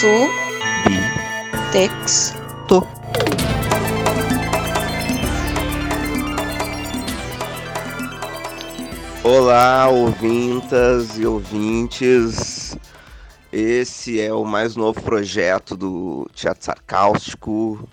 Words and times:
Su. 0.00 0.28
Bi. 0.84 0.98
Tex. 1.72 2.34
To. 2.68 2.86
Olá, 9.22 9.88
ouvintas 9.88 11.18
e 11.18 11.26
ouvintes. 11.26 12.76
Esse 13.52 14.20
é 14.20 14.32
o 14.32 14.44
mais 14.44 14.76
novo 14.76 15.02
projeto 15.02 15.76
do 15.76 16.28
Teatro 16.34 16.64
Sarcástico, 16.64 17.88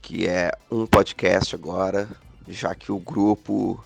que 0.00 0.26
é 0.26 0.50
um 0.70 0.86
podcast 0.86 1.54
agora, 1.54 2.08
já 2.48 2.74
que 2.74 2.90
o 2.90 2.98
grupo 2.98 3.84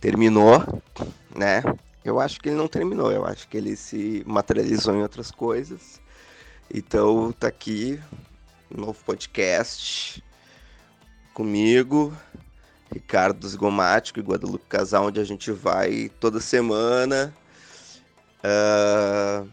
terminou, 0.00 0.64
né? 1.34 1.62
Eu 2.04 2.18
acho 2.18 2.40
que 2.40 2.48
ele 2.48 2.56
não 2.56 2.66
terminou, 2.66 3.12
eu 3.12 3.24
acho 3.24 3.46
que 3.48 3.56
ele 3.56 3.76
se 3.76 4.24
materializou 4.26 4.94
em 4.94 5.02
outras 5.02 5.30
coisas. 5.30 6.00
Então 6.72 7.30
tá 7.32 7.48
aqui 7.48 8.00
um 8.70 8.80
novo 8.80 8.98
podcast 9.04 10.22
comigo, 11.32 12.16
Ricardo 12.92 13.46
Zgomático 13.46 14.18
e 14.18 14.22
Guadalupe 14.22 14.66
Casal, 14.68 15.06
onde 15.06 15.20
a 15.20 15.24
gente 15.24 15.52
vai 15.52 16.10
toda 16.20 16.40
semana. 16.40 17.32
Uh, 18.42 19.48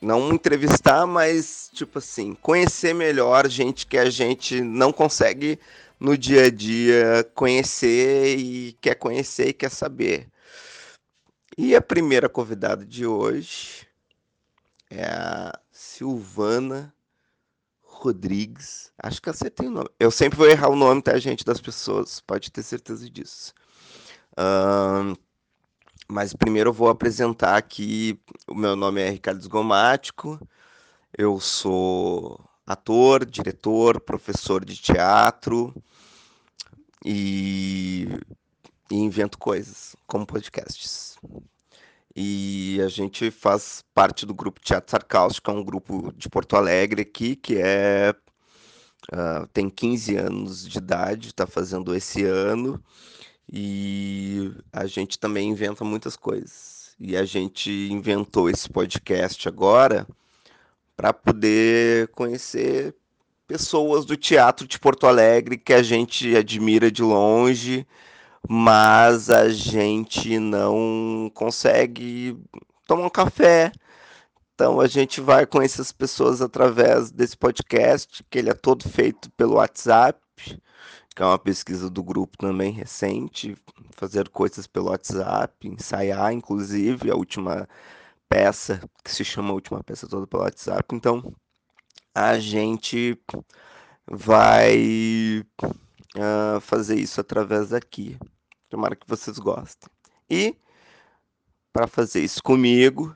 não 0.00 0.32
entrevistar, 0.32 1.06
mas 1.06 1.70
tipo 1.72 1.98
assim, 1.98 2.34
conhecer 2.34 2.92
melhor 2.92 3.48
gente 3.48 3.86
que 3.86 3.96
a 3.96 4.10
gente 4.10 4.60
não 4.60 4.92
consegue 4.92 5.58
no 5.98 6.18
dia 6.18 6.46
a 6.46 6.50
dia 6.50 7.30
conhecer 7.34 8.36
e 8.36 8.76
quer 8.80 8.96
conhecer 8.96 9.48
e 9.48 9.52
quer 9.52 9.70
saber. 9.70 10.31
E 11.56 11.76
a 11.76 11.82
primeira 11.82 12.30
convidada 12.30 12.84
de 12.84 13.06
hoje 13.06 13.86
é 14.88 15.04
a 15.04 15.52
Silvana 15.70 16.94
Rodrigues. 17.82 18.90
Acho 18.98 19.20
que 19.20 19.28
acertei 19.28 19.68
o 19.68 19.70
nome. 19.70 19.88
Eu 20.00 20.10
sempre 20.10 20.38
vou 20.38 20.48
errar 20.48 20.70
o 20.70 20.76
nome, 20.76 21.02
tá, 21.02 21.18
gente, 21.18 21.44
das 21.44 21.60
pessoas. 21.60 22.20
Pode 22.20 22.50
ter 22.50 22.62
certeza 22.62 23.08
disso. 23.08 23.52
Um, 24.38 25.14
mas 26.08 26.32
primeiro 26.32 26.70
eu 26.70 26.74
vou 26.74 26.88
apresentar 26.88 27.56
aqui. 27.56 28.18
O 28.48 28.54
meu 28.54 28.74
nome 28.74 29.02
é 29.02 29.10
Ricardo 29.10 29.40
Esgomático. 29.40 30.40
Eu 31.16 31.38
sou 31.38 32.42
ator, 32.66 33.26
diretor, 33.26 34.00
professor 34.00 34.64
de 34.64 34.76
teatro 34.76 35.74
e, 37.04 38.08
e 38.90 38.96
invento 38.96 39.38
coisas, 39.38 39.96
como 40.06 40.26
podcasts. 40.26 41.16
E 42.14 42.80
a 42.84 42.88
gente 42.88 43.30
faz 43.30 43.82
parte 43.94 44.26
do 44.26 44.34
grupo 44.34 44.60
Teatro 44.60 44.90
Sarcástico, 44.90 45.50
é 45.50 45.54
um 45.54 45.64
grupo 45.64 46.12
de 46.16 46.28
Porto 46.28 46.56
Alegre 46.56 47.02
aqui, 47.02 47.34
que 47.34 47.56
é 47.56 48.14
uh, 49.12 49.46
tem 49.52 49.70
15 49.70 50.16
anos 50.16 50.68
de 50.68 50.78
idade, 50.78 51.28
está 51.28 51.46
fazendo 51.46 51.94
esse 51.94 52.24
ano, 52.24 52.82
e 53.50 54.52
a 54.72 54.86
gente 54.86 55.18
também 55.18 55.50
inventa 55.50 55.84
muitas 55.84 56.16
coisas. 56.16 56.94
E 56.98 57.16
a 57.16 57.24
gente 57.24 57.70
inventou 57.90 58.48
esse 58.48 58.68
podcast 58.68 59.48
agora 59.48 60.06
para 60.96 61.12
poder 61.12 62.08
conhecer 62.08 62.94
pessoas 63.46 64.04
do 64.04 64.16
teatro 64.16 64.66
de 64.66 64.78
Porto 64.78 65.06
Alegre 65.06 65.58
que 65.58 65.72
a 65.72 65.82
gente 65.82 66.36
admira 66.36 66.90
de 66.90 67.02
longe, 67.02 67.86
mas 68.48 69.30
a 69.30 69.48
gente 69.48 70.38
não 70.38 71.30
consegue 71.34 72.36
tomar 72.86 73.06
um 73.06 73.10
café. 73.10 73.72
Então 74.54 74.80
a 74.80 74.86
gente 74.86 75.20
vai 75.20 75.46
com 75.46 75.62
essas 75.62 75.92
pessoas 75.92 76.42
através 76.42 77.10
desse 77.10 77.36
podcast, 77.36 78.24
que 78.30 78.38
ele 78.38 78.50
é 78.50 78.54
todo 78.54 78.88
feito 78.88 79.30
pelo 79.32 79.54
WhatsApp, 79.54 80.20
que 81.14 81.22
é 81.22 81.24
uma 81.24 81.38
pesquisa 81.38 81.90
do 81.90 82.02
grupo 82.02 82.36
também 82.38 82.72
recente, 82.72 83.56
fazer 83.92 84.28
coisas 84.28 84.66
pelo 84.66 84.90
WhatsApp, 84.90 85.68
ensaiar, 85.68 86.32
inclusive, 86.32 87.10
a 87.10 87.16
última 87.16 87.68
peça, 88.28 88.80
que 89.04 89.10
se 89.12 89.24
chama 89.24 89.50
a 89.50 89.54
última 89.54 89.82
peça 89.82 90.08
toda 90.08 90.26
pelo 90.26 90.42
WhatsApp. 90.42 90.94
Então 90.94 91.34
a 92.14 92.38
gente 92.38 93.18
vai 94.06 95.44
uh, 96.16 96.60
fazer 96.60 96.96
isso 96.96 97.20
através 97.20 97.70
daqui. 97.70 98.18
Tomara 98.68 98.96
que 98.96 99.06
vocês 99.06 99.38
gostem. 99.38 99.88
E 100.28 100.56
para 101.72 101.86
fazer 101.86 102.20
isso 102.20 102.42
comigo, 102.42 103.14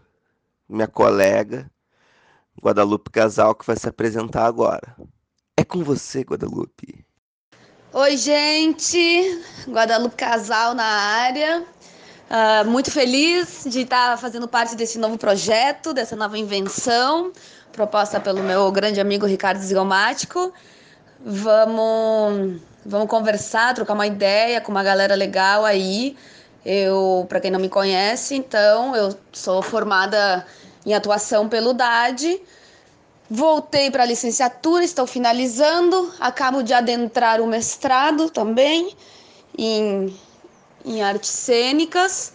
minha 0.69 0.89
colega 0.89 1.71
Guadalupe 2.63 3.11
Casal, 3.11 3.55
que 3.55 3.67
vai 3.67 3.77
se 3.77 3.89
apresentar 3.89 4.47
agora. 4.47 4.97
É 5.57 5.65
com 5.65 5.83
você, 5.83 6.23
Guadalupe. 6.23 7.05
Oi, 7.93 8.17
gente! 8.17 9.43
Guadalupe 9.69 10.17
Casal 10.17 10.75
na 10.75 10.85
área. 10.85 11.65
Uh, 12.29 12.69
muito 12.69 12.91
feliz 12.91 13.65
de 13.67 13.83
estar 13.83 14.19
fazendo 14.19 14.49
parte 14.49 14.75
desse 14.75 14.99
novo 14.99 15.17
projeto, 15.17 15.95
dessa 15.95 16.17
nova 16.17 16.37
invenção 16.37 17.33
proposta 17.77 18.19
pelo 18.19 18.43
meu 18.43 18.73
grande 18.73 19.01
amigo 19.01 19.27
Ricardo 19.27 19.61
Zigomático. 19.61 20.53
Vamos, 21.21 22.61
vamos 22.87 23.09
conversar, 23.09 23.75
trocar 23.75 23.95
uma 23.95 24.07
ideia 24.07 24.61
com 24.61 24.71
uma 24.71 24.83
galera 24.83 25.15
legal 25.15 25.65
aí. 25.65 26.17
Eu, 26.65 27.27
para 27.29 27.41
quem 27.41 27.51
não 27.51 27.61
me 27.61 27.69
conhece, 27.69 28.35
então, 28.35 28.95
eu 28.97 29.17
sou 29.33 29.63
formada 29.63 30.45
em 30.85 30.95
atuação 30.95 31.49
pelo 31.49 31.73
DAD. 31.73 32.41
Voltei 33.29 33.91
para 33.91 34.03
a 34.03 34.07
licenciatura, 34.07 34.85
estou 34.85 35.07
finalizando. 35.07 36.13
Acabo 36.19 36.63
de 36.63 36.73
adentrar 36.73 37.41
o 37.41 37.47
mestrado 37.47 38.31
também 38.31 38.97
em, 39.57 40.17
em 40.85 41.03
artes 41.03 41.31
cênicas. 41.31 42.33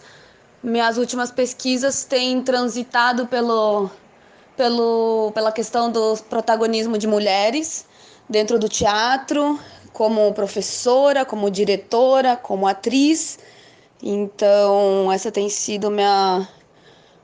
Minhas 0.62 0.96
últimas 0.96 1.30
pesquisas 1.30 2.04
têm 2.04 2.42
transitado 2.42 3.26
pelo 3.26 3.90
pelo, 4.56 5.32
pela 5.34 5.50
questão 5.50 5.90
do 5.90 6.16
protagonismo 6.28 6.98
de 6.98 7.06
mulheres 7.06 7.86
dentro 8.28 8.58
do 8.58 8.68
teatro, 8.68 9.58
como 9.92 10.32
professora, 10.32 11.24
como 11.24 11.50
diretora, 11.50 12.36
como 12.36 12.66
atriz. 12.66 13.38
Então, 14.02 15.12
essa 15.12 15.30
tem 15.30 15.48
sido 15.48 15.90
minha, 15.90 16.48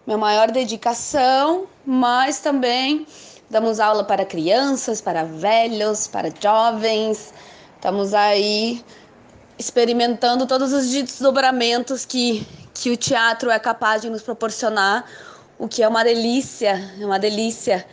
minha 0.06 0.18
maior 0.18 0.50
dedicação, 0.50 1.66
mas 1.84 2.40
também 2.40 3.06
damos 3.50 3.80
aula 3.80 4.04
para 4.04 4.24
crianças, 4.24 5.00
para 5.00 5.24
velhos, 5.24 6.06
para 6.06 6.30
jovens. 6.40 7.32
Estamos 7.76 8.14
aí 8.14 8.84
experimentando 9.58 10.46
todos 10.46 10.72
os 10.72 10.90
desdobramentos 10.90 12.04
que, 12.04 12.46
que 12.74 12.90
o 12.90 12.96
teatro 12.96 13.50
é 13.50 13.58
capaz 13.58 14.02
de 14.02 14.10
nos 14.10 14.22
proporcionar 14.22 15.04
o 15.58 15.66
que 15.66 15.82
é 15.82 15.88
uma 15.88 16.04
delícia, 16.04 16.80
é 17.00 17.04
uma 17.04 17.18
delícia. 17.18 17.84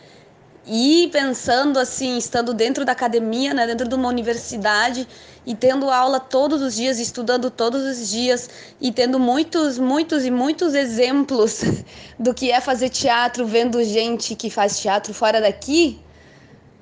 E 0.66 1.08
pensando 1.12 1.78
assim, 1.78 2.18
estando 2.18 2.52
dentro 2.52 2.84
da 2.84 2.90
academia, 2.90 3.54
né, 3.54 3.66
dentro 3.66 3.88
de 3.88 3.94
uma 3.94 4.08
universidade 4.08 5.06
e 5.46 5.54
tendo 5.54 5.88
aula 5.88 6.18
todos 6.18 6.60
os 6.60 6.74
dias, 6.74 6.98
estudando 6.98 7.52
todos 7.52 7.84
os 7.84 8.10
dias 8.10 8.50
e 8.80 8.90
tendo 8.90 9.20
muitos, 9.20 9.78
muitos 9.78 10.24
e 10.24 10.30
muitos 10.30 10.74
exemplos 10.74 11.62
do 12.18 12.34
que 12.34 12.50
é 12.50 12.60
fazer 12.60 12.88
teatro, 12.88 13.46
vendo 13.46 13.82
gente 13.84 14.34
que 14.34 14.50
faz 14.50 14.80
teatro 14.80 15.14
fora 15.14 15.40
daqui, 15.40 16.00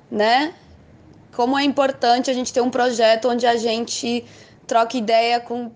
né? 0.09 0.55
Como 1.35 1.55
é 1.55 1.63
importante 1.63 2.31
a 2.31 2.33
gente 2.33 2.51
ter 2.51 2.61
um 2.61 2.71
projeto 2.71 3.29
onde 3.29 3.45
a 3.45 3.55
gente 3.55 4.25
troca 4.65 4.97
ideia 4.97 5.39
com, 5.39 5.71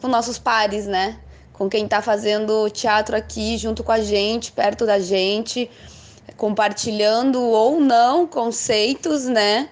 com 0.00 0.08
nossos 0.08 0.36
pares, 0.36 0.86
né? 0.86 1.20
com 1.52 1.68
quem 1.68 1.84
está 1.84 2.02
fazendo 2.02 2.68
teatro 2.70 3.14
aqui 3.14 3.56
junto 3.56 3.84
com 3.84 3.92
a 3.92 4.00
gente, 4.00 4.50
perto 4.50 4.84
da 4.84 4.98
gente, 4.98 5.70
compartilhando 6.36 7.40
ou 7.40 7.80
não 7.80 8.26
conceitos, 8.26 9.24
né? 9.24 9.68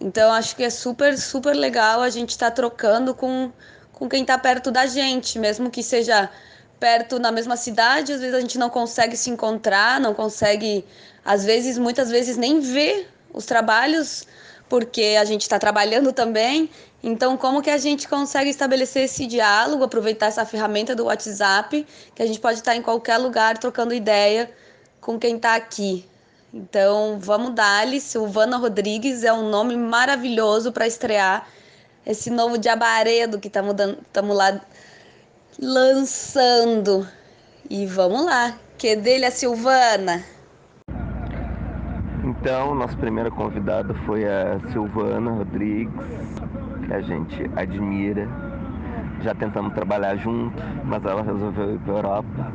Então 0.00 0.32
acho 0.32 0.56
que 0.56 0.64
é 0.64 0.70
super, 0.70 1.16
super 1.18 1.54
legal 1.54 2.00
a 2.00 2.10
gente 2.10 2.30
estar 2.30 2.50
tá 2.50 2.56
trocando 2.56 3.14
com, 3.14 3.52
com 3.92 4.08
quem 4.08 4.22
está 4.22 4.38
perto 4.38 4.70
da 4.70 4.86
gente, 4.86 5.38
mesmo 5.38 5.70
que 5.70 5.82
seja 5.82 6.30
perto 6.78 7.18
na 7.18 7.30
mesma 7.30 7.56
cidade, 7.56 8.12
às 8.12 8.20
vezes 8.20 8.34
a 8.34 8.40
gente 8.40 8.58
não 8.58 8.70
consegue 8.70 9.16
se 9.16 9.28
encontrar, 9.28 10.00
não 10.00 10.14
consegue, 10.14 10.84
às 11.22 11.44
vezes, 11.44 11.76
muitas 11.76 12.10
vezes 12.10 12.38
nem 12.38 12.58
ver 12.60 13.06
os 13.34 13.44
trabalhos, 13.44 14.26
porque 14.66 15.18
a 15.20 15.24
gente 15.26 15.42
está 15.42 15.58
trabalhando 15.58 16.10
também 16.10 16.70
então, 17.02 17.36
como 17.36 17.62
que 17.62 17.70
a 17.70 17.78
gente 17.78 18.06
consegue 18.06 18.50
estabelecer 18.50 19.04
esse 19.04 19.26
diálogo, 19.26 19.84
aproveitar 19.84 20.26
essa 20.26 20.44
ferramenta 20.44 20.94
do 20.94 21.04
WhatsApp, 21.04 21.86
que 22.14 22.22
a 22.22 22.26
gente 22.26 22.38
pode 22.38 22.58
estar 22.58 22.76
em 22.76 22.82
qualquer 22.82 23.16
lugar 23.16 23.56
trocando 23.56 23.94
ideia 23.94 24.50
com 25.00 25.18
quem 25.18 25.36
está 25.36 25.54
aqui. 25.54 26.06
Então, 26.52 27.18
vamos 27.20 27.54
dar-lhe. 27.54 28.00
Silvana 28.00 28.56
Rodrigues 28.56 29.22
é 29.24 29.32
um 29.32 29.48
nome 29.48 29.76
maravilhoso 29.76 30.72
para 30.72 30.86
estrear 30.86 31.46
esse 32.04 32.30
novo 32.30 32.58
Diabaredo 32.58 33.38
que 33.38 33.48
estamos 33.48 34.36
lá 34.36 34.60
lançando. 35.58 37.06
E 37.68 37.86
vamos 37.86 38.24
lá, 38.24 38.58
que 38.76 38.96
dele 38.96 39.26
a 39.26 39.30
Silvana. 39.30 40.24
Então, 42.24 42.74
nossa 42.74 42.96
primeira 42.96 43.30
convidada 43.30 43.94
foi 44.06 44.24
a 44.24 44.58
Silvana 44.72 45.30
Rodrigues, 45.30 45.92
que 46.86 46.92
a 46.92 47.00
gente 47.00 47.50
admira. 47.54 48.26
Já 49.22 49.34
tentamos 49.34 49.74
trabalhar 49.74 50.16
junto, 50.16 50.56
mas 50.84 51.04
ela 51.04 51.22
resolveu 51.22 51.74
ir 51.74 51.78
para 51.80 51.92
Europa. 51.92 52.52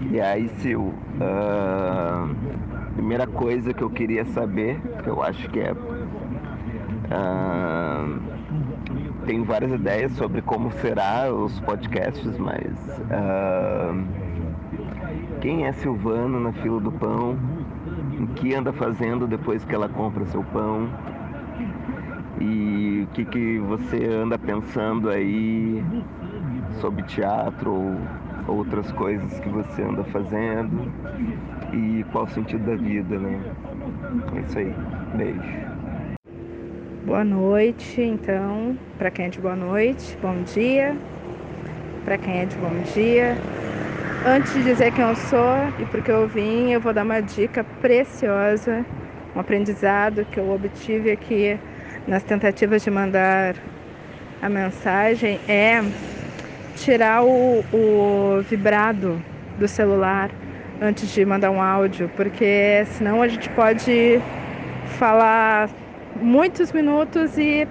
E 0.00 0.20
aí, 0.20 0.48
Sil, 0.60 0.92
uh, 1.16 2.34
primeira 2.94 3.26
coisa 3.26 3.72
que 3.72 3.82
eu 3.82 3.90
queria 3.90 4.24
saber, 4.26 4.80
que 5.02 5.08
eu 5.08 5.22
acho 5.22 5.48
que 5.50 5.60
é. 5.60 5.72
Uh, 7.12 8.20
tenho 9.26 9.44
várias 9.44 9.72
ideias 9.72 10.12
sobre 10.12 10.42
como 10.42 10.70
será 10.72 11.32
os 11.32 11.58
podcasts, 11.60 12.36
mas. 12.38 13.00
Uh, 13.10 14.06
quem 15.40 15.66
é 15.66 15.72
Silvano 15.72 16.40
na 16.40 16.52
fila 16.52 16.80
do 16.80 16.92
pão? 16.92 17.36
o 18.18 18.26
que 18.28 18.54
anda 18.54 18.72
fazendo 18.72 19.26
depois 19.26 19.64
que 19.64 19.74
ela 19.74 19.88
compra 19.88 20.24
seu 20.26 20.42
pão 20.42 20.88
e 22.40 23.02
o 23.04 23.14
que, 23.14 23.24
que 23.24 23.58
você 23.60 24.04
anda 24.06 24.38
pensando 24.38 25.10
aí 25.10 25.84
sobre 26.80 27.02
teatro 27.04 27.72
ou 27.72 28.00
outras 28.46 28.90
coisas 28.92 29.38
que 29.40 29.48
você 29.48 29.82
anda 29.82 30.04
fazendo 30.04 30.92
e 31.72 32.04
qual 32.12 32.24
o 32.24 32.28
sentido 32.28 32.64
da 32.64 32.76
vida, 32.76 33.18
né? 33.18 33.40
É 34.36 34.40
isso 34.40 34.58
aí. 34.58 34.74
Beijo. 35.14 35.66
Boa 37.04 37.24
noite, 37.24 38.00
então, 38.00 38.76
para 38.98 39.10
quem 39.10 39.26
é 39.26 39.28
de 39.28 39.40
boa 39.40 39.56
noite, 39.56 40.18
bom 40.20 40.42
dia. 40.42 40.96
Para 42.04 42.18
quem 42.18 42.40
é 42.40 42.46
de 42.46 42.56
bom 42.56 42.82
dia, 42.94 43.36
Antes 44.28 44.54
de 44.54 44.64
dizer 44.64 44.90
quem 44.90 45.04
eu 45.04 45.14
sou 45.14 45.68
e 45.78 45.86
porque 45.86 46.10
eu 46.10 46.26
vim, 46.26 46.72
eu 46.72 46.80
vou 46.80 46.92
dar 46.92 47.04
uma 47.04 47.20
dica 47.20 47.62
preciosa, 47.80 48.84
um 49.36 49.38
aprendizado 49.38 50.24
que 50.24 50.40
eu 50.40 50.50
obtive 50.50 51.12
aqui 51.12 51.56
nas 52.08 52.24
tentativas 52.24 52.82
de 52.82 52.90
mandar 52.90 53.54
a 54.42 54.48
mensagem 54.48 55.38
é 55.46 55.80
tirar 56.76 57.24
o, 57.24 57.64
o 57.72 58.42
vibrado 58.42 59.20
do 59.58 59.66
celular 59.66 60.30
antes 60.80 61.08
de 61.10 61.24
mandar 61.24 61.50
um 61.50 61.60
áudio, 61.60 62.10
porque 62.16 62.84
senão 62.96 63.22
a 63.22 63.28
gente 63.28 63.48
pode 63.50 64.20
falar 64.98 65.68
muitos 66.20 66.72
minutos 66.72 67.36
e 67.38 67.66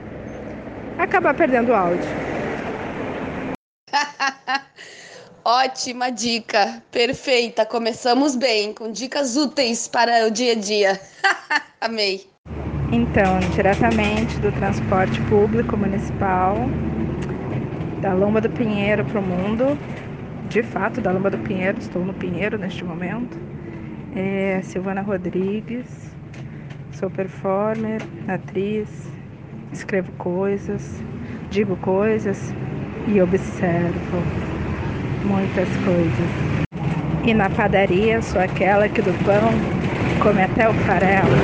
acabar 0.98 1.34
perdendo 1.34 1.72
o 1.72 1.76
áudio. 1.76 2.10
Ótima 5.46 6.12
dica, 6.12 6.82
perfeita. 6.92 7.66
Começamos 7.66 8.36
bem, 8.36 8.74
com 8.74 8.92
dicas 8.92 9.38
úteis 9.38 9.88
para 9.88 10.26
o 10.26 10.32
dia 10.32 10.54
a 10.54 10.56
dia. 10.56 11.00
Amei. 11.80 12.28
Então, 12.92 13.40
diretamente 13.54 14.40
do 14.40 14.52
transporte 14.52 15.20
público 15.22 15.78
municipal, 15.78 16.56
da 18.06 18.14
Lomba 18.14 18.40
do 18.40 18.52
Pinheiro 18.52 19.04
para 19.04 19.20
o 19.20 19.24
mundo, 19.24 19.76
de 20.48 20.62
fato, 20.62 21.02
da 21.02 21.12
Lomba 21.12 21.32
do 21.32 21.40
Pinheiro, 21.40 21.80
estou 21.80 22.06
no 22.06 22.14
Pinheiro 22.14 22.56
neste 22.56 22.84
momento. 22.84 23.36
É 24.16 24.62
Silvana 24.62 25.02
Rodrigues, 25.02 25.88
sou 26.94 27.10
performer, 27.10 28.00
atriz, 28.28 28.88
escrevo 29.74 30.12
coisas, 30.20 31.02
digo 31.50 31.76
coisas 31.78 32.54
e 33.08 33.20
observo 33.20 34.18
muitas 35.24 35.68
coisas. 35.78 37.26
E 37.26 37.34
na 37.34 37.50
padaria 37.50 38.22
sou 38.22 38.40
aquela 38.40 38.88
que 38.88 39.02
do 39.02 39.14
pão 39.26 39.50
come 40.22 40.44
até 40.44 40.70
o 40.70 40.74
farelo. 40.86 41.36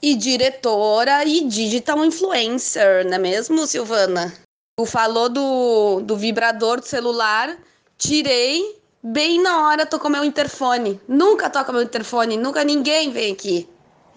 E 0.00 0.14
diretora 0.14 1.24
e 1.24 1.48
digital 1.48 2.04
influencer, 2.04 3.04
não 3.06 3.14
é 3.14 3.18
mesmo, 3.18 3.66
Silvana? 3.66 4.32
Tu 4.78 4.86
falou 4.86 5.28
do, 5.28 6.00
do 6.00 6.16
vibrador 6.16 6.80
do 6.80 6.86
celular, 6.86 7.54
tirei 7.98 8.80
bem 9.02 9.42
na 9.42 9.68
hora 9.68 9.84
tocou 9.84 10.10
meu 10.10 10.24
interfone. 10.24 10.98
Nunca 11.06 11.50
toca 11.50 11.70
meu 11.70 11.82
interfone, 11.82 12.38
nunca 12.38 12.64
ninguém 12.64 13.10
vem 13.12 13.34
aqui. 13.34 13.68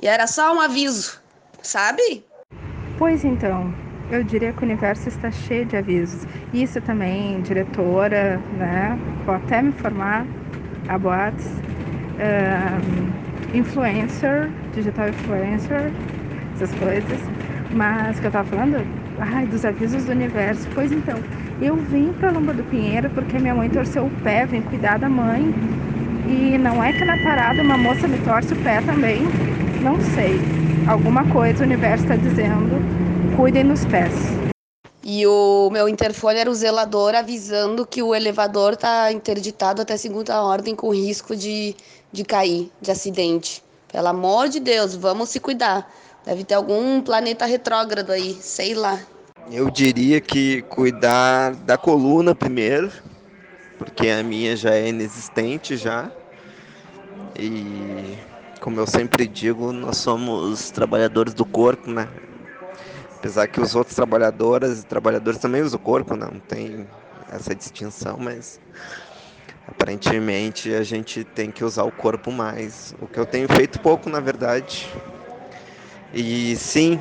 E 0.02 0.08
era 0.08 0.26
só 0.28 0.56
um 0.56 0.62
aviso, 0.62 1.20
sabe? 1.62 2.24
Pois 2.98 3.26
então, 3.26 3.76
eu 4.10 4.24
diria 4.24 4.54
que 4.54 4.62
o 4.62 4.64
universo 4.64 5.10
está 5.10 5.30
cheio 5.30 5.66
de 5.66 5.76
avisos. 5.76 6.26
Isso 6.54 6.80
também, 6.80 7.42
diretora, 7.42 8.38
né? 8.58 8.98
Vou 9.26 9.36
até 9.36 9.62
me 9.62 9.74
formar 9.74 10.26
a 10.88 10.98
boates. 10.98 11.52
Um, 12.16 13.58
influencer, 13.58 14.50
digital 14.74 15.10
influencer, 15.10 15.92
essas 16.56 16.74
coisas. 16.76 17.20
Mas 17.74 18.22
que 18.22 18.28
eu 18.28 18.32
tava 18.32 18.48
falando, 18.50 19.05
ai, 19.20 19.46
dos 19.46 19.66
avisos 19.66 20.06
do 20.06 20.12
universo. 20.12 20.68
Pois 20.74 20.92
então, 20.92 21.16
eu 21.62 21.76
vim 21.76 22.14
para 22.20 22.32
Lomba 22.32 22.54
do 22.54 22.64
Pinheiro 22.64 23.10
porque 23.12 23.40
minha 23.40 23.56
mãe 23.56 23.70
torceu 23.70 24.06
o 24.06 24.12
pé, 24.24 24.46
vem 24.46 24.62
cuidar 24.62 25.00
da 25.00 25.10
mãe. 25.10 25.54
E 26.28 26.58
não 26.58 26.84
é 26.84 26.92
que 26.92 27.06
na 27.06 27.18
parada 27.18 27.62
uma 27.62 27.78
moça 27.78 28.08
me 28.08 28.18
torce 28.20 28.54
o 28.54 28.64
pé 28.64 28.82
também. 28.82 29.24
Não 29.82 29.96
sei. 30.16 30.40
Alguma 30.88 31.24
coisa 31.32 31.64
o 31.64 31.66
universo 31.66 32.04
está 32.04 32.16
dizendo 32.16 33.06
cuidem 33.36 33.68
dos 33.68 33.86
pés. 33.86 34.14
E 35.04 35.28
o 35.28 35.70
meu 35.72 35.88
interfone 35.88 36.40
era 36.40 36.50
o 36.50 36.56
zelador 36.56 37.14
avisando 37.14 37.86
que 37.86 38.02
o 38.02 38.16
elevador 38.16 38.74
está 38.74 39.12
interditado 39.12 39.82
até 39.82 39.98
segunda 39.98 40.42
ordem 40.42 40.76
com 40.76 40.90
risco 40.94 41.36
de, 41.36 41.76
de 42.12 42.24
cair, 42.24 42.72
de 42.82 42.90
acidente. 42.90 43.64
Pelo 43.92 44.08
amor 44.08 44.50
de 44.50 44.60
Deus, 44.60 44.96
vamos 44.96 45.30
se 45.30 45.40
cuidar. 45.40 45.88
Deve 46.26 46.44
ter 46.44 46.56
algum 46.56 47.02
planeta 47.02 47.46
retrógrado 47.46 48.12
aí, 48.12 48.34
sei 48.34 48.74
lá. 48.74 49.00
Eu 49.52 49.70
diria 49.70 50.20
que 50.20 50.64
cuidar 50.64 51.54
da 51.54 51.78
coluna 51.78 52.34
primeiro, 52.34 52.92
porque 53.78 54.10
a 54.10 54.24
minha 54.24 54.56
já 54.58 54.74
é 54.74 54.90
inexistente 54.90 55.78
já. 55.78 56.10
E 57.38 58.18
como 58.60 58.80
eu 58.80 58.88
sempre 58.88 59.28
digo, 59.28 59.72
nós 59.72 59.98
somos 59.98 60.72
trabalhadores 60.72 61.36
do 61.36 61.46
corpo, 61.46 61.92
né? 61.92 62.08
Apesar 63.18 63.48
que 63.48 63.62
os 63.62 63.76
outros 63.76 63.96
trabalhadoras 63.96 64.82
e 64.82 64.86
trabalhadores 64.86 65.40
também 65.40 65.62
usam 65.62 65.80
o 65.80 65.84
corpo, 65.84 66.16
não 66.16 66.40
tem 66.40 66.88
essa 67.32 67.54
distinção, 67.54 68.18
mas 68.20 68.60
aparentemente 69.68 70.74
a 70.74 70.82
gente 70.82 71.24
tem 71.24 71.52
que 71.52 71.64
usar 71.64 71.84
o 71.84 71.92
corpo 71.92 72.32
mais. 72.32 72.96
O 73.00 73.06
que 73.06 73.20
eu 73.20 73.26
tenho 73.26 73.48
feito 73.48 73.80
pouco, 73.80 74.10
na 74.10 74.20
verdade. 74.20 74.90
E 76.16 76.56
sim, 76.56 76.98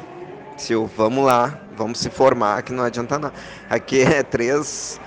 Sil, 0.59 0.91
vamos 0.97 1.25
lá, 1.25 1.61
vamos 1.77 2.01
se 2.01 2.11
formar, 2.11 2.63
que 2.63 2.73
não 2.73 2.83
adianta 2.83 3.17
nada. 3.17 3.35
Aqui 3.71 4.03
é 4.03 4.25
três, 4.25 5.01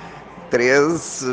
três, 0.49 1.25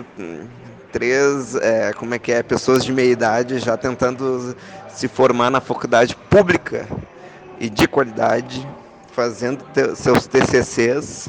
três, 0.91 1.55
é, 1.55 1.93
como 1.93 2.15
é 2.15 2.19
que 2.19 2.33
é, 2.33 2.43
pessoas 2.43 2.85
de 2.85 2.93
meia 2.93 3.13
idade 3.13 3.61
já 3.61 3.77
tentando 3.77 4.57
se 4.89 5.07
formar 5.07 5.51
na 5.51 5.61
faculdade 5.61 6.17
pública 6.29 6.89
e 7.61 7.71
de 7.71 7.87
qualidade 7.87 8.67
fazendo 9.13 9.65
te, 9.73 9.95
seus 9.95 10.27
TCCs. 10.27 11.29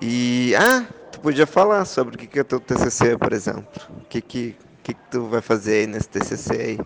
E, 0.00 0.54
ah, 0.56 0.86
tu 1.10 1.20
podia 1.20 1.46
falar 1.46 1.84
sobre 1.84 2.14
o 2.16 2.18
que, 2.18 2.26
que 2.26 2.40
é 2.40 2.44
teu 2.44 2.58
TCC, 2.58 3.18
por 3.18 3.34
exemplo. 3.34 3.82
O 3.90 4.04
que, 4.08 4.22
que, 4.22 4.56
que, 4.82 4.94
que 4.94 5.00
tu 5.10 5.26
vai 5.26 5.42
fazer 5.42 5.80
aí 5.80 5.86
nesse 5.86 6.08
TCC 6.08 6.52
aí? 6.54 6.80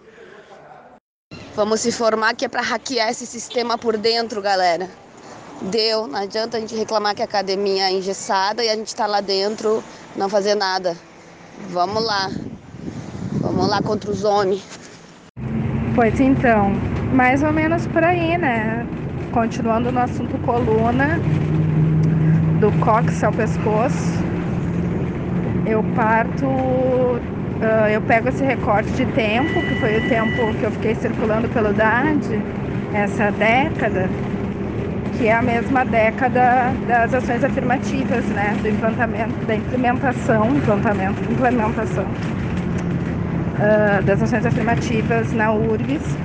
Vamos 1.57 1.81
se 1.81 1.91
formar 1.91 2.35
que 2.37 2.45
é 2.45 2.49
para 2.49 2.61
hackear 2.61 3.09
esse 3.09 3.27
sistema 3.27 3.79
por 3.79 3.97
dentro, 3.97 4.43
galera. 4.43 4.89
Deu, 5.63 6.07
não 6.07 6.21
adianta 6.21 6.59
a 6.59 6.61
gente 6.61 6.77
reclamar 6.77 7.15
que 7.15 7.23
a 7.23 7.25
academia 7.25 7.89
é 7.89 7.93
engessada 7.93 8.63
e 8.63 8.69
a 8.69 8.77
gente 8.77 8.89
está 8.89 9.07
lá 9.07 9.23
dentro 9.23 9.83
não 10.15 10.29
fazer 10.29 10.55
nada. 10.55 10.95
Vamos 11.71 12.05
lá. 12.05 12.31
Vamos 13.41 13.69
lá 13.69 13.81
contra 13.81 14.11
os 14.11 14.23
homens. 14.23 14.63
Pois 15.95 16.21
então, 16.21 16.71
mais 17.15 17.43
ou 17.43 17.53
menos 17.53 17.87
por 17.87 18.05
aí, 18.05 18.37
né? 18.37 18.87
continuando 19.37 19.93
no 19.93 20.01
assunto 20.01 20.39
coluna, 20.47 21.19
do 22.59 22.73
cóccix 22.83 23.23
ao 23.23 23.33
pescoço, 23.33 24.25
eu 25.67 25.85
parto, 25.95 26.47
uh, 27.61 27.89
eu 27.89 28.01
pego 28.03 28.29
esse 28.29 28.45
recorte 28.45 28.91
de 28.93 29.07
tempo, 29.07 29.61
que 29.63 29.75
foi 29.81 29.99
o 29.99 30.09
tempo 30.09 30.55
que 30.55 30.63
eu 30.65 30.71
fiquei 30.73 30.95
circulando 30.95 31.49
pelo 31.49 31.73
DAD, 31.73 32.41
essa 32.95 33.31
década, 33.33 34.09
que 35.17 35.29
é 35.29 35.35
a 35.35 35.43
mesma 35.43 35.85
década 35.85 36.73
das 36.87 37.15
ações 37.15 37.43
afirmativas, 37.43 38.25
né? 38.27 38.57
Do 38.63 38.69
implantamento, 38.69 39.47
da 39.47 39.57
implementação, 39.57 40.57
implantamento, 40.57 41.21
implementação 41.31 42.05
uh, 42.05 44.03
das 44.05 44.23
ações 44.23 44.45
afirmativas 44.45 45.33
na 45.33 45.53
URGS 45.53 46.17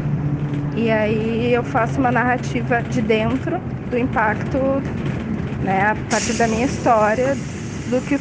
e 0.76 0.90
aí 0.90 1.54
eu 1.54 1.64
faço 1.64 2.00
uma 2.00 2.12
narrativa 2.12 2.82
de 2.82 3.02
dentro 3.02 3.60
do 3.90 3.98
impacto, 3.98 4.58
né, 5.64 5.92
a 5.92 5.96
partir 6.10 6.34
da 6.34 6.48
minha 6.48 6.66
história, 6.66 7.36
do 7.90 8.02
que, 8.08 8.18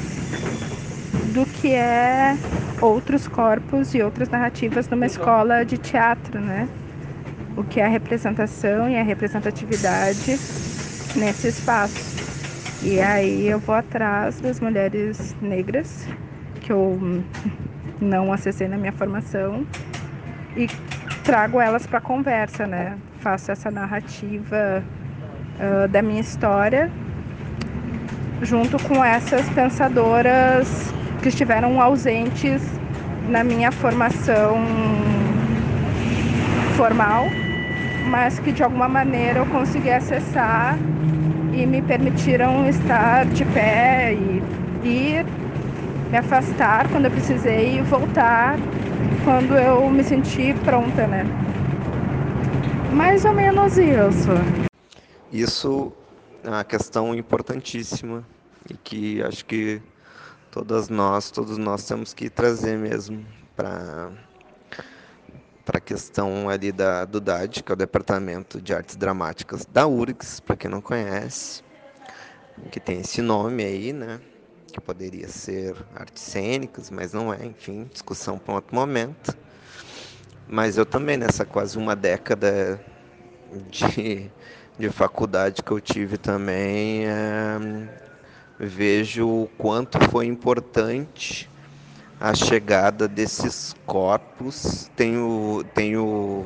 do 1.31 1.47
que 1.47 1.73
é 1.73 2.37
outros 2.81 3.29
corpos 3.29 3.95
e 3.95 4.03
outras 4.03 4.29
narrativas 4.29 4.89
numa 4.89 5.07
escola 5.07 5.65
de 5.65 5.79
teatro, 5.79 6.41
né? 6.41 6.69
O 7.57 7.63
que 7.63 7.81
é 7.81 7.85
a 7.85 7.89
representação 7.89 8.89
e 8.89 8.99
a 8.99 9.03
representatividade 9.03 10.39
nesse 11.17 11.49
espaço. 11.49 12.21
E 12.83 12.99
aí 13.01 13.47
eu 13.47 13.59
vou 13.59 13.75
atrás 13.75 14.41
das 14.41 14.61
mulheres 14.61 15.37
negras 15.41 16.07
que 16.61 16.73
eu 16.73 16.99
não 18.01 18.33
acessei 18.33 18.67
na 18.67 18.77
minha 18.77 18.93
formação 18.93 19.67
e 20.57 20.67
trago 21.23 21.61
elas 21.61 21.87
para 21.87 22.01
conversa, 22.01 22.67
né? 22.67 22.97
Faço 23.21 23.53
essa 23.53 23.71
narrativa 23.71 24.83
uh, 25.59 25.89
da 25.89 26.03
minha 26.03 26.21
história 26.21 26.91
junto 28.43 28.83
com 28.89 29.05
essas 29.05 29.47
pensadoras 29.51 30.95
que 31.21 31.29
estiveram 31.29 31.81
ausentes 31.81 32.63
na 33.29 33.45
minha 33.45 33.71
formação 33.71 34.57
formal, 36.77 37.27
mas 38.09 38.39
que 38.39 38.53
de 38.53 38.63
alguma 38.63 38.89
maneira 38.89 39.41
eu 39.41 39.47
consegui 39.47 39.91
acessar 39.91 40.79
e 41.53 41.67
me 41.67 41.83
permitiram 41.83 42.67
estar 42.69 43.27
de 43.27 43.45
pé 43.45 44.15
e 44.15 44.43
ir, 44.87 45.27
me 46.11 46.17
afastar 46.17 46.89
quando 46.89 47.05
eu 47.05 47.11
precisei 47.11 47.79
e 47.79 47.83
voltar 47.83 48.59
quando 49.25 49.55
eu 49.55 49.91
me 49.91 50.03
senti 50.03 50.55
pronta, 50.65 51.07
né? 51.07 51.25
Mais 52.93 53.25
ou 53.25 53.35
menos 53.35 53.77
isso. 53.77 54.31
Isso 55.33 55.93
é 56.43 56.49
uma 56.49 56.65
questão 56.65 57.15
importantíssima 57.15 58.25
e 58.69 58.75
que 58.75 59.23
acho 59.23 59.45
que 59.45 59.81
todas 60.51 60.89
nós, 60.89 61.31
todos 61.31 61.57
nós 61.57 61.85
temos 61.85 62.13
que 62.13 62.29
trazer 62.29 62.77
mesmo 62.77 63.25
para 63.57 64.11
para 65.65 65.79
a 65.79 65.81
questão 65.81 66.49
ali 66.49 66.73
da 66.73 67.05
do 67.05 67.21
DAD, 67.21 67.63
que 67.63 67.71
é 67.71 67.75
o 67.75 67.77
Departamento 67.77 68.61
de 68.61 68.75
Artes 68.75 68.97
Dramáticas 68.97 69.65
da 69.67 69.87
URGS, 69.87 70.41
para 70.41 70.57
quem 70.57 70.71
não 70.71 70.81
conhece, 70.81 71.63
que 72.73 72.81
tem 72.81 73.01
esse 73.01 73.23
nome 73.23 73.63
aí, 73.63 73.93
né? 73.93 74.21
Que 74.73 74.81
poderia 74.81 75.29
ser 75.29 75.77
artes 75.95 76.23
cênicas, 76.23 76.91
mas 76.91 77.13
não 77.13 77.33
é, 77.33 77.45
enfim, 77.45 77.89
discussão 77.93 78.39
para 78.39 78.53
um 78.53 78.55
outro 78.57 78.75
momento. 78.75 79.37
Mas 80.49 80.77
eu 80.77 80.85
também, 80.85 81.17
nessa 81.17 81.45
quase 81.45 81.79
uma 81.79 81.95
década 81.95 82.81
de, 83.69 84.31
de 84.79 84.91
faculdade 84.91 85.63
que 85.63 85.71
eu 85.71 85.81
tive 85.81 86.19
também, 86.19 87.07
é, 87.07 88.10
vejo 88.61 89.27
o 89.27 89.49
quanto 89.57 89.99
foi 90.11 90.27
importante 90.27 91.49
a 92.21 92.35
chegada 92.35 93.09
desses 93.09 93.75
corpos, 93.87 94.91
tenho, 94.95 95.65
tenho 95.75 96.45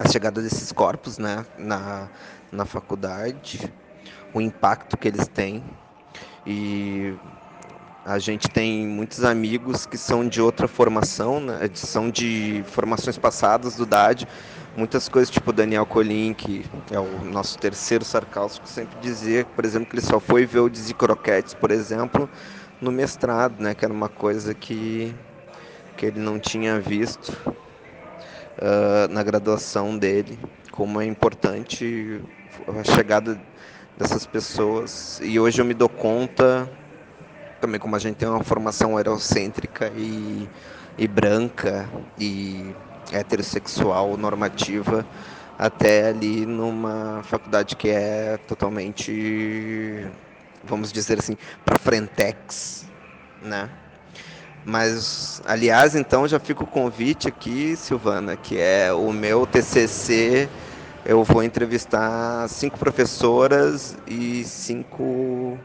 a 0.00 0.08
chegada 0.08 0.42
desses 0.42 0.72
corpos 0.72 1.18
né, 1.18 1.46
na, 1.56 2.08
na 2.50 2.64
faculdade, 2.64 3.72
o 4.34 4.40
impacto 4.40 4.96
que 4.96 5.06
eles 5.06 5.28
têm. 5.28 5.62
E 6.44 7.14
a 8.06 8.20
gente 8.20 8.48
tem 8.48 8.86
muitos 8.86 9.24
amigos 9.24 9.84
que 9.84 9.98
são 9.98 10.28
de 10.28 10.40
outra 10.40 10.68
formação, 10.68 11.40
né, 11.40 11.68
são 11.74 12.08
de 12.08 12.62
formações 12.68 13.18
passadas 13.18 13.74
do 13.74 13.84
DAD, 13.84 14.28
muitas 14.76 15.08
coisas, 15.08 15.28
tipo 15.28 15.52
Daniel 15.52 15.84
Colim, 15.84 16.32
que 16.32 16.64
é 16.92 17.00
o 17.00 17.24
nosso 17.24 17.58
terceiro 17.58 18.04
sarcástico, 18.04 18.68
sempre 18.68 18.96
dizia, 19.00 19.44
por 19.44 19.64
exemplo, 19.64 19.88
que 19.88 19.96
ele 19.96 20.06
só 20.06 20.20
foi 20.20 20.46
ver 20.46 20.60
o 20.60 20.68
Dizzy 20.68 20.94
Croquetes, 20.94 21.52
por 21.52 21.72
exemplo, 21.72 22.30
no 22.80 22.92
mestrado, 22.92 23.60
né, 23.60 23.74
que 23.74 23.84
era 23.84 23.92
uma 23.92 24.08
coisa 24.08 24.54
que, 24.54 25.12
que 25.96 26.06
ele 26.06 26.20
não 26.20 26.38
tinha 26.38 26.78
visto 26.78 27.30
uh, 28.56 29.08
na 29.10 29.24
graduação 29.24 29.98
dele, 29.98 30.38
como 30.70 31.00
é 31.00 31.06
importante 31.06 32.20
a 32.68 32.84
chegada 32.84 33.36
dessas 33.98 34.24
pessoas. 34.24 35.20
E 35.24 35.40
hoje 35.40 35.60
eu 35.60 35.64
me 35.64 35.74
dou 35.74 35.88
conta, 35.88 36.70
também 37.60 37.80
como 37.80 37.96
a 37.96 37.98
gente 37.98 38.16
tem 38.16 38.28
uma 38.28 38.44
formação 38.44 38.98
eurocêntrica 38.98 39.92
e, 39.96 40.48
e 40.98 41.08
branca 41.08 41.88
e 42.18 42.74
heterossexual 43.12 44.16
normativa 44.16 45.06
até 45.58 46.08
ali 46.08 46.44
numa 46.44 47.22
faculdade 47.24 47.76
que 47.76 47.88
é 47.88 48.38
totalmente, 48.46 50.06
vamos 50.62 50.92
dizer 50.92 51.18
assim, 51.18 51.36
para 51.64 51.78
frentex, 51.78 52.86
né? 53.42 53.70
Mas, 54.64 55.40
aliás, 55.46 55.94
então 55.94 56.26
já 56.26 56.40
fica 56.40 56.64
o 56.64 56.66
convite 56.66 57.28
aqui, 57.28 57.76
Silvana, 57.76 58.36
que 58.36 58.58
é 58.58 58.92
o 58.92 59.12
meu 59.12 59.46
TCC. 59.46 60.48
Eu 61.04 61.22
vou 61.22 61.42
entrevistar 61.42 62.48
cinco 62.48 62.76
professoras 62.76 63.96
e 64.08 64.42
cinco 64.42 65.56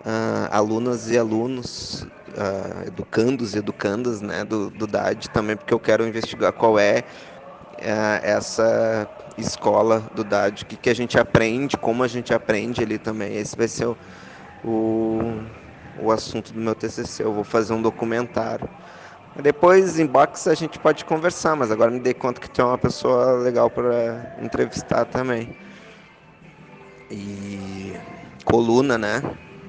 uh, 0.00 0.48
alunas 0.50 1.10
e 1.10 1.18
alunos 1.18 2.02
uh, 2.02 2.86
educandos 2.86 3.54
e 3.54 3.58
educandas 3.58 4.20
né, 4.20 4.44
do, 4.44 4.70
do 4.70 4.86
DAD 4.86 5.30
também, 5.30 5.56
porque 5.56 5.74
eu 5.74 5.80
quero 5.80 6.06
investigar 6.06 6.52
qual 6.52 6.78
é 6.78 7.04
uh, 7.78 8.20
essa 8.22 9.08
escola 9.36 10.00
do 10.14 10.24
DAD, 10.24 10.62
o 10.62 10.66
que, 10.66 10.76
que 10.76 10.90
a 10.90 10.94
gente 10.94 11.18
aprende, 11.18 11.76
como 11.76 12.02
a 12.02 12.08
gente 12.08 12.32
aprende 12.32 12.82
ali 12.82 12.98
também. 12.98 13.36
Esse 13.36 13.56
vai 13.56 13.68
ser 13.68 13.86
o, 13.86 13.96
o, 14.64 15.42
o 16.02 16.10
assunto 16.10 16.52
do 16.52 16.60
meu 16.60 16.74
TCC. 16.74 17.24
Eu 17.24 17.32
vou 17.32 17.44
fazer 17.44 17.72
um 17.72 17.82
documentário. 17.82 18.68
Depois, 19.40 19.98
em 19.98 20.06
box, 20.06 20.48
a 20.48 20.54
gente 20.54 20.78
pode 20.78 21.04
conversar, 21.04 21.54
mas 21.54 21.70
agora 21.70 21.90
me 21.90 22.00
dei 22.00 22.12
conta 22.12 22.40
que 22.40 22.50
tem 22.50 22.64
uma 22.64 22.76
pessoa 22.76 23.32
legal 23.38 23.70
para 23.70 24.36
entrevistar 24.42 25.04
também. 25.04 25.48
E 27.10 27.94
coluna, 28.44 28.98
né? 28.98 29.22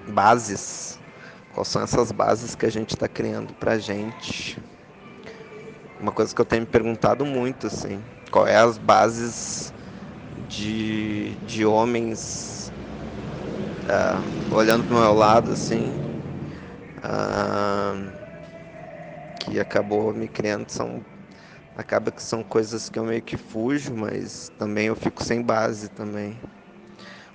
Bases 0.07 0.99
Quais 1.49 1.67
são 1.67 1.81
essas 1.81 2.11
bases 2.13 2.55
que 2.55 2.65
a 2.65 2.69
gente 2.71 2.91
está 2.95 3.09
criando 3.09 3.53
para 3.55 3.73
a 3.73 3.79
gente? 3.79 4.63
Uma 5.99 6.11
coisa 6.11 6.33
que 6.33 6.41
eu 6.41 6.45
tenho 6.45 6.61
me 6.61 6.67
perguntado 6.67 7.25
muito, 7.25 7.67
assim, 7.67 8.03
qual 8.31 8.47
é 8.47 8.55
as 8.57 8.77
bases 8.77 9.73
de, 10.37 11.37
de 11.43 11.65
homens 11.65 12.73
uh, 13.89 14.55
olhando 14.55 14.83
para 14.83 14.95
o 14.95 14.99
meu 14.99 15.13
lado, 15.13 15.51
assim, 15.51 16.01
uh, 17.03 18.13
que 19.39 19.59
acabou 19.59 20.13
me 20.13 20.27
criando, 20.27 20.69
são 20.71 21.05
acaba 21.75 22.11
que 22.11 22.23
são 22.23 22.43
coisas 22.43 22.89
que 22.89 22.99
eu 22.99 23.05
meio 23.05 23.21
que 23.23 23.37
fujo, 23.37 23.95
mas 23.95 24.49
também 24.57 24.87
eu 24.87 24.95
fico 24.95 25.23
sem 25.23 25.41
base 25.43 25.89
também. 25.89 26.39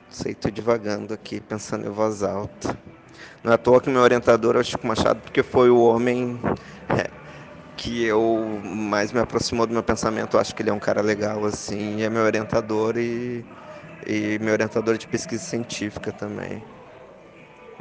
Sei, 0.09 0.35
tô 0.35 0.51
divagando 0.51 1.13
aqui, 1.13 1.41
pensando 1.41 1.87
em 1.87 1.91
voz 1.91 2.23
alta. 2.23 2.79
Não 3.43 3.53
é 3.53 3.55
à 3.55 3.59
toa 3.59 3.81
que 3.81 3.91
meu 3.91 4.01
orientador 4.01 4.57
é 4.57 4.61
o 4.61 4.65
Chico 4.65 4.87
Machado, 4.87 5.21
porque 5.21 5.43
foi 5.43 5.69
o 5.69 5.79
homem 5.79 6.41
é, 6.89 7.11
que 7.77 8.05
eu 8.05 8.61
mais 8.65 9.13
me 9.13 9.21
aproximou 9.21 9.67
do 9.67 9.73
meu 9.73 9.83
pensamento. 9.83 10.37
Eu 10.37 10.41
acho 10.41 10.55
que 10.55 10.63
ele 10.63 10.71
é 10.71 10.73
um 10.73 10.79
cara 10.79 11.01
legal, 11.03 11.45
assim, 11.45 12.03
é 12.03 12.09
meu 12.09 12.23
orientador 12.23 12.97
e, 12.97 13.45
e 14.07 14.39
meu 14.41 14.53
orientador 14.53 14.97
de 14.97 15.07
pesquisa 15.07 15.43
científica 15.43 16.13
também. 16.13 16.63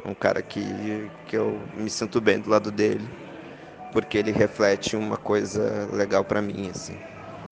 Um 0.04 0.14
cara 0.14 0.42
que, 0.42 1.10
que 1.26 1.36
eu 1.36 1.68
me 1.74 1.90
sinto 1.90 2.20
bem 2.20 2.38
do 2.38 2.50
lado 2.50 2.70
dele, 2.70 3.08
porque 3.90 4.18
ele 4.18 4.30
reflete 4.30 4.94
uma 4.94 5.16
coisa 5.16 5.88
legal 5.92 6.24
para 6.24 6.42
mim, 6.42 6.70
assim. 6.70 6.94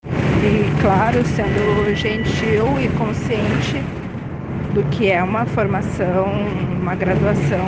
E 0.07 0.83
claro, 0.83 1.25
sendo 1.25 1.95
gentil 1.95 2.79
e 2.81 2.89
consciente 2.99 4.04
do 4.75 4.83
que 4.91 5.11
é 5.11 5.23
uma 5.23 5.47
formação, 5.47 6.27
uma 6.83 6.97
graduação, 6.97 7.65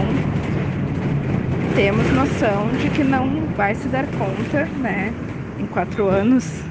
temos 1.76 2.10
noção 2.12 2.66
de 2.80 2.90
que 2.90 3.04
não 3.04 3.46
vai 3.56 3.74
se 3.76 3.86
dar 3.88 4.06
conta, 4.18 4.64
né, 4.80 5.12
em 5.58 5.66
quatro 5.66 6.08
anos, 6.08 6.64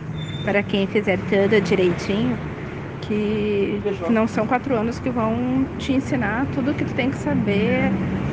para 0.44 0.62
quem 0.62 0.86
fizer 0.88 1.18
tudo 1.30 1.62
direitinho, 1.62 2.38
que 3.02 3.80
não 4.10 4.28
são 4.28 4.46
quatro 4.46 4.76
anos 4.76 5.00
que 5.00 5.10
vão 5.10 5.66
te 5.78 5.94
ensinar 5.94 6.46
tudo 6.54 6.72
o 6.72 6.74
que 6.74 6.84
tu 6.84 6.94
tem 6.94 7.10
que 7.10 7.18
saber 7.18 7.92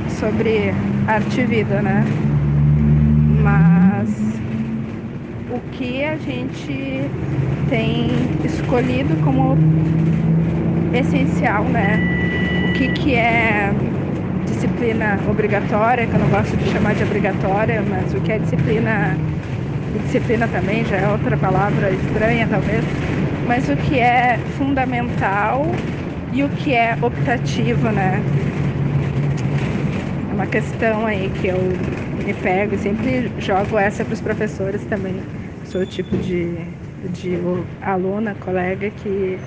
sobre 0.09 0.75
arte 1.07 1.43
e 1.43 1.45
vida, 1.45 1.81
né? 1.83 2.05
Mas 3.43 4.11
o 5.51 5.61
que 5.73 6.05
a 6.05 6.17
gente 6.17 7.11
tem 7.69 8.11
escolhido 8.45 9.17
como 9.19 9.57
essencial, 10.93 11.65
né? 11.65 11.99
O 12.69 12.73
que, 12.75 12.89
que 12.89 13.15
é 13.15 13.73
disciplina 14.47 15.19
obrigatória, 15.29 16.07
que 16.07 16.15
eu 16.15 16.21
não 16.21 16.29
gosto 16.29 16.57
de 16.57 16.71
chamar 16.71 16.95
de 16.95 17.03
obrigatória, 17.03 17.83
mas 17.83 18.15
o 18.15 18.21
que 18.21 18.33
é 18.33 18.39
disciplina, 18.39 19.17
disciplina 20.05 20.47
também 20.49 20.85
já 20.85 20.97
é 20.97 21.09
outra 21.09 21.37
palavra 21.37 21.91
estranha 21.91 22.47
talvez, 22.49 22.85
mas 23.47 23.69
o 23.69 23.77
que 23.77 23.99
é 23.99 24.39
fundamental 24.57 25.65
e 26.33 26.45
o 26.45 26.49
que 26.49 26.75
é 26.75 26.97
optativo, 27.03 27.91
né? 27.91 28.21
É 30.31 30.35
uma 30.35 30.47
questão 30.47 31.07
aí 31.07 31.31
que 31.41 31.49
eu 31.49 31.59
me 32.25 32.33
pego, 32.35 32.77
sempre 32.79 33.31
jogo 33.39 33.79
essa 33.79 34.05
para 34.05 34.15
os 34.15 34.21
professores 34.21 34.85
também. 34.87 35.17
Sou 35.65 35.83
o 35.83 35.87
tipo 35.87 36.17
de, 36.19 36.47
de 37.13 37.37
aluna, 37.83 38.35
colega 38.41 38.91
que 38.91 39.39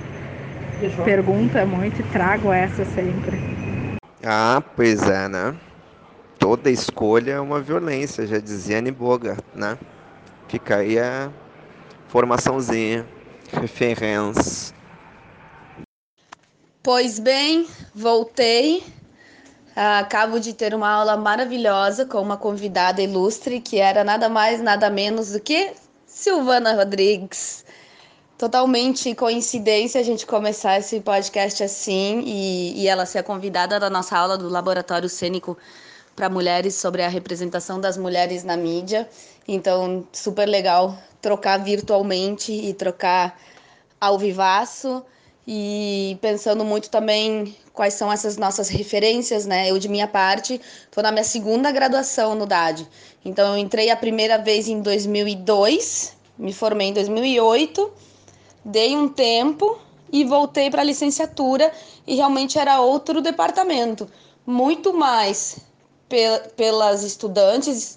pergunta 1.04 1.64
muito 1.66 2.00
e 2.00 2.04
trago 2.04 2.52
essa 2.52 2.84
sempre. 2.84 3.36
Ah, 4.24 4.62
pois 4.74 5.02
é, 5.08 5.28
né? 5.28 5.54
Toda 6.38 6.70
escolha 6.70 7.32
é 7.32 7.40
uma 7.40 7.60
violência, 7.60 8.26
já 8.26 8.38
dizia 8.38 8.78
Anne 8.78 8.90
Boga, 8.90 9.36
né? 9.54 9.78
Fica 10.48 10.76
aí 10.76 10.98
a 10.98 11.30
formaçãozinha, 12.08 13.06
referência. 13.52 14.74
Pois 16.82 17.18
bem, 17.18 17.66
voltei. 17.94 18.84
Acabo 19.74 20.40
de 20.40 20.54
ter 20.54 20.74
uma 20.74 20.88
aula 20.88 21.16
maravilhosa 21.18 22.06
com 22.06 22.22
uma 22.22 22.38
convidada 22.38 23.02
ilustre 23.02 23.60
que 23.60 23.78
era 23.78 24.02
nada 24.02 24.28
mais, 24.28 24.62
nada 24.62 24.88
menos 24.88 25.32
do 25.32 25.40
que 25.40 25.72
Silvana 26.06 26.72
Rodrigues. 26.74 27.65
Totalmente 28.38 29.14
coincidência 29.14 29.98
a 29.98 30.04
gente 30.04 30.26
começar 30.26 30.78
esse 30.78 31.00
podcast 31.00 31.64
assim 31.64 32.22
e, 32.26 32.82
e 32.82 32.86
ela 32.86 33.06
ser 33.06 33.20
a 33.20 33.22
convidada 33.22 33.80
da 33.80 33.88
nossa 33.88 34.14
aula 34.14 34.36
do 34.36 34.46
Laboratório 34.46 35.08
Cênico 35.08 35.56
para 36.14 36.28
Mulheres 36.28 36.74
sobre 36.74 37.02
a 37.02 37.08
representação 37.08 37.80
das 37.80 37.96
mulheres 37.96 38.44
na 38.44 38.54
mídia. 38.54 39.08
Então, 39.48 40.06
super 40.12 40.46
legal 40.46 40.98
trocar 41.22 41.56
virtualmente 41.64 42.52
e 42.52 42.74
trocar 42.74 43.40
ao 43.98 44.18
vivaço 44.18 45.02
e 45.48 46.18
pensando 46.20 46.62
muito 46.62 46.90
também 46.90 47.56
quais 47.72 47.94
são 47.94 48.12
essas 48.12 48.36
nossas 48.36 48.68
referências, 48.68 49.46
né? 49.46 49.70
Eu, 49.70 49.78
de 49.78 49.88
minha 49.88 50.06
parte, 50.06 50.60
estou 50.84 51.02
na 51.02 51.10
minha 51.10 51.24
segunda 51.24 51.72
graduação 51.72 52.34
no 52.34 52.44
DAD. 52.44 52.86
Então, 53.24 53.54
eu 53.54 53.58
entrei 53.58 53.88
a 53.88 53.96
primeira 53.96 54.36
vez 54.36 54.68
em 54.68 54.82
2002, 54.82 56.14
me 56.38 56.52
formei 56.52 56.88
em 56.88 56.92
2008, 56.92 58.04
dei 58.66 58.96
um 58.96 59.08
tempo 59.08 59.78
e 60.12 60.24
voltei 60.24 60.68
para 60.70 60.82
a 60.82 60.84
licenciatura 60.84 61.72
e 62.04 62.16
realmente 62.16 62.58
era 62.58 62.80
outro 62.80 63.22
departamento, 63.22 64.08
muito 64.44 64.92
mais 64.92 65.58
pelas 66.56 67.04
estudantes 67.04 67.96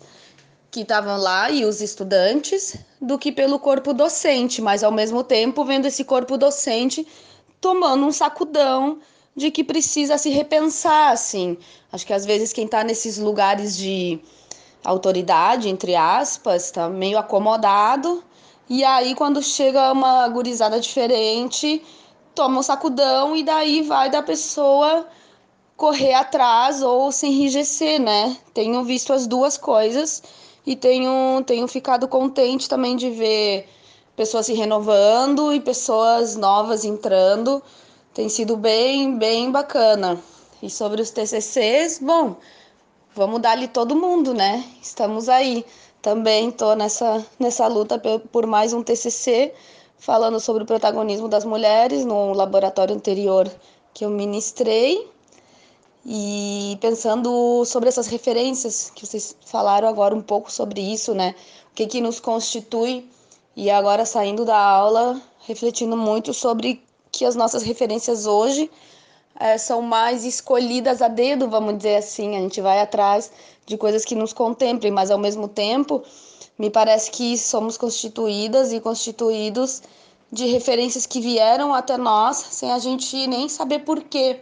que 0.69 0.81
estavam 0.81 1.17
lá 1.17 1.49
e 1.49 1.65
os 1.65 1.81
estudantes 1.81 2.75
do 3.01 3.17
que 3.17 3.31
pelo 3.31 3.57
corpo 3.57 3.93
docente, 3.93 4.61
mas 4.61 4.83
ao 4.83 4.91
mesmo 4.91 5.23
tempo 5.23 5.65
vendo 5.65 5.87
esse 5.87 6.03
corpo 6.03 6.37
docente 6.37 7.07
tomando 7.59 8.05
um 8.05 8.11
sacudão 8.11 8.99
de 9.35 9.49
que 9.49 9.63
precisa 9.63 10.19
se 10.19 10.29
repensar, 10.29 11.11
assim. 11.11 11.57
Acho 11.91 12.05
que 12.05 12.13
às 12.13 12.25
vezes 12.25 12.53
quem 12.53 12.65
está 12.65 12.83
nesses 12.83 13.17
lugares 13.17 13.75
de 13.75 14.19
autoridade, 14.83 15.67
entre 15.67 15.95
aspas, 15.95 16.65
está 16.65 16.87
meio 16.87 17.17
acomodado. 17.17 18.23
E 18.69 18.83
aí, 18.83 19.15
quando 19.15 19.41
chega 19.41 19.91
uma 19.91 20.27
gurizada 20.29 20.79
diferente, 20.79 21.81
toma 22.35 22.59
um 22.59 22.63
sacudão 22.63 23.35
e 23.35 23.41
daí 23.43 23.81
vai 23.81 24.11
da 24.11 24.21
pessoa 24.21 25.07
correr 25.75 26.13
atrás 26.13 26.83
ou 26.83 27.11
se 27.11 27.25
enrijecer, 27.25 27.99
né? 27.99 28.37
Tenho 28.53 28.83
visto 28.83 29.11
as 29.11 29.25
duas 29.25 29.57
coisas 29.57 30.21
e 30.65 30.75
tenho, 30.75 31.41
tenho 31.47 31.67
ficado 31.67 32.07
contente 32.07 32.69
também 32.69 32.95
de 32.95 33.09
ver 33.09 33.67
pessoas 34.15 34.45
se 34.45 34.53
renovando 34.53 35.51
e 35.53 35.59
pessoas 35.59 36.35
novas 36.35 36.85
entrando. 36.85 37.63
Tem 38.13 38.29
sido 38.29 38.55
bem, 38.55 39.17
bem 39.17 39.51
bacana. 39.51 40.21
E 40.61 40.69
sobre 40.69 41.01
os 41.01 41.09
TCCs, 41.09 41.99
bom, 41.99 42.35
vamos 43.15 43.41
dar 43.41 43.51
ali 43.51 43.67
todo 43.67 43.95
mundo, 43.95 44.33
né? 44.33 44.63
Estamos 44.81 45.27
aí. 45.27 45.65
Também 46.01 46.49
estou 46.49 46.75
nessa, 46.75 47.25
nessa 47.37 47.67
luta 47.67 48.01
por 48.31 48.45
mais 48.47 48.71
um 48.71 48.81
TCC, 48.81 49.53
falando 49.97 50.39
sobre 50.39 50.63
o 50.63 50.65
protagonismo 50.65 51.27
das 51.27 51.43
mulheres 51.43 52.05
no 52.05 52.31
laboratório 52.31 52.95
anterior 52.95 53.51
que 53.93 54.05
eu 54.05 54.09
ministrei. 54.09 55.07
E 56.05 56.77
pensando 56.79 57.65
sobre 57.65 57.89
essas 57.89 58.07
referências 58.07 58.89
que 58.95 59.05
vocês 59.05 59.35
falaram 59.45 59.87
agora 59.87 60.15
um 60.15 60.21
pouco 60.21 60.49
sobre 60.49 60.81
isso, 60.81 61.13
né? 61.13 61.35
O 61.71 61.75
que, 61.75 61.85
que 61.85 61.99
nos 61.99 62.19
constitui 62.21 63.05
e 63.55 63.69
agora 63.69 64.05
saindo 64.05 64.45
da 64.45 64.57
aula, 64.57 65.21
refletindo 65.45 65.97
muito 65.97 66.33
sobre 66.33 66.81
que 67.11 67.25
as 67.25 67.35
nossas 67.35 67.61
referências 67.63 68.25
hoje 68.25 68.71
é, 69.37 69.57
são 69.57 69.81
mais 69.81 70.23
escolhidas 70.23 71.01
a 71.01 71.09
dedo, 71.09 71.49
vamos 71.49 71.77
dizer 71.77 71.97
assim. 71.97 72.37
A 72.37 72.39
gente 72.39 72.61
vai 72.61 72.79
atrás 72.79 73.31
de 73.69 73.77
coisas 73.77 74.03
que 74.03 74.15
nos 74.15 74.33
contemplem, 74.33 74.91
mas 74.91 75.11
ao 75.11 75.19
mesmo 75.19 75.47
tempo, 75.47 76.01
me 76.57 76.71
parece 76.71 77.11
que 77.11 77.37
somos 77.37 77.77
constituídas 77.77 78.73
e 78.73 78.79
constituídos 78.79 79.83
de 80.31 80.47
referências 80.47 81.05
que 81.05 81.21
vieram 81.21 81.71
até 81.71 81.95
nós 81.95 82.37
sem 82.37 82.71
a 82.71 82.79
gente 82.79 83.27
nem 83.27 83.47
saber 83.47 83.79
por 83.79 84.01
quê. 84.01 84.41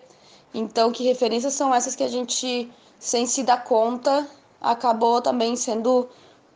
Então, 0.53 0.93
que 0.93 1.03
referências 1.03 1.53
são 1.53 1.75
essas 1.75 1.93
que 1.93 2.03
a 2.03 2.07
gente, 2.07 2.71
sem 2.97 3.27
se 3.27 3.43
dar 3.43 3.65
conta, 3.65 4.25
acabou 4.61 5.21
também 5.21 5.57
sendo 5.57 6.07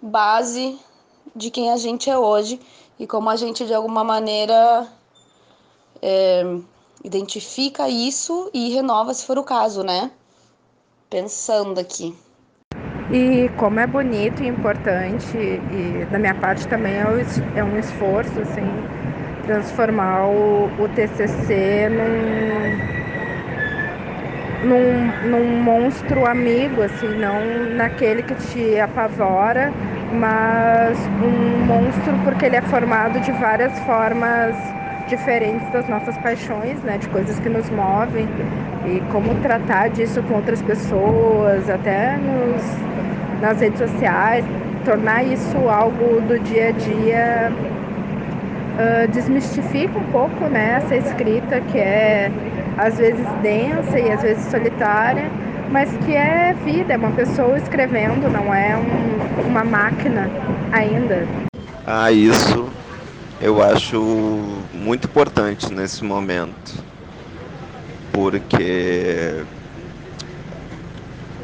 base 0.01 0.79
de 1.35 1.51
quem 1.51 1.71
a 1.71 1.77
gente 1.77 2.09
é 2.09 2.17
hoje 2.17 2.57
e 2.97 3.05
como 3.05 3.29
a 3.29 3.35
gente 3.35 3.65
de 3.65 3.73
alguma 3.73 4.03
maneira 4.03 4.87
é, 6.01 6.43
identifica 7.03 7.89
isso 7.89 8.49
e 8.53 8.69
renova 8.69 9.13
se 9.13 9.25
for 9.25 9.37
o 9.37 9.43
caso, 9.43 9.83
né? 9.83 10.09
Pensando 11.09 11.77
aqui. 11.77 12.15
E 13.13 13.49
como 13.57 13.77
é 13.77 13.85
bonito 13.85 14.41
e 14.41 14.47
importante, 14.47 15.35
e 15.37 16.07
da 16.09 16.17
minha 16.17 16.33
parte 16.33 16.65
também 16.65 16.95
é 16.95 17.61
um 17.61 17.77
esforço, 17.77 18.39
assim, 18.39 18.63
transformar 19.45 20.27
o, 20.27 20.69
o 20.79 20.87
TCC 20.87 21.89
num, 24.63 24.69
num, 24.69 25.29
num 25.29 25.61
monstro 25.61 26.25
amigo, 26.25 26.81
assim, 26.81 27.13
não 27.19 27.41
naquele 27.75 28.23
que 28.23 28.33
te 28.35 28.79
apavora, 28.79 29.73
mas 30.13 30.97
um 31.21 31.65
monstro 31.65 32.17
porque 32.23 32.45
ele 32.45 32.55
é 32.55 32.61
formado 32.61 33.19
de 33.19 33.33
várias 33.33 33.77
formas 33.79 34.55
diferentes 35.11 35.69
das 35.73 35.87
nossas 35.89 36.17
paixões, 36.19 36.81
né, 36.83 36.97
de 36.97 37.07
coisas 37.09 37.37
que 37.39 37.49
nos 37.49 37.69
movem 37.69 38.27
e 38.85 39.01
como 39.11 39.35
tratar 39.41 39.89
disso 39.89 40.23
com 40.23 40.35
outras 40.35 40.61
pessoas, 40.61 41.69
até 41.69 42.15
nos, 42.17 43.41
nas 43.41 43.59
redes 43.59 43.77
sociais, 43.77 44.45
tornar 44.85 45.23
isso 45.23 45.57
algo 45.69 46.21
do 46.21 46.39
dia 46.39 46.69
a 46.69 46.71
dia 46.71 47.51
uh, 47.51 49.07
desmistifica 49.11 49.99
um 49.99 50.11
pouco, 50.11 50.45
né, 50.45 50.81
essa 50.81 50.95
escrita 50.95 51.59
que 51.59 51.77
é 51.77 52.31
às 52.77 52.97
vezes 52.97 53.27
densa 53.43 53.99
e 53.99 54.09
às 54.09 54.21
vezes 54.21 54.45
solitária, 54.45 55.29
mas 55.69 55.91
que 56.05 56.15
é 56.15 56.55
vida, 56.63 56.93
é 56.93 56.97
uma 56.97 57.11
pessoa 57.11 57.57
escrevendo, 57.57 58.31
não 58.31 58.53
é 58.53 58.77
um, 58.77 59.49
uma 59.49 59.63
máquina 59.65 60.29
ainda. 60.71 61.27
Ah, 61.85 62.11
isso 62.11 62.69
eu 63.41 63.61
acho 63.61 64.60
muito 64.81 65.05
importante 65.05 65.71
nesse 65.71 66.03
momento, 66.03 66.83
porque, 68.11 69.43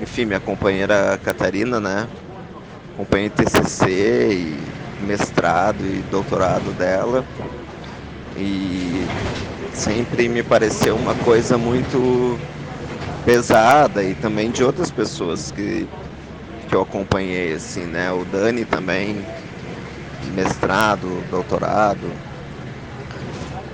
enfim, 0.01 0.25
minha 0.25 0.39
companheira 0.39 1.19
Catarina, 1.23 1.79
né, 1.79 2.07
acompanha 2.93 3.29
TCC 3.29 4.33
e 4.33 5.05
mestrado 5.05 5.85
e 5.85 6.01
doutorado 6.09 6.73
dela, 6.73 7.23
e 8.35 9.05
sempre 9.71 10.27
me 10.27 10.41
pareceu 10.41 10.95
uma 10.95 11.13
coisa 11.13 11.59
muito 11.59 12.39
pesada 13.23 14.03
e 14.03 14.15
também 14.15 14.49
de 14.49 14.63
outras 14.63 14.89
pessoas 14.89 15.51
que, 15.51 15.87
que 16.67 16.75
eu 16.75 16.81
acompanhei, 16.81 17.53
assim, 17.53 17.85
né? 17.85 18.11
O 18.11 18.25
Dani 18.25 18.65
também, 18.65 19.23
mestrado, 20.33 21.23
doutorado. 21.29 22.11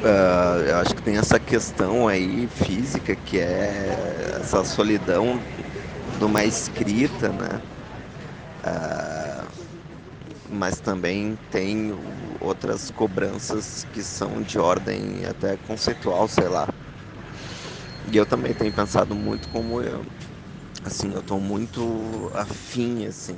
Uh, 0.04 0.60
eu 0.68 0.78
acho 0.78 0.94
que 0.94 1.02
tem 1.02 1.16
essa 1.16 1.40
questão 1.40 2.08
aí 2.10 2.46
física 2.48 3.16
que 3.16 3.40
é 3.40 4.38
essa 4.40 4.64
solidão 4.66 5.42
de 6.20 6.26
uma 6.26 6.44
escrita, 6.44 7.32
né? 7.32 7.62
Uh, 8.66 9.48
mas 10.50 10.80
também 10.82 11.38
tem 11.50 11.92
outras 12.40 12.90
cobranças 12.92 13.86
que 13.92 14.04
são 14.04 14.42
de 14.42 14.60
ordem 14.60 15.26
até 15.26 15.58
conceitual, 15.58 16.28
sei 16.28 16.48
lá. 16.48 16.68
E 18.12 18.18
eu 18.18 18.26
também 18.26 18.54
tenho 18.54 18.74
pensado 18.74 19.16
muito 19.16 19.48
como 19.50 19.82
eu, 19.82 20.06
assim, 20.84 21.14
eu 21.14 21.24
tô 21.24 21.40
muito 21.40 22.32
afim, 22.34 23.06
assim, 23.06 23.36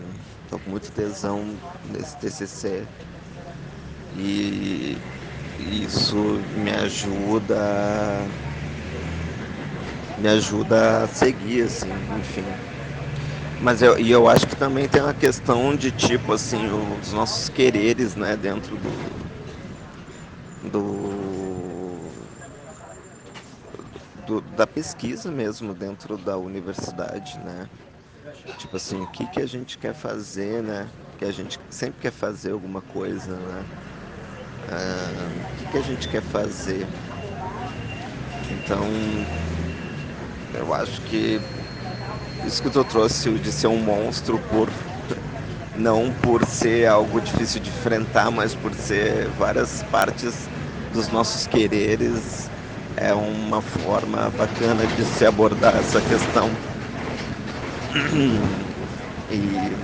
tô 0.47 0.59
com 0.59 0.69
muito 0.71 0.91
tesão 0.91 1.61
nesse 1.83 2.17
TCC. 2.17 2.89
E 4.11 4.97
isso 5.57 6.15
me 6.53 6.71
ajuda 6.71 7.55
me 10.17 10.29
ajuda 10.29 11.03
a 11.03 11.07
seguir, 11.07 11.63
assim, 11.65 11.89
enfim. 12.17 12.45
Mas 13.59 13.81
eu, 13.81 13.97
e 13.97 14.11
eu 14.11 14.27
acho 14.27 14.45
que 14.47 14.55
também 14.55 14.87
tem 14.87 15.01
uma 15.01 15.13
questão 15.13 15.75
de 15.75 15.91
tipo 15.91 16.33
assim, 16.33 16.69
os 16.99 17.11
nossos 17.13 17.49
quereres, 17.49 18.15
né, 18.15 18.35
dentro 18.35 18.77
do. 18.77 18.91
do, 20.71 22.11
do 24.25 24.41
da 24.41 24.67
pesquisa 24.67 25.31
mesmo 25.31 25.73
dentro 25.73 26.17
da 26.17 26.37
universidade, 26.37 27.39
né? 27.39 27.69
Tipo 28.57 28.77
assim, 28.77 29.01
o 29.03 29.07
que, 29.07 29.27
que 29.27 29.41
a 29.41 29.45
gente 29.45 29.77
quer 29.77 29.93
fazer, 29.93 30.61
né? 30.63 30.91
Que 31.17 31.25
a 31.25 31.31
gente 31.31 31.59
sempre 31.69 32.01
quer 32.01 32.11
fazer 32.11 32.51
alguma 32.51 32.81
coisa, 32.81 33.39
né? 33.39 33.67
O 34.67 35.57
que, 35.57 35.65
que 35.71 35.77
a 35.77 35.81
gente 35.81 36.07
quer 36.07 36.21
fazer? 36.21 36.87
Então, 38.49 38.87
eu 40.53 40.73
acho 40.73 41.01
que 41.01 41.39
isso 42.45 42.61
que 42.61 42.69
tu 42.69 42.83
trouxe 42.83 43.29
de 43.39 43.51
ser 43.51 43.67
um 43.67 43.77
monstro 43.77 44.39
por 44.39 44.69
não 45.77 46.11
por 46.11 46.45
ser 46.45 46.87
algo 46.87 47.19
difícil 47.19 47.59
de 47.59 47.69
enfrentar, 47.69 48.31
mas 48.31 48.55
por 48.55 48.73
ser 48.73 49.27
várias 49.29 49.83
partes 49.83 50.49
dos 50.93 51.09
nossos 51.09 51.45
quereres, 51.45 52.49
é 52.95 53.13
uma 53.13 53.61
forma 53.61 54.29
bacana 54.31 54.87
de 54.87 55.03
se 55.05 55.25
abordar 55.25 55.75
essa 55.75 56.01
questão. 56.01 56.49
E, 59.29 59.75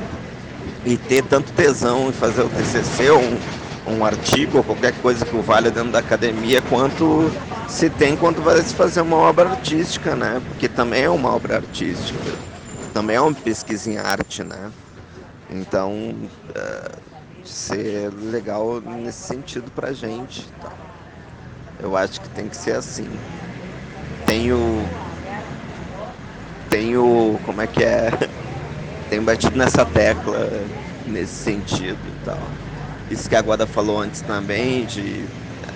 e 0.85 0.97
ter 0.97 1.23
tanto 1.23 1.51
tesão 1.51 2.09
em 2.09 2.13
fazer 2.13 2.43
o 2.43 2.49
TCC 2.49 3.09
ou 3.09 3.19
um, 3.21 3.39
um 3.87 4.05
artigo 4.05 4.59
ou 4.59 4.63
qualquer 4.63 4.93
coisa 5.01 5.25
que 5.25 5.35
o 5.35 5.41
valha 5.41 5.71
dentro 5.71 5.91
da 5.91 5.99
academia, 5.99 6.61
quanto 6.63 7.31
se 7.67 7.89
tem 7.89 8.15
quando 8.15 8.41
vai 8.43 8.61
se 8.61 8.75
fazer 8.75 9.01
uma 9.01 9.17
obra 9.17 9.49
artística, 9.49 10.15
né? 10.15 10.41
Porque 10.49 10.67
também 10.67 11.03
é 11.03 11.09
uma 11.09 11.33
obra 11.33 11.57
artística, 11.57 12.19
também 12.93 13.15
é 13.15 13.21
uma 13.21 13.33
pesquisa 13.33 13.89
em 13.89 13.97
arte, 13.97 14.43
né? 14.43 14.71
Então, 15.49 15.91
uh, 16.49 16.97
ser 17.43 18.11
legal 18.13 18.81
nesse 18.81 19.27
sentido 19.27 19.69
pra 19.71 19.91
gente. 19.91 20.47
Tá? 20.61 20.71
Eu 21.81 21.97
acho 21.97 22.21
que 22.21 22.29
tem 22.29 22.47
que 22.47 22.55
ser 22.55 22.75
assim. 22.75 23.09
Tenho. 24.25 24.57
Tenho. 26.69 27.39
Como 27.45 27.61
é 27.61 27.67
que 27.67 27.83
é? 27.83 28.11
Tenho 29.09 29.23
batido 29.23 29.57
nessa 29.57 29.83
tecla 29.83 30.49
nesse 31.05 31.33
sentido 31.33 31.99
e 32.07 32.25
tal 32.25 32.39
isso 33.11 33.29
que 33.29 33.35
a 33.35 33.41
Guada 33.41 33.67
falou 33.67 33.99
antes 33.99 34.21
também, 34.21 34.85
de, 34.85 35.25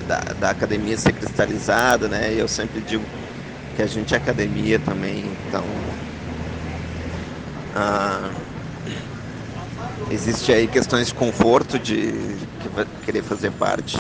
da, 0.08 0.20
da 0.40 0.50
academia 0.50 0.98
ser 0.98 1.12
cristalizada, 1.12 2.08
né? 2.08 2.34
Eu 2.34 2.48
sempre 2.48 2.80
digo 2.82 3.04
que 3.76 3.82
a 3.82 3.88
gente 3.88 4.14
é 4.14 4.18
academia 4.18 4.80
também, 4.80 5.26
então. 5.48 5.64
Ah, 7.76 8.32
existe 10.10 10.54
aí 10.54 10.66
questões 10.66 11.08
de 11.08 11.14
conforto 11.14 11.78
de, 11.78 12.14
querer 13.04 13.22
fazer 13.22 13.52
parte 13.52 13.98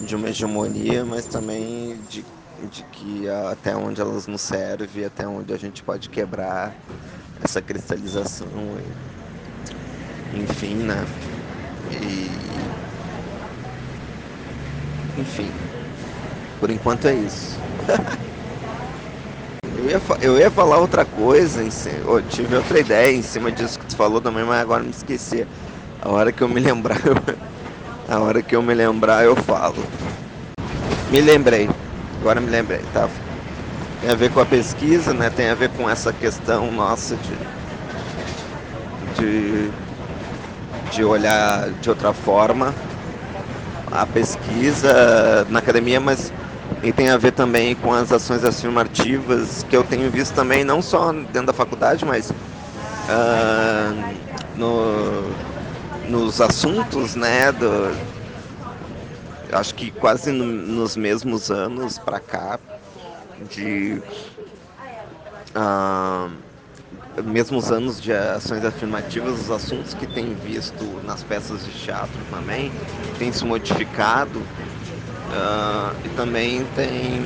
de 0.00 0.16
uma 0.16 0.30
hegemonia, 0.30 1.04
mas 1.04 1.26
também 1.26 1.98
de, 2.08 2.24
de 2.70 2.82
que 2.84 3.28
até 3.28 3.76
onde 3.76 4.00
elas 4.00 4.26
nos 4.26 4.40
servem, 4.40 5.04
até 5.04 5.28
onde 5.28 5.52
a 5.52 5.58
gente 5.58 5.82
pode 5.82 6.08
quebrar 6.08 6.74
essa 7.42 7.60
cristalização. 7.60 8.48
Enfim, 10.34 10.74
né? 10.76 11.04
E. 11.90 12.74
Enfim. 15.16 15.52
Por 16.58 16.70
enquanto 16.70 17.06
é 17.08 17.14
isso. 17.16 17.64
eu, 19.62 19.88
ia, 19.88 20.00
eu 20.20 20.38
ia 20.38 20.50
falar 20.50 20.78
outra 20.78 21.04
coisa, 21.06 21.62
em, 21.64 21.68
eu 22.04 22.22
tive 22.22 22.56
outra 22.56 22.78
ideia 22.80 23.12
em 23.14 23.22
cima 23.22 23.52
disso 23.52 23.78
que 23.78 23.86
tu 23.86 23.96
falou 23.96 24.20
também, 24.20 24.44
mas 24.44 24.60
agora 24.60 24.82
me 24.84 24.90
esqueci. 24.90 25.46
A 26.00 26.10
hora 26.10 26.32
que 26.32 26.42
eu 26.42 26.48
me 26.48 26.60
lembrar, 26.60 26.98
eu, 27.06 27.14
a 28.08 28.20
hora 28.20 28.42
que 28.42 28.56
eu 28.56 28.62
me 28.62 28.74
lembrar 28.74 29.24
eu 29.24 29.36
falo. 29.36 29.92
Me 31.08 31.20
lembrei. 31.20 31.68
Agora 32.20 32.40
me 32.40 32.50
lembrei, 32.50 32.86
tá? 32.86 33.08
Tem 34.00 34.10
a 34.10 34.16
ver 34.16 34.30
com 34.30 34.40
a 34.40 34.46
pesquisa, 34.46 35.14
né? 35.14 35.30
Tem 35.30 35.48
a 35.50 35.54
ver 35.54 35.70
com 35.70 35.88
essa 35.90 36.12
questão 36.14 36.72
nossa 36.72 37.18
de, 37.18 37.38
de 39.00 39.72
de 40.90 41.04
olhar 41.04 41.70
de 41.70 41.88
outra 41.88 42.12
forma 42.12 42.74
a 43.90 44.06
pesquisa 44.06 45.46
na 45.48 45.58
academia, 45.58 46.00
mas 46.00 46.32
e 46.82 46.92
tem 46.92 47.08
a 47.08 47.16
ver 47.16 47.32
também 47.32 47.74
com 47.74 47.92
as 47.92 48.12
ações 48.12 48.44
afirmativas 48.44 49.64
que 49.68 49.76
eu 49.76 49.82
tenho 49.82 50.10
visto 50.10 50.34
também, 50.34 50.62
não 50.62 50.80
só 50.80 51.12
dentro 51.12 51.46
da 51.46 51.52
faculdade, 51.52 52.04
mas 52.04 52.30
uh, 52.30 52.34
no, 54.56 55.30
nos 56.08 56.40
assuntos, 56.40 57.16
né, 57.16 57.50
do, 57.52 57.96
acho 59.52 59.74
que 59.74 59.90
quase 59.90 60.30
no, 60.30 60.44
nos 60.44 60.96
mesmos 60.96 61.50
anos 61.50 61.98
para 61.98 62.20
cá, 62.20 62.60
de 63.50 64.00
uh, 65.56 66.30
mesmo 67.24 67.58
os 67.58 67.70
anos 67.70 68.00
de 68.00 68.12
ações 68.12 68.64
afirmativas, 68.64 69.40
os 69.40 69.50
assuntos 69.50 69.94
que 69.94 70.06
tem 70.06 70.34
visto 70.34 70.84
nas 71.04 71.22
peças 71.22 71.64
de 71.64 71.70
teatro 71.72 72.18
também 72.30 72.70
têm 73.18 73.32
se 73.32 73.44
modificado 73.44 74.38
uh, 74.38 75.94
e 76.04 76.08
também 76.10 76.64
tem 76.74 77.20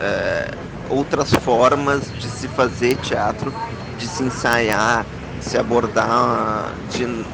uh, 0.00 0.56
outras 0.88 1.32
formas 1.34 2.10
de 2.18 2.28
se 2.28 2.48
fazer 2.48 2.96
teatro, 2.96 3.52
de 3.98 4.06
se 4.06 4.22
ensaiar, 4.22 5.04
se 5.40 5.58
abordar, 5.58 6.72
de 6.90 7.04
uh, 7.04 7.24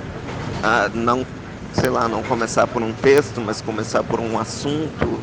não, 0.95 1.27
sei 1.73 1.91
lá, 1.91 2.09
não 2.09 2.23
começar 2.23 2.67
por 2.67 2.83
um 2.83 2.93
texto, 2.93 3.41
mas 3.41 3.61
começar 3.61 4.03
por 4.03 4.21
um 4.21 4.39
assunto 4.39 5.21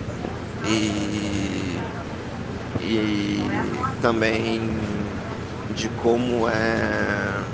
e, 0.66 1.80
e 2.82 3.42
também 4.02 4.97
de 5.78 5.88
como 5.90 6.50
é. 6.50 7.46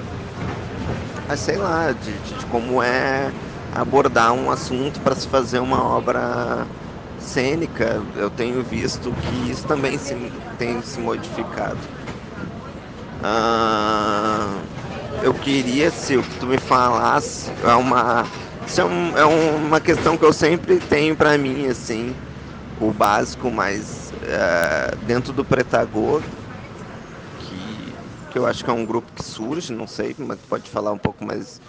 Ah, 1.28 1.36
sei 1.36 1.58
lá, 1.58 1.92
de, 1.92 2.20
de 2.20 2.46
como 2.46 2.82
é 2.82 3.32
abordar 3.76 4.32
um 4.34 4.50
assunto 4.50 5.02
para 5.02 5.14
se 5.16 5.28
fazer 5.28 5.60
uma 5.60 5.84
obra 5.84 6.66
cênica. 7.20 8.02
Eu 8.16 8.30
tenho 8.30 8.64
visto 8.64 9.12
que 9.22 9.50
isso 9.50 9.66
também 9.68 9.98
se, 9.98 10.16
tem 10.58 10.82
se 10.82 11.00
modificado. 11.00 11.80
Ah, 13.22 14.50
eu 15.22 15.34
queria, 15.34 15.92
se 15.92 16.22
que 16.24 16.36
tu 16.36 16.48
me 16.48 16.58
falasse, 16.58 17.52
é 17.62 17.74
uma, 17.76 18.30
isso 18.66 18.82
é, 18.82 18.86
um, 18.86 19.18
é 19.18 19.26
uma 19.26 19.80
questão 19.82 20.18
que 20.18 20.26
eu 20.26 20.34
sempre 20.34 20.80
tenho 20.82 21.16
para 21.16 21.38
mim, 21.38 21.68
assim, 21.68 22.16
o 22.80 22.92
básico, 22.92 23.50
mas 23.52 24.14
é, 24.24 24.96
dentro 25.06 25.32
do 25.34 25.46
Pretagor 25.46 26.22
que 28.34 28.40
eu 28.40 28.48
acho 28.48 28.66
que 28.66 28.70
é 28.72 28.74
um 28.74 28.84
grupo 28.84 29.14
que 29.14 29.24
surge, 29.24 29.72
não 29.72 29.86
sei, 29.86 30.16
mas 30.18 30.40
pode 30.50 30.68
falar 30.68 30.92
um 30.92 30.98
pouco 30.98 31.24
mais 31.24 31.62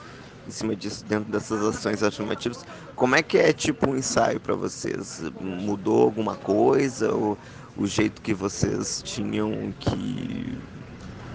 em 0.48 0.50
cima 0.50 0.74
disso 0.74 1.05
dentro 1.05 1.31
dessas 1.31 1.62
ações 1.62 2.03
afirmativas. 2.03 2.64
Como 2.96 3.14
é 3.14 3.22
que 3.22 3.37
é 3.37 3.53
tipo 3.53 3.90
um 3.90 3.96
ensaio 3.98 4.40
para 4.40 4.55
vocês? 4.55 5.22
Mudou 5.38 6.03
alguma 6.03 6.37
coisa 6.37 7.14
ou 7.14 7.37
o 7.77 7.87
jeito 7.87 8.22
que 8.22 8.33
vocês 8.33 9.03
tinham 9.03 9.74
que 9.79 10.59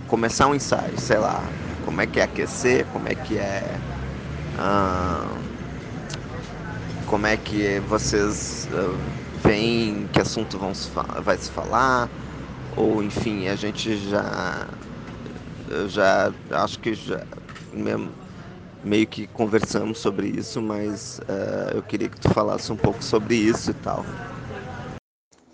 começar 0.07 0.47
um 0.47 0.55
ensaio, 0.55 0.99
sei 0.99 1.19
lá, 1.19 1.43
como 1.85 2.01
é 2.01 2.07
que 2.07 2.19
é 2.19 2.23
aquecer, 2.23 2.85
como 2.87 3.07
é 3.07 3.13
que 3.13 3.37
é 3.37 3.61
como 7.05 7.27
é 7.27 7.37
que 7.37 7.79
vocês 7.81 8.67
uh, 8.71 8.97
veem 9.43 10.07
que 10.11 10.19
assunto 10.19 10.57
vão 10.57 10.73
se 10.73 10.89
vai 11.23 11.37
se 11.37 11.51
falar 11.51 12.09
ou 12.75 13.03
enfim 13.03 13.47
a 13.47 13.55
gente 13.55 13.95
já 14.09 14.67
já 15.87 16.33
acho 16.51 16.79
que 16.79 16.93
já 16.93 17.25
mesmo, 17.73 18.11
meio 18.83 19.07
que 19.07 19.27
conversamos 19.27 19.99
sobre 19.99 20.27
isso, 20.27 20.61
mas 20.61 21.19
uh, 21.19 21.75
eu 21.75 21.83
queria 21.83 22.09
que 22.09 22.19
tu 22.19 22.29
falasse 22.29 22.71
um 22.71 22.77
pouco 22.77 23.03
sobre 23.03 23.35
isso 23.35 23.71
e 23.71 23.73
tal. 23.75 24.03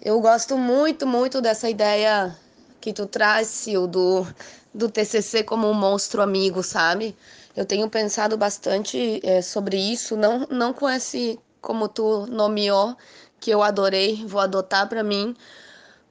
Eu 0.02 0.20
gosto 0.22 0.58
muito, 0.58 1.08
muito 1.08 1.42
dessa 1.42 1.70
ideia 1.70 2.36
que 2.80 2.94
tu 2.94 3.08
traz, 3.08 3.48
Sil, 3.50 3.88
do, 3.88 4.26
do 4.74 4.90
TCC 4.90 5.44
como 5.44 5.68
um 5.68 5.74
monstro 5.74 6.22
amigo, 6.22 6.62
sabe? 6.62 7.16
Eu 7.56 7.66
tenho 7.66 7.90
pensado 7.90 8.38
bastante 8.38 9.20
é, 9.24 9.42
sobre 9.42 9.78
isso, 9.78 10.16
não, 10.16 10.46
não 10.52 10.74
com 10.74 10.88
esse, 10.88 11.40
como 11.62 11.88
tu 11.88 12.28
nomeou, 12.28 12.96
que 13.40 13.50
eu 13.50 13.64
adorei, 13.64 14.24
vou 14.28 14.40
adotar 14.40 14.88
para 14.88 15.04
mim, 15.04 15.36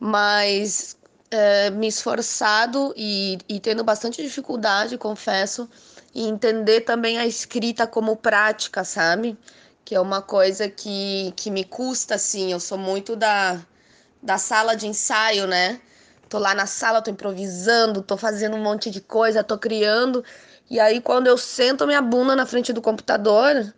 mas 0.01 0.97
é, 1.35 1.71
me 1.71 1.89
esforçado 1.89 2.95
e, 2.97 3.39
e 3.49 3.59
tendo 3.59 3.83
bastante 3.83 4.23
dificuldade, 4.23 4.97
confesso, 4.97 5.69
em 6.15 6.29
entender 6.29 6.83
também 6.83 7.19
a 7.19 7.27
escrita 7.27 7.87
como 7.87 8.17
prática, 8.17 8.85
sabe? 8.85 9.37
Que 9.85 9.95
é 9.97 10.01
uma 10.01 10.23
coisa 10.23 10.69
que, 10.69 11.33
que 11.37 11.51
me 11.51 11.65
custa, 11.65 12.15
assim. 12.15 12.53
Eu 12.53 12.61
sou 12.61 12.79
muito 12.79 13.17
da, 13.17 13.61
da 14.23 14.39
sala 14.39 14.77
de 14.77 14.87
ensaio, 14.87 15.47
né? 15.47 15.81
tô 16.29 16.39
lá 16.39 16.55
na 16.55 16.67
sala, 16.67 17.01
tô 17.01 17.11
improvisando, 17.13 18.03
tô 18.03 18.17
fazendo 18.17 18.57
um 18.57 18.63
monte 18.63 18.91
de 18.91 19.01
coisa, 19.01 19.45
tô 19.45 19.57
criando. 19.57 20.25
E 20.69 20.81
aí 20.81 21.01
quando 21.01 21.29
eu 21.29 21.39
sento 21.39 21.87
minha 21.87 22.03
bunda 22.03 22.35
na 22.35 22.45
frente 22.45 22.73
do 22.73 22.83
computador, 22.83 23.73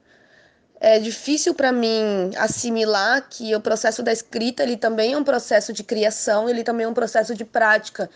é 0.80 0.98
difícil 0.98 1.54
para 1.54 1.72
mim 1.72 2.30
assimilar 2.36 3.26
que 3.28 3.54
o 3.54 3.60
processo 3.60 4.02
da 4.02 4.12
escrita 4.12 4.62
ele 4.62 4.76
também 4.76 5.14
é 5.14 5.18
um 5.18 5.24
processo 5.24 5.72
de 5.72 5.82
criação, 5.82 6.48
ele 6.48 6.62
também 6.62 6.84
é 6.84 6.88
um 6.88 6.94
processo 6.94 7.34
de 7.34 7.44
prática. 7.44 8.10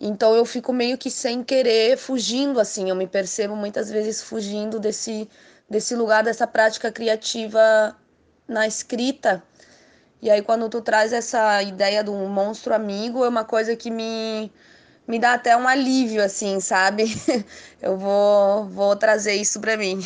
Então 0.00 0.34
eu 0.34 0.44
fico 0.44 0.72
meio 0.72 0.98
que 0.98 1.10
sem 1.10 1.44
querer 1.44 1.96
fugindo 1.96 2.58
assim, 2.60 2.90
eu 2.90 2.96
me 2.96 3.06
percebo 3.06 3.54
muitas 3.56 3.90
vezes 3.90 4.22
fugindo 4.22 4.80
desse 4.80 5.28
desse 5.70 5.94
lugar 5.94 6.24
dessa 6.24 6.46
prática 6.46 6.92
criativa 6.92 7.96
na 8.48 8.66
escrita. 8.66 9.42
E 10.20 10.30
aí 10.30 10.42
quando 10.42 10.68
tu 10.68 10.80
traz 10.82 11.12
essa 11.12 11.62
ideia 11.62 12.02
do 12.04 12.14
monstro 12.14 12.74
amigo, 12.74 13.24
é 13.24 13.28
uma 13.28 13.44
coisa 13.44 13.76
que 13.76 13.90
me 13.90 14.52
me 15.06 15.18
dá 15.18 15.34
até 15.34 15.56
um 15.56 15.68
alívio 15.68 16.22
assim, 16.24 16.60
sabe? 16.60 17.04
Eu 17.82 17.96
vou 17.98 18.66
vou 18.66 18.96
trazer 18.96 19.34
isso 19.34 19.60
para 19.60 19.76
mim. 19.76 20.00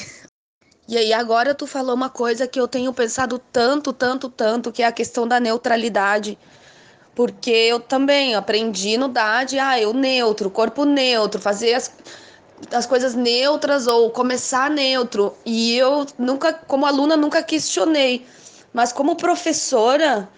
E 0.89 0.97
aí 0.97 1.13
agora 1.13 1.55
tu 1.55 1.67
falou 1.67 1.95
uma 1.95 2.09
coisa 2.09 2.47
que 2.47 2.61
eu 2.61 2.69
tenho 2.69 2.93
pensado 2.93 3.41
tanto, 3.53 3.93
tanto, 3.93 4.29
tanto, 4.29 4.71
que 4.71 4.83
é 4.83 4.87
a 4.87 4.93
questão 4.93 5.27
da 5.27 5.41
neutralidade. 5.41 6.39
Porque 7.15 7.51
eu 7.51 7.81
também 7.81 8.35
aprendi 8.35 8.97
no 8.97 9.09
DAD, 9.09 9.59
ah, 9.59 9.81
eu 9.81 9.93
neutro, 9.93 10.49
corpo 10.49 10.85
neutro, 10.85 11.41
fazer 11.41 11.75
as, 11.75 11.93
as 12.71 12.87
coisas 12.87 13.15
neutras 13.15 13.87
ou 13.89 14.11
começar 14.11 14.71
neutro. 14.71 15.35
E 15.45 15.77
eu 15.77 16.07
nunca, 16.19 16.53
como 16.53 16.87
aluna, 16.87 17.17
nunca 17.17 17.43
questionei. 17.43 18.25
Mas 18.73 18.93
como 18.93 19.17
professora, 19.17 20.29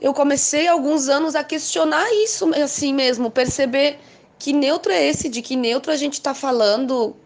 eu 0.00 0.14
comecei 0.14 0.68
alguns 0.68 1.08
anos 1.08 1.34
a 1.34 1.42
questionar 1.42 2.06
isso 2.22 2.48
assim 2.54 2.94
mesmo, 2.94 3.30
perceber 3.30 3.98
que 4.38 4.52
neutro 4.52 4.92
é 4.92 5.06
esse, 5.06 5.28
de 5.28 5.42
que 5.42 5.56
neutro 5.56 5.90
a 5.90 5.96
gente 5.96 6.14
está 6.14 6.34
falando, 6.34 7.16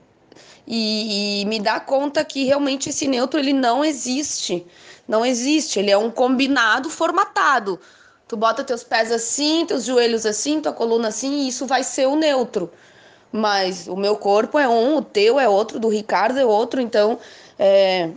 e, 0.72 1.42
e 1.42 1.44
me 1.46 1.58
dá 1.58 1.80
conta 1.80 2.24
que 2.24 2.44
realmente 2.44 2.90
esse 2.90 3.08
neutro 3.08 3.40
ele 3.40 3.52
não 3.52 3.84
existe. 3.84 4.64
Não 5.08 5.26
existe, 5.26 5.80
ele 5.80 5.90
é 5.90 5.98
um 5.98 6.12
combinado 6.12 6.88
formatado. 6.88 7.80
Tu 8.28 8.36
bota 8.36 8.62
teus 8.62 8.84
pés 8.84 9.10
assim, 9.10 9.66
teus 9.66 9.84
joelhos 9.84 10.24
assim, 10.24 10.60
tua 10.60 10.72
coluna 10.72 11.08
assim, 11.08 11.40
e 11.40 11.48
isso 11.48 11.66
vai 11.66 11.82
ser 11.82 12.06
o 12.06 12.14
neutro. 12.14 12.70
Mas 13.32 13.88
o 13.88 13.96
meu 13.96 14.16
corpo 14.16 14.60
é 14.60 14.68
um, 14.68 14.98
o 14.98 15.02
teu 15.02 15.40
é 15.40 15.48
outro, 15.48 15.80
do 15.80 15.88
Ricardo 15.88 16.38
é 16.38 16.44
outro, 16.44 16.80
então 16.80 17.18
é, 17.58 18.10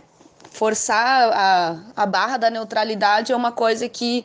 forçar 0.52 1.32
a, 1.32 1.80
a 1.96 2.06
barra 2.06 2.36
da 2.36 2.50
neutralidade 2.50 3.32
é 3.32 3.36
uma 3.36 3.50
coisa 3.50 3.88
que, 3.88 4.24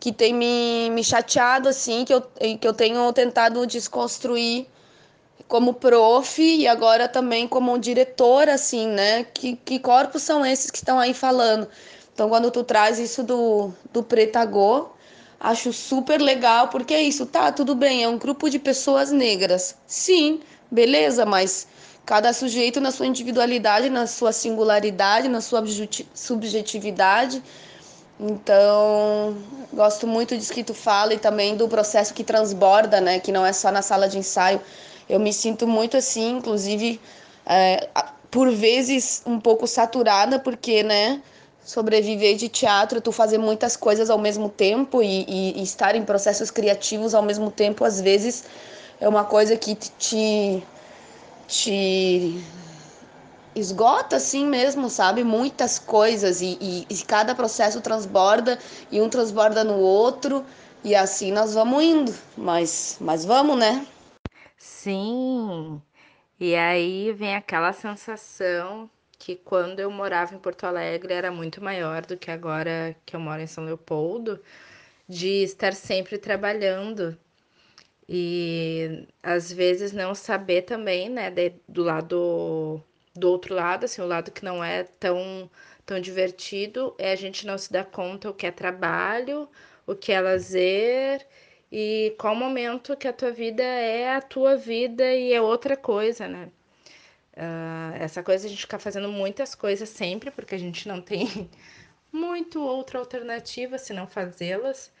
que 0.00 0.10
tem 0.12 0.34
me, 0.34 0.90
me 0.90 1.04
chateado, 1.04 1.68
assim, 1.68 2.04
que 2.04 2.12
eu, 2.12 2.22
que 2.60 2.66
eu 2.66 2.74
tenho 2.74 3.12
tentado 3.12 3.64
desconstruir 3.68 4.66
como 5.48 5.74
prof 5.74 6.40
e 6.40 6.68
agora 6.68 7.08
também 7.08 7.48
como 7.48 7.78
diretora, 7.78 8.54
assim, 8.54 8.86
né? 8.86 9.24
Que, 9.24 9.56
que 9.56 9.78
corpos 9.78 10.22
são 10.22 10.44
esses 10.44 10.70
que 10.70 10.76
estão 10.76 10.98
aí 10.98 11.14
falando? 11.14 11.66
Então, 12.12 12.28
quando 12.28 12.50
tu 12.50 12.62
traz 12.62 12.98
isso 12.98 13.22
do, 13.22 13.72
do 13.92 14.02
Pretagô, 14.02 14.90
acho 15.40 15.72
super 15.72 16.20
legal, 16.20 16.68
porque 16.68 16.92
é 16.92 17.02
isso, 17.02 17.24
tá, 17.24 17.50
tudo 17.50 17.74
bem, 17.74 18.02
é 18.04 18.08
um 18.08 18.18
grupo 18.18 18.50
de 18.50 18.58
pessoas 18.58 19.10
negras. 19.10 19.76
Sim, 19.86 20.40
beleza, 20.70 21.24
mas 21.24 21.66
cada 22.04 22.32
sujeito 22.32 22.80
na 22.80 22.90
sua 22.90 23.06
individualidade, 23.06 23.88
na 23.88 24.06
sua 24.06 24.32
singularidade, 24.32 25.28
na 25.28 25.40
sua 25.40 25.62
subjetividade. 26.14 27.42
Então, 28.20 29.36
gosto 29.72 30.06
muito 30.06 30.36
disso 30.36 30.52
que 30.52 30.64
tu 30.64 30.74
fala 30.74 31.14
e 31.14 31.18
também 31.18 31.56
do 31.56 31.68
processo 31.68 32.12
que 32.12 32.24
transborda, 32.24 33.00
né? 33.00 33.20
Que 33.20 33.30
não 33.30 33.46
é 33.46 33.52
só 33.52 33.70
na 33.70 33.80
sala 33.80 34.08
de 34.08 34.18
ensaio, 34.18 34.60
eu 35.08 35.18
me 35.18 35.32
sinto 35.32 35.66
muito 35.66 35.96
assim, 35.96 36.36
inclusive, 36.38 37.00
é, 37.46 37.88
por 38.30 38.50
vezes 38.50 39.22
um 39.26 39.40
pouco 39.40 39.66
saturada, 39.66 40.38
porque, 40.38 40.82
né, 40.82 41.22
sobreviver 41.64 42.36
de 42.36 42.48
teatro, 42.48 43.00
tu 43.00 43.12
fazer 43.12 43.38
muitas 43.38 43.76
coisas 43.76 44.08
ao 44.10 44.18
mesmo 44.18 44.48
tempo 44.48 45.02
e, 45.02 45.24
e, 45.28 45.60
e 45.60 45.62
estar 45.62 45.94
em 45.94 46.02
processos 46.02 46.50
criativos 46.50 47.14
ao 47.14 47.22
mesmo 47.22 47.50
tempo, 47.50 47.84
às 47.84 48.00
vezes 48.00 48.44
é 49.00 49.08
uma 49.08 49.24
coisa 49.24 49.56
que 49.56 49.74
te, 49.74 50.62
te 51.46 52.44
esgota 53.54 54.16
assim 54.16 54.46
mesmo, 54.46 54.88
sabe? 54.88 55.22
Muitas 55.24 55.78
coisas 55.78 56.40
e, 56.40 56.56
e, 56.60 56.86
e, 56.88 56.96
cada 57.04 57.34
processo 57.34 57.80
transborda 57.80 58.58
e 58.90 59.00
um 59.00 59.08
transborda 59.08 59.62
no 59.62 59.78
outro 59.78 60.44
e 60.82 60.94
assim 60.94 61.32
nós 61.32 61.54
vamos 61.54 61.82
indo, 61.82 62.14
mas, 62.36 62.96
mas 63.00 63.24
vamos, 63.24 63.58
né? 63.58 63.86
Sim. 64.58 65.80
E 66.40 66.54
aí 66.56 67.12
vem 67.12 67.36
aquela 67.36 67.72
sensação 67.72 68.90
que 69.18 69.36
quando 69.36 69.80
eu 69.80 69.90
morava 69.90 70.34
em 70.34 70.38
Porto 70.38 70.64
Alegre 70.64 71.12
era 71.14 71.30
muito 71.32 71.62
maior 71.62 72.04
do 72.06 72.16
que 72.16 72.30
agora 72.30 72.96
que 73.06 73.16
eu 73.16 73.20
moro 73.20 73.42
em 73.42 73.46
São 73.46 73.64
Leopoldo, 73.64 74.42
de 75.08 75.42
estar 75.44 75.74
sempre 75.74 76.18
trabalhando 76.18 77.18
e 78.08 79.06
às 79.22 79.52
vezes 79.52 79.92
não 79.92 80.14
saber 80.14 80.62
também, 80.62 81.08
né, 81.10 81.30
de, 81.30 81.54
do 81.68 81.82
lado 81.84 82.82
do 83.14 83.30
outro 83.30 83.54
lado, 83.54 83.84
assim, 83.84 84.00
o 84.02 84.06
lado 84.06 84.30
que 84.32 84.44
não 84.44 84.62
é 84.64 84.84
tão 84.84 85.50
tão 85.86 86.00
divertido, 86.00 86.94
é 86.98 87.12
a 87.12 87.16
gente 87.16 87.46
não 87.46 87.58
se 87.58 87.72
dar 87.72 87.84
conta 87.86 88.30
o 88.30 88.34
que 88.34 88.46
é 88.46 88.50
trabalho, 88.50 89.48
o 89.86 89.94
que 89.94 90.12
é 90.12 90.20
lazer 90.20 91.26
e 91.70 92.14
qual 92.18 92.34
momento 92.34 92.96
que 92.96 93.06
a 93.06 93.12
tua 93.12 93.30
vida 93.30 93.62
é 93.62 94.14
a 94.14 94.20
tua 94.20 94.56
vida 94.56 95.04
e 95.14 95.32
é 95.32 95.40
outra 95.40 95.76
coisa, 95.76 96.26
né? 96.26 96.50
Uh, 97.36 97.94
essa 98.00 98.22
coisa 98.22 98.46
a 98.46 98.50
gente 98.50 98.62
ficar 98.62 98.78
fazendo 98.78 99.08
muitas 99.08 99.54
coisas 99.54 99.88
sempre, 99.88 100.30
porque 100.30 100.54
a 100.54 100.58
gente 100.58 100.88
não 100.88 101.00
tem 101.00 101.48
muito 102.10 102.60
outra 102.60 102.98
alternativa 102.98 103.78
se 103.78 103.92
não 103.92 104.06
fazê-las. 104.06 104.92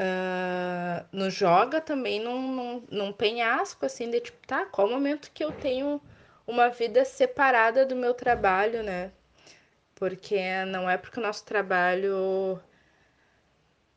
Uh, 0.00 1.04
no 1.12 1.30
joga 1.30 1.80
também 1.80 2.18
num, 2.18 2.54
num, 2.54 2.84
num 2.90 3.12
penhasco, 3.12 3.84
assim, 3.84 4.10
de 4.10 4.20
tipo, 4.20 4.38
tá, 4.46 4.64
qual 4.66 4.88
momento 4.88 5.30
que 5.32 5.44
eu 5.44 5.52
tenho 5.52 6.00
uma 6.46 6.70
vida 6.70 7.04
separada 7.04 7.84
do 7.84 7.94
meu 7.94 8.14
trabalho, 8.14 8.82
né? 8.82 9.12
Porque 9.94 10.64
não 10.66 10.88
é 10.88 10.96
porque 10.96 11.20
o 11.20 11.22
nosso 11.22 11.44
trabalho 11.44 12.58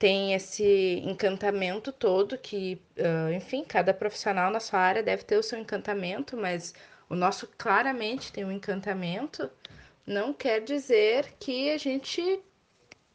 tem 0.04 0.34
esse 0.34 1.02
encantamento 1.06 1.90
todo 1.90 2.38
que, 2.38 2.78
uh, 2.98 3.32
enfim, 3.32 3.64
cada 3.64 3.94
profissional 3.94 4.52
na 4.52 4.60
sua 4.60 4.78
área 4.78 5.02
deve 5.02 5.24
ter 5.24 5.38
o 5.38 5.42
seu 5.42 5.58
encantamento, 5.58 6.36
mas 6.36 6.74
o 7.08 7.16
nosso 7.16 7.48
claramente 7.58 8.30
tem 8.30 8.44
um 8.44 8.52
encantamento, 8.52 9.50
não 10.06 10.34
quer 10.34 10.60
dizer 10.60 11.34
que 11.40 11.70
a 11.70 11.78
gente 11.78 12.42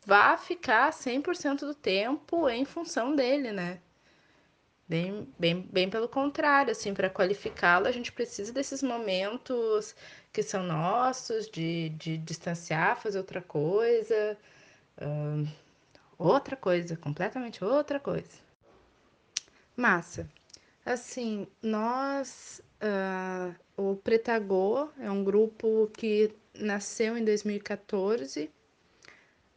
vá 0.07 0.39
ficar 0.39 0.91
100% 0.91 1.59
do 1.59 1.75
tempo 1.75 2.49
em 2.49 2.65
função 2.65 3.15
dele, 3.15 3.53
né? 3.53 3.81
Bem, 4.89 5.29
bem, 5.39 5.61
bem 5.71 5.91
pelo 5.91 6.09
contrário, 6.09 6.73
assim, 6.73 6.95
para 6.95 7.11
qualificá-lo, 7.11 7.87
a 7.87 7.93
gente 7.93 8.11
precisa 8.11 8.51
desses 8.51 8.83
momentos 8.83 9.95
que 10.33 10.43
são 10.43 10.63
nossos, 10.63 11.51
de, 11.51 11.91
de 11.91 12.17
distanciar, 12.17 12.99
fazer 12.99 13.19
outra 13.19 13.43
coisa. 13.43 14.39
Uh, 14.97 15.68
outra 16.19 16.57
coisa, 16.57 16.97
completamente 16.97 17.65
outra 17.65 18.01
coisa. 18.01 18.49
Massa. 19.77 20.29
Assim, 20.85 21.47
nós, 21.63 22.61
uh, 22.83 23.55
o 23.77 23.97
Pretagô 23.97 24.89
é 24.99 25.11
um 25.11 25.23
grupo 25.23 25.89
que 25.97 26.35
nasceu 26.55 27.17
em 27.17 27.25
2014 27.25 28.51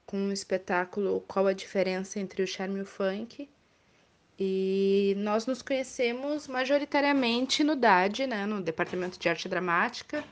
com 0.06 0.18
um 0.18 0.32
espetáculo 0.32 1.22
Qual 1.28 1.48
a 1.48 1.54
Diferença 1.54 2.20
entre 2.20 2.44
o 2.44 2.48
Charme 2.48 2.80
e 2.80 2.82
o 2.82 2.86
Funk. 2.86 3.50
E 4.38 5.16
nós 5.18 5.46
nos 5.46 5.62
conhecemos 5.62 6.48
majoritariamente 6.48 7.64
no 7.64 7.76
DAD, 7.76 8.28
né, 8.28 8.46
no 8.46 8.62
Departamento 8.62 9.18
de 9.18 9.30
Arte 9.30 9.48
Dramática. 9.48 10.24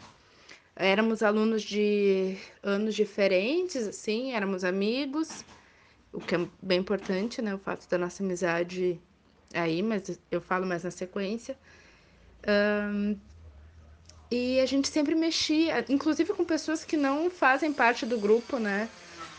Éramos 0.76 1.24
alunos 1.24 1.62
de 1.62 2.38
anos 2.62 2.96
diferentes, 2.96 3.88
assim, 3.88 4.34
éramos 4.34 4.64
amigos 4.64 5.46
o 6.12 6.20
que 6.20 6.36
é 6.36 6.48
bem 6.62 6.80
importante, 6.80 7.42
né? 7.42 7.54
O 7.54 7.60
fato 7.60 7.88
da 7.90 7.98
nossa 7.98 8.24
amizade 8.24 9.00
aí, 9.54 9.82
mas 9.82 10.20
eu 10.32 10.42
falo 10.42 10.66
mais 10.66 10.84
na 10.84 10.92
sequência. 10.92 11.58
Um, 12.48 13.18
e 14.32 14.60
a 14.60 14.66
gente 14.66 14.88
sempre 14.88 15.16
mexia, 15.16 15.86
inclusive 15.90 16.34
com 16.34 16.46
pessoas 16.46 16.84
que 16.86 16.96
não 16.96 17.30
fazem 17.30 17.74
parte 17.74 18.06
do 18.06 18.18
grupo, 18.20 18.58
né? 18.58 18.90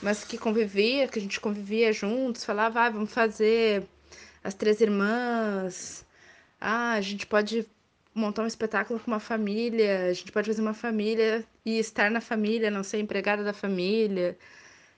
Mas 0.03 0.25
que 0.25 0.39
convivia, 0.39 1.07
que 1.07 1.19
a 1.19 1.23
gente 1.23 1.41
convivia 1.41 1.93
juntos, 1.93 2.45
falava, 2.45 2.81
ah, 2.83 2.91
vamos 2.91 3.13
fazer 3.13 3.87
as 4.43 4.55
três 4.55 4.81
irmãs. 4.81 6.05
Ah, 6.61 6.93
a 6.95 7.01
gente 7.01 7.27
pode 7.27 7.67
montar 8.15 8.43
um 8.43 8.47
espetáculo 8.47 8.99
com 8.99 9.11
uma 9.11 9.21
família, 9.21 10.07
a 10.07 10.13
gente 10.13 10.33
pode 10.33 10.49
fazer 10.49 10.63
uma 10.63 10.75
família 10.75 11.45
e 11.65 11.79
estar 11.79 12.11
na 12.11 12.21
família, 12.21 12.71
não 12.71 12.83
ser 12.83 12.99
empregada 12.99 13.45
da 13.45 13.53
família 13.53 14.37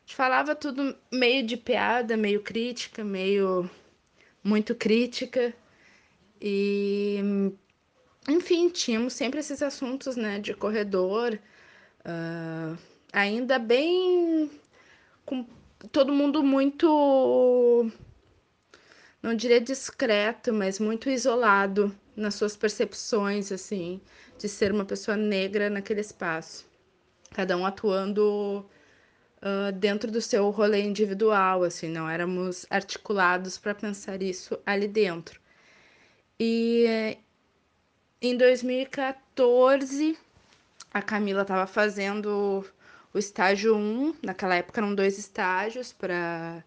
gente 0.05 0.17
falava 0.17 0.55
tudo 0.55 0.97
meio 1.11 1.47
de 1.47 1.57
piada, 1.57 2.17
meio 2.17 2.43
crítica, 2.43 3.03
meio 3.03 3.69
muito 4.43 4.75
crítica 4.75 5.55
e 6.41 7.53
enfim, 8.29 8.69
tínhamos 8.69 9.15
sempre 9.15 9.41
esses 9.41 9.63
assuntos 9.63 10.17
né, 10.17 10.39
de 10.39 10.55
corredor, 10.55 11.39
uh, 12.01 12.79
ainda 13.13 13.59
bem 13.59 14.51
com 15.25 15.47
todo 15.91 16.13
mundo 16.13 16.43
muito, 16.43 17.91
não 19.21 19.35
diria 19.35 19.61
discreto, 19.61 20.53
mas 20.53 20.79
muito 20.79 21.11
isolado 21.11 21.95
nas 22.15 22.35
suas 22.35 22.57
percepções, 22.57 23.51
assim, 23.51 24.01
de 24.39 24.49
ser 24.49 24.73
uma 24.73 24.85
pessoa 24.85 25.17
negra 25.17 25.69
naquele 25.69 26.01
espaço. 26.01 26.67
Cada 27.33 27.57
um 27.57 27.67
atuando 27.67 28.65
uh, 29.43 29.73
dentro 29.73 30.11
do 30.11 30.21
seu 30.21 30.49
rolê 30.51 30.83
individual, 30.83 31.65
assim, 31.65 31.89
não 31.89 32.09
éramos 32.09 32.65
articulados 32.71 33.59
para 33.59 33.75
pensar 33.75 34.23
isso 34.23 34.59
ali 34.65 34.89
dentro. 34.89 35.41
E 36.39 37.17
em 38.21 38.37
2014, 38.37 40.17
a 40.93 41.03
Camila 41.03 41.43
estava 41.43 41.67
fazendo 41.67 42.65
o 43.13 43.19
estágio 43.19 43.77
1, 43.77 44.17
naquela 44.23 44.55
época 44.57 44.81
eram 44.81 44.95
dois 44.95 45.19
estágios 45.19 45.93
para 45.93 46.65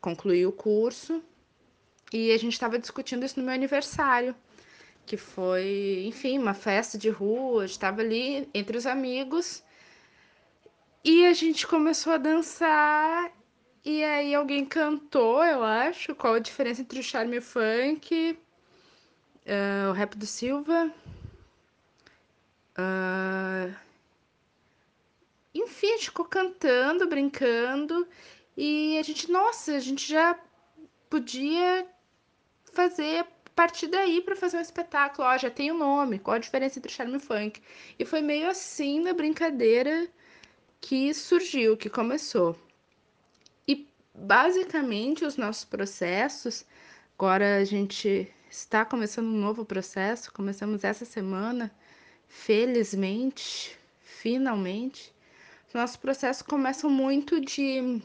concluir 0.00 0.46
o 0.46 0.52
curso, 0.52 1.22
e 2.12 2.32
a 2.32 2.38
gente 2.38 2.52
estava 2.52 2.78
discutindo 2.78 3.24
isso 3.24 3.38
no 3.38 3.44
meu 3.44 3.54
aniversário, 3.54 4.34
que 5.04 5.16
foi, 5.16 6.04
enfim, 6.06 6.38
uma 6.38 6.54
festa 6.54 6.96
de 6.96 7.10
rua, 7.10 7.64
estava 7.64 8.00
ali 8.00 8.48
entre 8.54 8.76
os 8.76 8.86
amigos, 8.86 9.62
e 11.06 11.24
a 11.24 11.32
gente 11.32 11.66
começou 11.66 12.12
a 12.12 12.18
dançar, 12.18 13.32
e 13.84 14.02
aí 14.02 14.34
alguém 14.34 14.64
cantou, 14.66 15.44
eu 15.44 15.62
acho, 15.62 16.14
qual 16.14 16.34
a 16.34 16.38
diferença 16.40 16.82
entre 16.82 16.98
o 17.00 17.02
charme 17.02 17.36
e 17.36 17.38
o 17.38 17.42
funk, 17.42 18.36
Uh, 19.46 19.90
o 19.90 19.92
rap 19.92 20.16
do 20.16 20.26
Silva. 20.26 20.92
Uh, 22.76 23.72
enfim, 25.54 25.86
a 25.86 25.96
gente 25.96 26.06
ficou 26.06 26.24
cantando, 26.24 27.06
brincando. 27.06 28.08
E 28.56 28.98
a 28.98 29.02
gente, 29.04 29.30
nossa, 29.30 29.76
a 29.76 29.78
gente 29.78 30.08
já 30.08 30.36
podia 31.08 31.86
fazer 32.72 33.24
partir 33.54 33.86
daí 33.86 34.20
para 34.20 34.34
fazer 34.34 34.56
um 34.56 34.60
espetáculo. 34.60 35.28
Ó, 35.28 35.38
já 35.38 35.48
tem 35.48 35.70
o 35.70 35.74
um 35.74 35.78
nome, 35.78 36.18
qual 36.18 36.34
a 36.34 36.40
diferença 36.40 36.80
entre 36.80 36.92
charme 36.92 37.18
e 37.18 37.20
funk? 37.20 37.62
E 37.96 38.04
foi 38.04 38.20
meio 38.20 38.50
assim 38.50 38.98
na 39.00 39.12
brincadeira 39.12 40.08
que 40.80 41.12
surgiu, 41.14 41.76
que 41.76 41.90
começou. 41.90 42.56
E 43.66 43.88
basicamente 44.14 45.24
os 45.24 45.36
nossos 45.36 45.64
processos, 45.64 46.64
agora 47.18 47.58
a 47.58 47.64
gente 47.64 48.32
está 48.50 48.84
começando 48.84 49.26
um 49.26 49.40
novo 49.40 49.64
processo. 49.64 50.32
Começamos 50.32 50.84
essa 50.84 51.04
semana, 51.04 51.70
felizmente, 52.28 53.76
finalmente. 54.00 55.14
Os 55.68 55.74
nossos 55.74 55.96
processos 55.96 56.42
começam 56.42 56.88
muito 56.88 57.40
de 57.40 58.00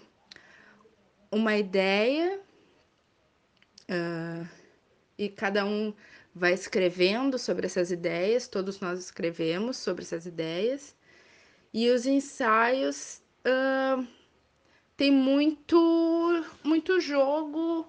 uma 1.31 1.55
ideia 1.55 2.39
uh, 3.89 4.47
e 5.17 5.29
cada 5.29 5.65
um 5.65 5.93
vai 6.34 6.53
escrevendo 6.53 7.38
sobre 7.38 7.65
essas 7.65 7.91
ideias, 7.91 8.47
todos 8.47 8.79
nós 8.79 8.99
escrevemos 8.99 9.77
sobre 9.77 10.03
essas 10.03 10.25
ideias, 10.25 10.95
e 11.73 11.89
os 11.89 12.05
ensaios 12.05 13.21
uh, 13.45 14.05
tem 14.97 15.12
muito, 15.12 16.45
muito 16.63 16.99
jogo 16.99 17.88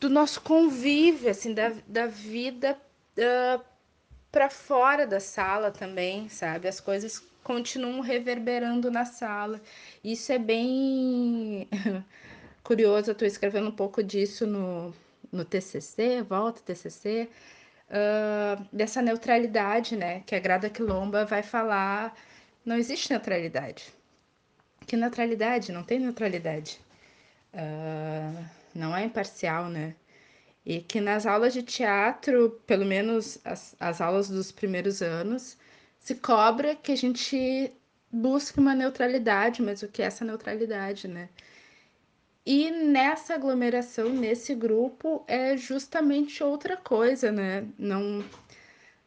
do 0.00 0.10
nosso 0.10 0.40
convívio, 0.40 1.30
assim, 1.30 1.54
da, 1.54 1.72
da 1.86 2.06
vida 2.06 2.78
uh, 3.16 3.64
para 4.30 4.50
fora 4.50 5.06
da 5.06 5.20
sala 5.20 5.70
também, 5.70 6.28
sabe? 6.28 6.68
As 6.68 6.80
coisas 6.80 7.22
continuam 7.42 8.00
reverberando 8.00 8.90
na 8.90 9.04
sala. 9.04 9.60
Isso 10.02 10.32
é 10.32 10.38
bem 10.38 11.68
curioso, 12.62 13.10
eu 13.10 13.12
estou 13.12 13.26
escrevendo 13.26 13.68
um 13.68 13.72
pouco 13.72 14.02
disso 14.02 14.46
no, 14.46 14.92
no 15.32 15.44
TCC, 15.44 16.22
volta 16.22 16.60
TCC, 16.60 17.28
uh, 17.88 18.66
dessa 18.72 19.00
neutralidade, 19.00 19.96
né? 19.96 20.20
Que 20.26 20.34
a 20.34 20.40
Grada 20.40 20.68
Quilomba 20.68 21.24
vai 21.24 21.42
falar, 21.42 22.14
não 22.66 22.76
existe 22.76 23.10
neutralidade. 23.10 23.94
Que 24.86 24.96
neutralidade? 24.96 25.72
Não 25.72 25.84
tem 25.84 26.00
neutralidade. 26.00 26.80
Uh, 27.54 28.44
não 28.74 28.94
é 28.94 29.04
imparcial, 29.04 29.68
né? 29.68 29.94
E 30.64 30.80
que 30.80 31.00
nas 31.00 31.26
aulas 31.26 31.54
de 31.54 31.62
teatro, 31.62 32.60
pelo 32.66 32.84
menos 32.84 33.38
as, 33.44 33.76
as 33.78 34.00
aulas 34.00 34.28
dos 34.28 34.50
primeiros 34.50 35.00
anos, 35.00 35.56
se 36.00 36.16
cobra 36.16 36.74
que 36.74 36.90
a 36.92 36.96
gente 36.96 37.72
busque 38.12 38.58
uma 38.58 38.74
neutralidade, 38.74 39.62
mas 39.62 39.82
o 39.82 39.88
que 39.88 40.02
é 40.02 40.06
essa 40.06 40.24
neutralidade, 40.24 41.06
né? 41.06 41.28
E 42.44 42.70
nessa 42.70 43.34
aglomeração, 43.34 44.08
nesse 44.08 44.54
grupo, 44.54 45.24
é 45.26 45.56
justamente 45.56 46.42
outra 46.44 46.76
coisa, 46.76 47.32
né? 47.32 47.66
Não, 47.78 48.24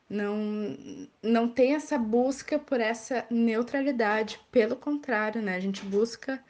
não, 0.10 0.76
não 1.22 1.48
tem 1.48 1.76
essa 1.76 1.98
busca 1.98 2.58
por 2.58 2.82
essa 2.82 3.26
neutralidade, 3.30 4.40
pelo 4.52 4.76
contrário, 4.76 5.42
né? 5.42 5.56
A 5.56 5.60
gente 5.60 5.86
busca 5.86 6.44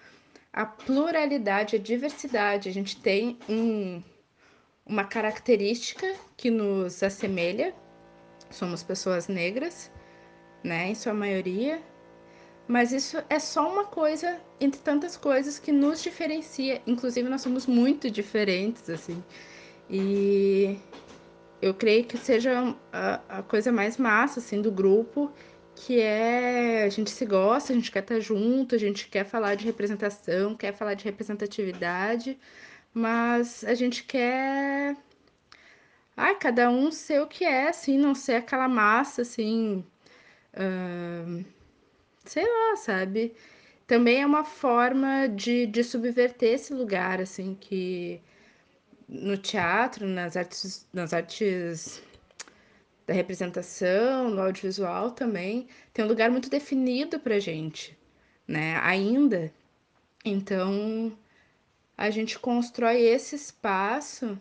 a 0.53 0.65
pluralidade, 0.65 1.75
a 1.75 1.79
diversidade. 1.79 2.69
A 2.69 2.71
gente 2.71 2.99
tem 3.01 3.37
um, 3.49 4.01
uma 4.85 5.03
característica 5.03 6.15
que 6.37 6.49
nos 6.49 7.03
assemelha. 7.03 7.73
Somos 8.49 8.81
pessoas 8.81 9.27
negras, 9.27 9.91
né, 10.63 10.89
em 10.89 10.95
sua 10.95 11.13
maioria. 11.13 11.81
Mas 12.67 12.91
isso 12.93 13.17
é 13.29 13.39
só 13.39 13.71
uma 13.71 13.85
coisa 13.85 14.39
entre 14.59 14.79
tantas 14.79 15.17
coisas 15.17 15.59
que 15.59 15.71
nos 15.71 16.01
diferencia. 16.01 16.81
Inclusive, 16.87 17.27
nós 17.27 17.41
somos 17.41 17.65
muito 17.65 18.09
diferentes, 18.09 18.89
assim. 18.89 19.23
E 19.89 20.77
eu 21.61 21.73
creio 21.73 22.05
que 22.05 22.17
seja 22.17 22.75
a, 22.91 23.39
a 23.39 23.43
coisa 23.43 23.71
mais 23.71 23.97
massa, 23.97 24.39
assim, 24.39 24.61
do 24.61 24.71
grupo 24.71 25.31
que 25.75 25.99
é 26.01 26.83
a 26.83 26.89
gente 26.89 27.09
se 27.09 27.25
gosta, 27.25 27.71
a 27.71 27.75
gente 27.75 27.91
quer 27.91 27.99
estar 27.99 28.19
junto, 28.19 28.75
a 28.75 28.77
gente 28.77 29.07
quer 29.07 29.23
falar 29.25 29.55
de 29.55 29.65
representação, 29.65 30.55
quer 30.55 30.73
falar 30.73 30.93
de 30.93 31.05
representatividade, 31.05 32.37
mas 32.93 33.63
a 33.63 33.73
gente 33.73 34.03
quer 34.03 34.97
ah, 36.17 36.35
cada 36.35 36.69
um 36.69 36.91
ser 36.91 37.21
o 37.21 37.27
que 37.27 37.45
é, 37.45 37.69
assim, 37.69 37.97
não 37.97 38.13
ser 38.13 38.35
aquela 38.35 38.67
massa, 38.67 39.21
assim, 39.21 39.85
sei 42.25 42.43
lá, 42.43 42.75
sabe? 42.77 43.33
Também 43.87 44.21
é 44.21 44.25
uma 44.25 44.43
forma 44.43 45.27
de, 45.27 45.65
de 45.67 45.83
subverter 45.83 46.53
esse 46.55 46.73
lugar, 46.73 47.21
assim, 47.21 47.55
que 47.55 48.21
no 49.09 49.35
teatro, 49.37 50.05
nas 50.05 50.37
artes, 50.37 50.87
nas 50.93 51.13
artes 51.13 52.01
da 53.07 53.13
representação, 53.13 54.29
no 54.29 54.41
audiovisual 54.41 55.11
também, 55.11 55.67
tem 55.91 56.05
um 56.05 56.07
lugar 56.07 56.29
muito 56.29 56.47
definido 56.49 57.19
para 57.19 57.39
gente, 57.39 57.97
né? 58.47 58.77
Ainda. 58.83 59.51
Então, 60.23 61.17
a 61.97 62.11
gente 62.11 62.37
constrói 62.37 63.01
esse 63.01 63.35
espaço 63.35 64.39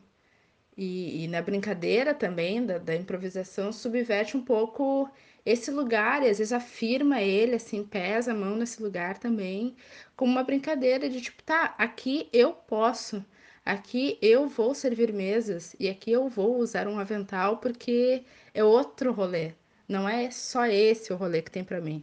e, 0.76 1.24
e 1.24 1.28
na 1.28 1.40
brincadeira 1.40 2.12
também, 2.14 2.64
da, 2.64 2.76
da, 2.76 2.94
improvisação, 2.94 3.72
subverte 3.72 4.36
um 4.36 4.44
pouco 4.44 5.10
esse 5.46 5.70
lugar 5.70 6.22
e 6.22 6.28
às 6.28 6.38
vezes 6.38 6.52
afirma 6.52 7.22
ele, 7.22 7.54
assim, 7.56 7.82
pesa 7.82 8.32
a 8.32 8.34
mão 8.34 8.54
nesse 8.54 8.82
lugar 8.82 9.16
também, 9.16 9.74
como 10.14 10.30
uma 10.30 10.44
brincadeira 10.44 11.08
de 11.08 11.22
tipo, 11.22 11.42
tá, 11.42 11.74
aqui 11.78 12.28
eu 12.32 12.52
posso 12.52 13.24
Aqui 13.68 14.18
eu 14.22 14.48
vou 14.48 14.74
servir 14.74 15.12
mesas 15.12 15.76
e 15.78 15.90
aqui 15.90 16.10
eu 16.10 16.26
vou 16.26 16.56
usar 16.56 16.88
um 16.88 16.98
avental 16.98 17.58
porque 17.58 18.24
é 18.54 18.64
outro 18.64 19.12
rolê. 19.12 19.52
Não 19.86 20.08
é 20.08 20.30
só 20.30 20.64
esse 20.64 21.12
o 21.12 21.16
rolê 21.16 21.42
que 21.42 21.50
tem 21.50 21.62
para 21.62 21.78
mim. 21.78 22.02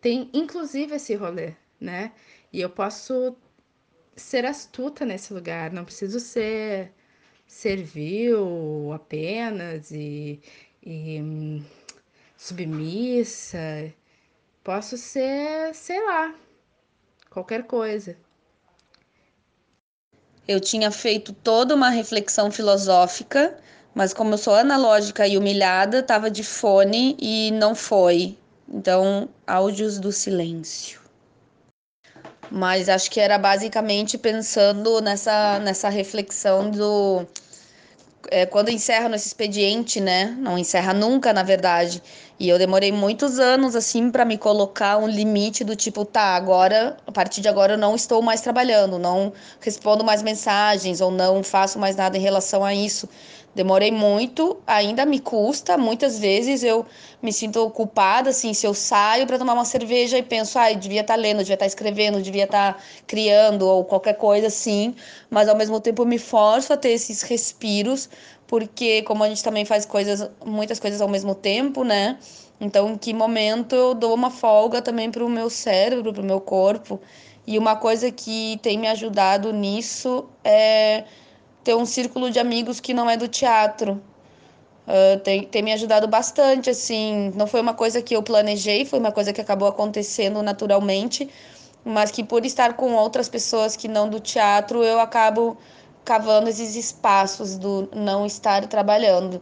Tem 0.00 0.30
inclusive 0.32 0.94
esse 0.94 1.14
rolê, 1.14 1.52
né? 1.78 2.12
E 2.50 2.58
eu 2.58 2.70
posso 2.70 3.36
ser 4.16 4.46
astuta 4.46 5.04
nesse 5.04 5.34
lugar, 5.34 5.70
não 5.72 5.84
preciso 5.84 6.18
ser 6.18 6.90
servil 7.46 8.90
apenas 8.94 9.90
e, 9.90 10.40
e 10.82 11.20
hum, 11.20 11.62
submissa. 12.34 13.92
Posso 14.64 14.96
ser, 14.96 15.74
sei 15.74 16.02
lá, 16.06 16.34
qualquer 17.28 17.66
coisa. 17.66 18.16
Eu 20.46 20.60
tinha 20.60 20.90
feito 20.90 21.32
toda 21.32 21.74
uma 21.74 21.88
reflexão 21.90 22.50
filosófica, 22.50 23.56
mas 23.94 24.12
como 24.12 24.34
eu 24.34 24.38
sou 24.38 24.54
analógica 24.54 25.26
e 25.26 25.38
humilhada, 25.38 26.00
estava 26.00 26.30
de 26.30 26.44
fone 26.44 27.16
e 27.20 27.50
não 27.52 27.74
foi. 27.74 28.36
Então, 28.68 29.28
áudios 29.46 29.98
do 29.98 30.12
silêncio. 30.12 31.00
mas 32.50 32.88
acho 32.88 33.10
que 33.10 33.20
era 33.20 33.38
basicamente 33.38 34.16
pensando 34.18 35.00
nessa, 35.00 35.58
nessa 35.60 35.88
reflexão 35.88 36.70
do 36.70 37.26
é, 38.30 38.46
quando 38.46 38.70
encerra 38.70 39.08
nesse 39.08 39.28
expediente, 39.28 40.00
né? 40.00 40.36
Não 40.38 40.58
encerra 40.58 40.92
nunca, 40.92 41.32
na 41.32 41.42
verdade. 41.42 42.02
E 42.38 42.48
eu 42.48 42.58
demorei 42.58 42.90
muitos 42.90 43.38
anos, 43.38 43.76
assim, 43.76 44.10
para 44.10 44.24
me 44.24 44.36
colocar 44.36 44.98
um 44.98 45.06
limite 45.06 45.62
do 45.62 45.76
tipo, 45.76 46.04
tá, 46.04 46.34
agora, 46.34 46.96
a 47.06 47.12
partir 47.12 47.40
de 47.40 47.48
agora 47.48 47.74
eu 47.74 47.78
não 47.78 47.94
estou 47.94 48.20
mais 48.22 48.40
trabalhando, 48.40 48.98
não 48.98 49.32
respondo 49.60 50.04
mais 50.04 50.22
mensagens 50.22 51.00
ou 51.00 51.10
não 51.10 51.42
faço 51.44 51.78
mais 51.78 51.94
nada 51.96 52.16
em 52.16 52.20
relação 52.20 52.64
a 52.64 52.74
isso. 52.74 53.08
Demorei 53.54 53.92
muito, 53.92 54.58
ainda 54.66 55.06
me 55.06 55.20
custa. 55.20 55.78
Muitas 55.78 56.18
vezes 56.18 56.64
eu 56.64 56.84
me 57.22 57.32
sinto 57.32 57.70
culpada, 57.70 58.30
assim, 58.30 58.52
se 58.52 58.66
eu 58.66 58.74
saio 58.74 59.26
para 59.26 59.38
tomar 59.38 59.52
uma 59.52 59.64
cerveja 59.64 60.18
e 60.18 60.22
penso, 60.22 60.58
ai, 60.58 60.72
ah, 60.72 60.76
devia 60.76 61.02
estar 61.02 61.14
tá 61.14 61.20
lendo, 61.20 61.38
devia 61.38 61.54
estar 61.54 61.64
tá 61.64 61.68
escrevendo, 61.68 62.20
devia 62.20 62.44
estar 62.44 62.74
tá 62.74 62.80
criando 63.06 63.62
ou 63.66 63.84
qualquer 63.84 64.14
coisa 64.14 64.48
assim. 64.48 64.94
Mas 65.30 65.48
ao 65.48 65.56
mesmo 65.56 65.80
tempo 65.80 66.02
eu 66.02 66.06
me 66.06 66.18
forço 66.18 66.72
a 66.72 66.76
ter 66.76 66.90
esses 66.90 67.22
respiros, 67.22 68.08
porque 68.46 69.02
como 69.02 69.22
a 69.22 69.28
gente 69.28 69.44
também 69.44 69.64
faz 69.64 69.86
coisas, 69.86 70.28
muitas 70.44 70.80
coisas 70.80 71.00
ao 71.00 71.08
mesmo 71.08 71.34
tempo, 71.34 71.84
né? 71.84 72.18
Então, 72.60 72.90
em 72.90 72.98
que 72.98 73.12
momento 73.12 73.74
eu 73.74 73.94
dou 73.94 74.14
uma 74.14 74.30
folga 74.30 74.80
também 74.80 75.10
para 75.10 75.24
o 75.24 75.28
meu 75.28 75.50
cérebro, 75.50 76.12
para 76.12 76.22
o 76.22 76.24
meu 76.24 76.40
corpo. 76.40 77.00
E 77.46 77.58
uma 77.58 77.76
coisa 77.76 78.10
que 78.10 78.58
tem 78.62 78.78
me 78.78 78.88
ajudado 78.88 79.52
nisso 79.52 80.24
é 80.42 81.04
ter 81.64 81.74
um 81.74 81.86
círculo 81.86 82.30
de 82.30 82.38
amigos 82.38 82.78
que 82.78 82.92
não 82.92 83.08
é 83.08 83.16
do 83.16 83.26
teatro. 83.26 84.00
Uh, 84.86 85.18
tem, 85.20 85.44
tem 85.44 85.62
me 85.62 85.72
ajudado 85.72 86.06
bastante, 86.06 86.68
assim. 86.68 87.32
Não 87.34 87.46
foi 87.46 87.60
uma 87.60 87.72
coisa 87.72 88.02
que 88.02 88.14
eu 88.14 88.22
planejei, 88.22 88.84
foi 88.84 88.98
uma 88.98 89.10
coisa 89.10 89.32
que 89.32 89.40
acabou 89.40 89.66
acontecendo 89.66 90.42
naturalmente, 90.42 91.28
mas 91.82 92.10
que 92.10 92.22
por 92.22 92.44
estar 92.44 92.74
com 92.74 92.92
outras 92.92 93.28
pessoas 93.28 93.76
que 93.76 93.88
não 93.88 94.08
do 94.08 94.20
teatro, 94.20 94.84
eu 94.84 95.00
acabo 95.00 95.56
cavando 96.04 96.50
esses 96.50 96.76
espaços 96.76 97.56
do 97.56 97.88
não 97.94 98.26
estar 98.26 98.66
trabalhando. 98.68 99.40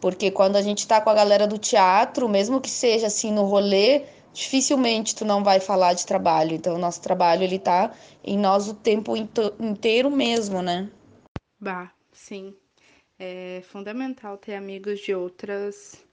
Porque 0.00 0.30
quando 0.30 0.54
a 0.54 0.62
gente 0.62 0.80
está 0.80 1.00
com 1.00 1.10
a 1.10 1.14
galera 1.14 1.46
do 1.48 1.58
teatro, 1.58 2.28
mesmo 2.28 2.60
que 2.60 2.70
seja 2.70 3.08
assim 3.08 3.32
no 3.32 3.44
rolê, 3.44 4.04
dificilmente 4.32 5.16
tu 5.16 5.24
não 5.24 5.42
vai 5.42 5.58
falar 5.58 5.94
de 5.94 6.06
trabalho. 6.06 6.54
Então, 6.54 6.76
o 6.76 6.78
nosso 6.78 7.00
trabalho, 7.00 7.42
ele 7.42 7.58
tá 7.58 7.90
em 8.22 8.38
nós 8.38 8.68
o 8.68 8.74
tempo 8.74 9.14
inteiro 9.58 10.10
mesmo, 10.10 10.62
né? 10.62 10.88
Bah, 11.60 11.92
sim. 12.12 12.56
É 13.18 13.62
fundamental 13.64 14.38
ter 14.38 14.54
amigos 14.54 15.00
de 15.00 15.14
outras 15.14 16.04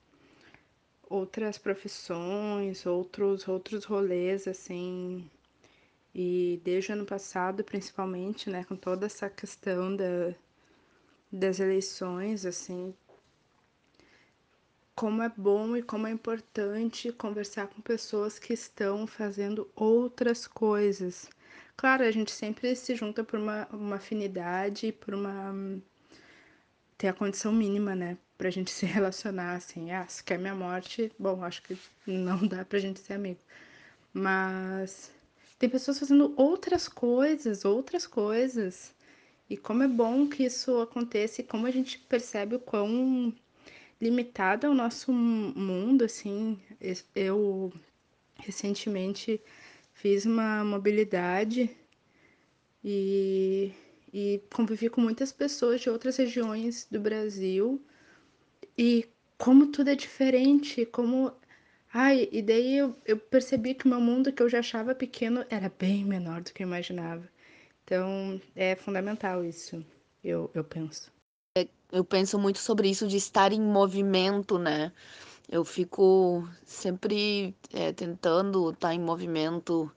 outras 1.10 1.58
profissões, 1.58 2.86
outros 2.86 3.48
outros 3.48 3.86
rolês 3.86 4.48
assim. 4.48 5.30
E 6.16 6.62
desde 6.64 6.91
o 6.91 6.96
ano 6.96 7.06
passado, 7.06 7.64
principalmente, 7.64 8.50
né, 8.50 8.64
com 8.66 8.76
toda 8.76 9.06
essa 9.08 9.30
questão 9.30 9.96
da, 9.96 10.36
das 11.32 11.60
eleições, 11.60 12.46
assim, 12.46 12.94
como 14.96 15.22
é 15.22 15.30
bom 15.30 15.76
e 15.78 15.84
como 15.84 16.08
é 16.08 16.12
importante 16.12 17.12
conversar 17.12 17.68
com 17.68 17.82
pessoas 17.82 18.39
que 18.39 18.54
estão 18.54 19.06
fazendo 19.06 19.70
outras 19.76 20.48
coisas 20.48 21.30
Claro, 21.78 22.04
a 22.04 22.10
gente 22.12 22.32
sempre 22.32 22.76
se 22.76 22.96
junta 22.96 23.24
por 23.24 23.40
uma, 23.40 23.68
uma 23.72 23.98
afinidade, 23.98 24.92
por 24.92 25.14
uma. 25.14 25.54
ter 26.98 27.08
a 27.08 27.14
condição 27.14 27.52
mínima, 27.52 27.96
né? 27.96 28.18
Pra 28.38 28.50
gente 28.50 28.72
se 28.72 28.86
relacionar, 28.86 29.54
assim. 29.56 29.92
Ah, 29.92 30.08
se 30.08 30.24
quer 30.24 30.38
minha 30.40 30.56
morte, 30.56 31.12
bom, 31.20 31.44
acho 31.44 31.62
que 31.64 31.78
não 32.08 32.46
dá 32.48 32.66
pra 32.66 32.80
gente 32.80 33.00
ser 33.00 33.14
amigo. 33.14 33.40
Mas 34.14 35.12
tem 35.60 35.70
pessoas 35.70 36.00
fazendo 36.00 36.34
outras 36.38 36.88
coisas, 36.88 37.66
outras 37.66 38.08
coisas. 38.08 38.94
E 39.50 39.58
como 39.58 39.84
é 39.84 39.88
bom 39.88 40.28
que 40.30 40.44
isso 40.46 40.80
aconteça 40.82 41.42
e 41.42 41.44
como 41.46 41.68
a 41.68 41.72
gente 41.72 42.00
percebe 42.00 42.56
o 42.56 42.60
quão 42.60 43.34
limitado 44.02 44.68
é 44.68 44.70
o 44.70 44.76
nosso 44.76 45.12
mundo, 45.14 46.06
assim. 46.06 46.60
Eu 47.16 47.72
recentemente 48.38 49.42
fiz 49.94 50.26
uma 50.26 50.64
mobilidade 50.64 51.70
e, 52.84 53.72
e 54.14 54.41
convivi 54.54 54.89
com 54.89 55.02
muitas 55.02 55.32
pessoas 55.32 55.82
de 55.82 55.89
outras 55.89 56.18
regiões 56.18 56.88
do 56.89 57.00
Brasil 57.00 57.82
e 58.78 59.08
como 59.38 59.68
tudo 59.68 59.89
é 59.89 59.96
diferente, 59.96 60.86
como. 60.86 61.34
Ai, 61.94 62.28
e 62.32 62.41
daí 62.41 62.78
eu, 62.78 62.96
eu 63.06 63.18
percebi 63.18 63.76
que 63.76 63.86
o 63.86 63.89
meu 63.89 64.02
mundo 64.02 64.34
que 64.34 64.41
eu 64.41 64.50
já 64.50 64.60
achava 64.60 64.96
pequeno 64.96 65.46
era 65.50 65.72
bem 65.78 66.04
menor 66.04 66.41
do 66.41 66.52
que 66.52 66.64
eu 66.64 66.68
imaginava. 66.68 67.28
Então 67.84 68.41
é 68.56 68.76
fundamental 68.76 69.44
isso, 69.44 69.86
eu, 70.24 70.50
eu 70.54 70.64
penso. 70.64 71.12
É, 71.56 71.68
eu 71.91 72.04
penso 72.04 72.39
muito 72.39 72.58
sobre 72.58 72.89
isso 72.89 73.08
de 73.08 73.18
estar 73.18 73.52
em 73.52 73.62
movimento, 73.62 74.58
né? 74.58 74.91
Eu 75.50 75.64
fico 75.64 76.48
sempre 76.66 77.56
é, 77.72 77.91
tentando 77.91 78.70
estar 78.72 78.89
tá 78.89 78.94
em 78.96 79.00
movimento 79.00 79.91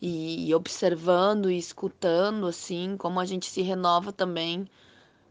e 0.00 0.54
observando 0.54 1.50
e 1.50 1.58
escutando, 1.58 2.46
assim, 2.46 2.96
como 2.96 3.18
a 3.20 3.24
gente 3.24 3.50
se 3.50 3.62
renova 3.62 4.12
também 4.12 4.68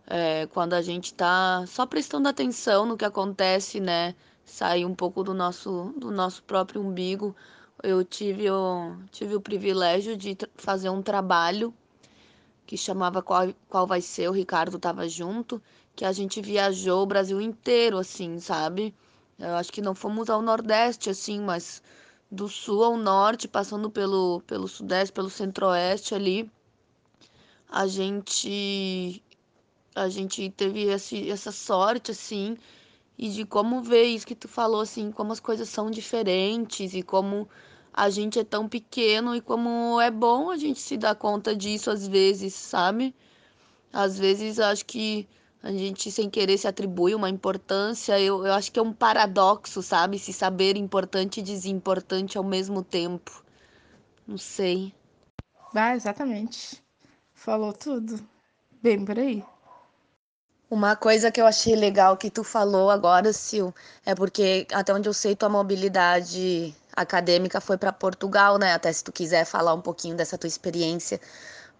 é, 0.07 0.47
quando 0.47 0.73
a 0.73 0.81
gente 0.81 1.05
está 1.05 1.65
só 1.67 1.85
prestando 1.85 2.27
atenção 2.27 2.85
no 2.85 2.97
que 2.97 3.05
acontece, 3.05 3.79
né? 3.79 4.15
Sair 4.43 4.85
um 4.85 4.93
pouco 4.93 5.23
do 5.23 5.33
nosso, 5.33 5.93
do 5.97 6.11
nosso 6.11 6.43
próprio 6.43 6.81
umbigo. 6.81 7.35
Eu 7.83 8.03
tive 8.03 8.49
o, 8.49 8.95
tive 9.11 9.35
o 9.35 9.41
privilégio 9.41 10.15
de 10.15 10.37
fazer 10.55 10.89
um 10.89 11.01
trabalho 11.01 11.73
que 12.65 12.77
chamava 12.77 13.21
Qual, 13.21 13.53
Qual 13.69 13.85
Vai 13.85 14.01
Ser, 14.01 14.29
o 14.29 14.31
Ricardo 14.31 14.77
estava 14.77 15.07
junto, 15.07 15.61
que 15.95 16.05
a 16.05 16.11
gente 16.11 16.41
viajou 16.41 17.03
o 17.03 17.05
Brasil 17.05 17.39
inteiro, 17.41 17.97
assim, 17.97 18.39
sabe? 18.39 18.93
Eu 19.37 19.55
acho 19.55 19.71
que 19.71 19.81
não 19.81 19.93
fomos 19.93 20.29
ao 20.29 20.41
Nordeste, 20.41 21.09
assim, 21.09 21.39
mas 21.41 21.81
do 22.31 22.47
Sul 22.47 22.83
ao 22.83 22.97
Norte, 22.97 23.47
passando 23.47 23.89
pelo, 23.89 24.41
pelo 24.47 24.67
Sudeste, 24.67 25.13
pelo 25.13 25.29
Centro-Oeste 25.29 26.15
ali, 26.15 26.49
a 27.69 27.87
gente 27.87 29.21
a 29.95 30.09
gente 30.09 30.49
teve 30.49 30.83
esse, 30.83 31.29
essa 31.29 31.53
sorte, 31.53 32.11
assim, 32.11 32.57
e 33.17 33.29
de 33.29 33.45
como 33.45 33.81
ver 33.81 34.03
isso 34.03 34.27
que 34.27 34.35
tu 34.35 34.47
falou, 34.47 34.81
assim, 34.81 35.09
como 35.11 35.31
as 35.31 35.39
coisas 35.39 35.69
são 35.69 35.89
diferentes 35.89 36.93
e 36.93 37.01
como 37.01 37.47
a 37.93 38.09
gente 38.09 38.37
é 38.37 38.43
tão 38.43 38.67
pequeno 38.67 39.33
e 39.33 39.39
como 39.39 39.99
é 40.01 40.11
bom 40.11 40.49
a 40.49 40.57
gente 40.57 40.81
se 40.81 40.97
dar 40.97 41.15
conta 41.15 41.55
disso 41.55 41.89
às 41.89 42.05
vezes, 42.05 42.53
sabe? 42.53 43.15
Às 43.93 44.19
vezes 44.19 44.59
acho 44.59 44.85
que 44.85 45.27
a 45.65 45.71
gente 45.71 46.11
sem 46.11 46.29
querer 46.29 46.59
se 46.59 46.67
atribui 46.67 47.15
uma 47.15 47.27
importância. 47.27 48.19
Eu, 48.19 48.45
eu 48.45 48.53
acho 48.53 48.71
que 48.71 48.77
é 48.77 48.83
um 48.83 48.93
paradoxo, 48.93 49.81
sabe? 49.81 50.19
Se 50.19 50.31
saber 50.31 50.77
importante 50.77 51.39
e 51.39 51.43
desimportante 51.43 52.37
ao 52.37 52.43
mesmo 52.43 52.83
tempo. 52.83 53.43
Não 54.27 54.37
sei. 54.37 54.93
Ah, 55.73 55.95
exatamente. 55.95 56.79
Falou 57.33 57.73
tudo. 57.73 58.23
Bem 58.79 59.03
por 59.03 59.17
aí. 59.17 59.43
Uma 60.69 60.95
coisa 60.95 61.31
que 61.31 61.41
eu 61.41 61.47
achei 61.47 61.75
legal 61.75 62.15
que 62.15 62.29
tu 62.29 62.43
falou 62.43 62.91
agora, 62.91 63.33
Sil, 63.33 63.73
é 64.05 64.13
porque 64.13 64.67
até 64.71 64.93
onde 64.93 65.09
eu 65.09 65.13
sei 65.15 65.35
tua 65.35 65.49
mobilidade 65.49 66.75
acadêmica 66.95 67.59
foi 67.59 67.77
para 67.77 67.91
Portugal, 67.91 68.59
né? 68.59 68.73
Até 68.73 68.93
se 68.93 69.03
tu 69.03 69.11
quiser 69.11 69.45
falar 69.45 69.73
um 69.73 69.81
pouquinho 69.81 70.15
dessa 70.15 70.37
tua 70.37 70.47
experiência 70.47 71.19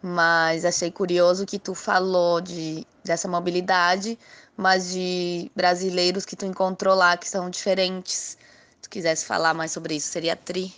mas 0.01 0.65
achei 0.65 0.91
curioso 0.91 1.45
que 1.45 1.57
tu 1.57 1.73
falou 1.73 2.41
de, 2.41 2.85
dessa 3.03 3.27
mobilidade, 3.27 4.17
mas 4.55 4.91
de 4.91 5.51
brasileiros 5.55 6.25
que 6.25 6.35
tu 6.35 6.45
encontrou 6.45 6.95
lá 6.95 7.17
que 7.17 7.27
são 7.27 7.49
diferentes. 7.49 8.37
Se 8.69 8.81
tu 8.81 8.89
quisesse 8.89 9.25
falar 9.25 9.53
mais 9.53 9.71
sobre 9.71 9.95
isso, 9.95 10.07
seria 10.07 10.35
tri. 10.35 10.73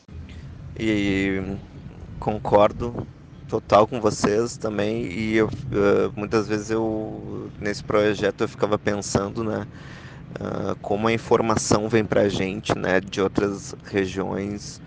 E 0.80 1.58
concordo 2.20 3.08
total 3.48 3.88
com 3.88 4.00
vocês 4.02 4.58
também 4.58 5.06
e 5.06 5.38
eu, 5.38 5.48
uh, 5.48 6.12
muitas 6.16 6.48
vezes 6.48 6.70
eu 6.70 7.50
nesse 7.60 7.84
projeto 7.84 8.42
eu 8.42 8.48
ficava 8.48 8.78
pensando 8.78 9.44
né 9.44 9.66
uh, 10.42 10.76
como 10.82 11.08
a 11.08 11.14
informação 11.14 11.88
vem 11.88 12.04
para 12.04 12.22
a 12.22 12.30
gente 12.30 12.78
né 12.78 13.00
de 13.00 13.22
outras 13.22 13.74
regiões 13.86 14.82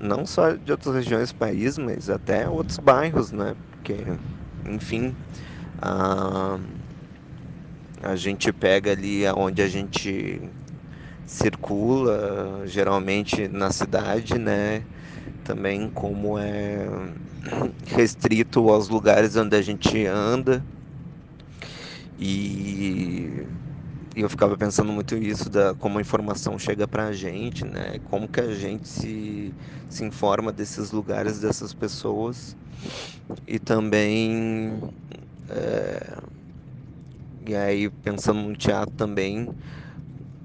não 0.00 0.26
só 0.26 0.52
de 0.52 0.70
outras 0.72 0.94
regiões 0.94 1.30
do 1.30 1.36
país 1.36 1.78
mas 1.78 2.10
até 2.10 2.48
outros 2.48 2.78
bairros 2.78 3.32
né 3.32 3.54
porque, 3.84 3.98
enfim, 4.64 5.14
a, 5.80 6.58
a 8.02 8.16
gente 8.16 8.50
pega 8.50 8.92
ali 8.92 9.24
onde 9.36 9.60
a 9.60 9.68
gente 9.68 10.40
circula, 11.26 12.62
geralmente 12.64 13.46
na 13.46 13.70
cidade, 13.70 14.38
né? 14.38 14.82
Também 15.44 15.90
como 15.90 16.38
é 16.38 16.88
restrito 17.86 18.70
aos 18.70 18.88
lugares 18.88 19.36
onde 19.36 19.54
a 19.54 19.60
gente 19.60 20.06
anda. 20.06 20.64
E 22.18 23.46
e 24.14 24.20
eu 24.20 24.30
ficava 24.30 24.56
pensando 24.56 24.92
muito 24.92 25.16
isso 25.16 25.50
da 25.50 25.74
como 25.74 25.98
a 25.98 26.00
informação 26.00 26.58
chega 26.58 26.86
para 26.86 27.06
a 27.08 27.12
gente, 27.12 27.64
né? 27.64 27.98
Como 28.10 28.28
que 28.28 28.40
a 28.40 28.54
gente 28.54 28.88
se, 28.88 29.52
se 29.88 30.04
informa 30.04 30.52
desses 30.52 30.92
lugares, 30.92 31.40
dessas 31.40 31.74
pessoas 31.74 32.56
e 33.46 33.58
também 33.58 34.78
é, 35.50 36.16
e 37.46 37.54
aí 37.54 37.90
pensando 37.90 38.40
no 38.40 38.56
teatro 38.56 38.94
também 38.96 39.48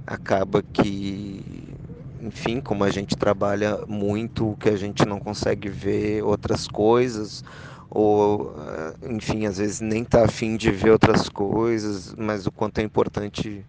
acaba 0.06 0.62
que 0.64 1.76
enfim, 2.22 2.60
como 2.60 2.84
a 2.84 2.90
gente 2.92 3.16
trabalha 3.16 3.80
muito, 3.88 4.56
que 4.60 4.70
a 4.70 4.76
gente 4.76 5.06
não 5.06 5.20
consegue 5.20 5.70
ver 5.70 6.22
outras 6.24 6.68
coisas, 6.68 7.44
ou 7.90 8.54
eh, 8.60 8.96
enfim, 9.16 9.46
às 9.46 9.58
vezes 9.58 9.82
nem 9.82 10.04
tá 10.06 10.26
afim 10.26 10.58
de 10.58 10.72
ver 10.72 10.92
outras 10.92 11.30
coisas, 11.30 12.14
mas 12.16 12.46
o 12.48 12.52
quanto 12.52 12.80
é 12.80 12.84
importante 12.84 13.66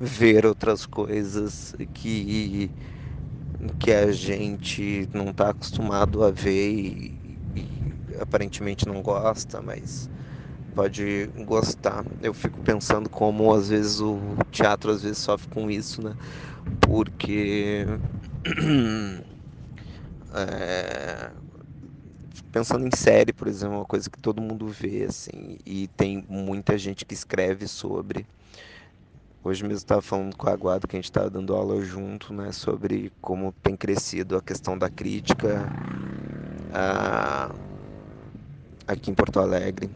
ver 0.00 0.46
outras 0.46 0.86
coisas 0.86 1.74
que 1.94 2.70
que 3.78 3.92
a 3.92 4.10
gente 4.12 5.08
não 5.12 5.30
está 5.30 5.50
acostumado 5.50 6.24
a 6.24 6.30
ver 6.30 6.70
e, 6.72 7.38
e, 7.56 7.94
aparentemente 8.20 8.86
não 8.86 9.02
gosta, 9.02 9.60
mas 9.62 10.08
pode 10.74 11.30
gostar. 11.46 12.04
Eu 12.22 12.34
fico 12.34 12.60
pensando 12.62 13.10
como 13.10 13.52
às 13.54 13.68
vezes 13.70 14.00
o 14.00 14.18
teatro 14.50 14.90
às 14.92 15.02
vezes 15.02 15.18
sofre 15.18 15.48
com 15.48 15.70
isso, 15.70 16.02
né? 16.02 16.14
porque 16.80 17.86
é, 20.34 21.30
pensando 22.50 22.86
em 22.86 22.96
série, 22.96 23.32
por 23.32 23.48
exemplo, 23.48 23.76
uma 23.76 23.84
coisa 23.84 24.10
que 24.10 24.18
todo 24.18 24.42
mundo 24.42 24.66
vê 24.66 25.04
assim 25.04 25.58
e 25.64 25.88
tem 25.88 26.24
muita 26.28 26.76
gente 26.76 27.04
que 27.04 27.14
escreve 27.14 27.66
sobre. 27.68 28.26
Hoje 29.42 29.62
mesmo 29.62 29.78
estava 29.78 30.02
falando 30.02 30.36
com 30.36 30.48
a 30.48 30.52
Aguado 30.52 30.86
que 30.86 30.96
a 30.96 30.98
gente 30.98 31.06
estava 31.06 31.30
dando 31.30 31.54
aula 31.54 31.80
junto, 31.82 32.32
né, 32.34 32.52
sobre 32.52 33.10
como 33.22 33.54
tem 33.62 33.74
crescido 33.74 34.36
a 34.36 34.42
questão 34.42 34.76
da 34.76 34.90
crítica 34.90 35.66
a, 36.74 37.54
aqui 38.86 39.10
em 39.10 39.14
Porto 39.14 39.40
Alegre, 39.40 39.88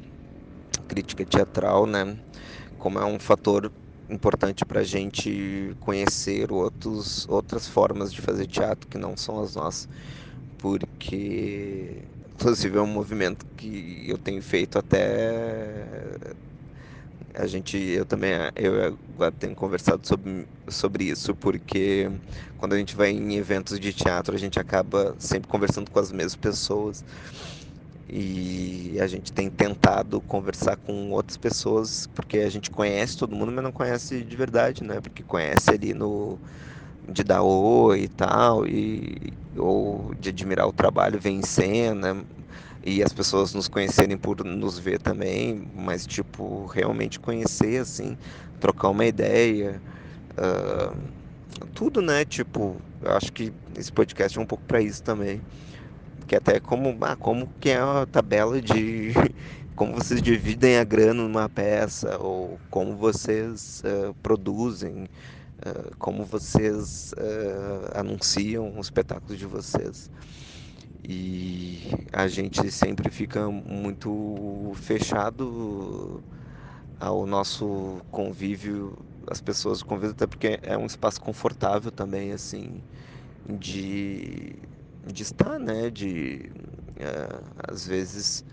crítica 0.88 1.26
teatral, 1.26 1.84
né, 1.86 2.16
como 2.78 2.98
é 2.98 3.04
um 3.04 3.18
fator 3.18 3.70
importante 4.08 4.64
para 4.64 4.80
a 4.80 4.84
gente 4.84 5.76
conhecer 5.80 6.50
outros, 6.50 7.28
outras 7.28 7.68
formas 7.68 8.12
de 8.12 8.22
fazer 8.22 8.46
teatro 8.46 8.88
que 8.88 8.96
não 8.96 9.14
são 9.14 9.42
as 9.42 9.56
nossas, 9.56 9.88
porque 10.56 12.02
inclusive 12.34 12.78
é 12.78 12.80
um 12.80 12.86
movimento 12.86 13.46
que 13.56 14.04
eu 14.08 14.18
tenho 14.18 14.42
feito 14.42 14.78
até 14.78 16.16
a 17.34 17.46
gente 17.46 17.76
eu 17.76 18.04
também 18.04 18.32
eu 18.56 18.98
tenho 19.32 19.54
conversado 19.54 20.06
sobre, 20.06 20.46
sobre 20.68 21.04
isso 21.04 21.34
porque 21.36 22.10
quando 22.56 22.74
a 22.74 22.78
gente 22.78 22.96
vai 22.96 23.10
em 23.10 23.36
eventos 23.36 23.78
de 23.80 23.92
teatro 23.92 24.34
a 24.34 24.38
gente 24.38 24.58
acaba 24.58 25.14
sempre 25.18 25.48
conversando 25.48 25.90
com 25.90 25.98
as 25.98 26.12
mesmas 26.12 26.36
pessoas 26.36 27.04
e 28.08 28.98
a 29.00 29.06
gente 29.06 29.32
tem 29.32 29.50
tentado 29.50 30.20
conversar 30.22 30.76
com 30.76 31.10
outras 31.10 31.36
pessoas, 31.38 32.06
porque 32.14 32.38
a 32.38 32.50
gente 32.50 32.70
conhece 32.70 33.16
todo 33.16 33.34
mundo, 33.34 33.50
mas 33.50 33.64
não 33.64 33.72
conhece 33.72 34.22
de 34.22 34.36
verdade, 34.36 34.84
né? 34.84 35.00
Porque 35.00 35.22
conhece 35.24 35.70
ali 35.70 35.94
no 35.94 36.38
de 37.08 37.24
dar 37.24 37.42
oi 37.42 38.02
e 38.02 38.08
tal, 38.08 38.66
e, 38.66 39.32
ou 39.56 40.14
de 40.18 40.30
admirar 40.30 40.66
o 40.66 40.72
trabalho, 40.72 41.20
ver 41.20 41.30
em 41.30 41.42
cena, 41.42 42.24
e 42.84 43.02
as 43.02 43.12
pessoas 43.12 43.54
nos 43.54 43.68
conhecerem 43.68 44.16
por 44.16 44.44
nos 44.44 44.78
ver 44.78 44.98
também, 45.00 45.68
mas 45.74 46.06
tipo, 46.06 46.66
realmente 46.66 47.18
conhecer, 47.20 47.80
assim, 47.80 48.16
trocar 48.60 48.90
uma 48.90 49.06
ideia, 49.06 49.82
uh, 50.38 50.96
tudo, 51.74 52.02
né? 52.02 52.24
Tipo, 52.24 52.76
eu 53.02 53.12
acho 53.12 53.32
que 53.32 53.52
esse 53.76 53.92
podcast 53.92 54.38
é 54.38 54.40
um 54.40 54.46
pouco 54.46 54.64
para 54.66 54.80
isso 54.80 55.02
também 55.02 55.40
que 56.26 56.36
até 56.36 56.60
como, 56.60 56.96
ah, 57.02 57.16
como 57.16 57.48
que 57.60 57.70
é 57.70 57.78
a 57.78 58.06
tabela 58.10 58.60
de 58.60 59.12
como 59.76 59.94
vocês 59.94 60.22
dividem 60.22 60.78
a 60.78 60.84
grana 60.84 61.22
numa 61.22 61.48
peça 61.48 62.18
ou 62.18 62.58
como 62.70 62.96
vocês 62.96 63.82
uh, 63.84 64.14
produzem, 64.22 65.06
uh, 65.58 65.96
como 65.98 66.24
vocês 66.24 67.12
uh, 67.18 67.98
anunciam 67.98 68.78
os 68.78 68.86
espetáculos 68.86 69.38
de 69.38 69.46
vocês. 69.46 70.10
E 71.06 71.82
a 72.12 72.26
gente 72.28 72.70
sempre 72.70 73.10
fica 73.10 73.48
muito 73.50 74.72
fechado 74.76 76.22
ao 76.98 77.26
nosso 77.26 78.00
convívio, 78.10 78.96
as 79.30 79.40
pessoas 79.40 79.82
convivem 79.82 80.12
até 80.12 80.26
porque 80.26 80.58
é 80.62 80.76
um 80.78 80.86
espaço 80.86 81.20
confortável 81.20 81.90
também, 81.92 82.32
assim, 82.32 82.82
de 83.48 84.56
de 85.12 85.22
estar, 85.22 85.58
né? 85.58 85.90
De 85.90 86.50
é, 86.96 87.40
às 87.68 87.86
vezes 87.86 88.44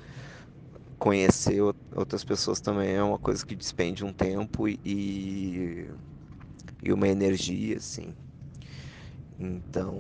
conhecer 1.00 1.62
outras 1.96 2.24
pessoas 2.24 2.62
também 2.62 2.92
é 2.96 3.04
uma 3.04 3.18
coisa 3.18 3.46
que 3.46 3.56
despende 3.56 4.06
um 4.06 4.14
tempo 4.14 4.68
e, 4.68 4.80
e 4.86 5.90
uma 6.90 7.08
energia, 7.08 7.78
assim. 7.78 8.14
Então, 9.40 9.94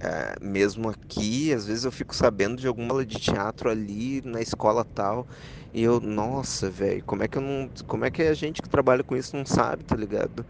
é, 0.00 0.36
mesmo 0.40 0.88
aqui, 0.90 1.52
às 1.52 1.66
vezes 1.66 1.84
eu 1.84 1.92
fico 1.92 2.14
sabendo 2.14 2.56
de 2.60 2.66
alguma 2.66 2.90
aula 2.90 3.06
de 3.06 3.18
teatro 3.18 3.70
ali 3.70 4.20
na 4.24 4.40
escola 4.40 4.84
tal, 4.84 5.26
e 5.72 5.82
eu, 5.82 6.00
nossa, 6.00 6.70
velho, 6.70 7.02
como 7.04 7.22
é 7.22 7.28
que 7.28 7.38
eu 7.38 7.42
não, 7.42 7.70
como 7.86 8.04
é 8.04 8.10
que 8.10 8.22
a 8.22 8.34
gente 8.34 8.60
que 8.60 8.68
trabalha 8.68 9.02
com 9.04 9.16
isso 9.16 9.36
não 9.36 9.46
sabe, 9.46 9.84
tá 9.84 9.96
ligado? 9.96 10.44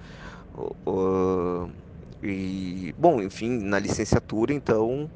E, 2.23 2.95
bom, 2.99 3.21
enfim, 3.23 3.59
na 3.59 3.79
licenciatura, 3.79 4.53
então, 4.53 5.11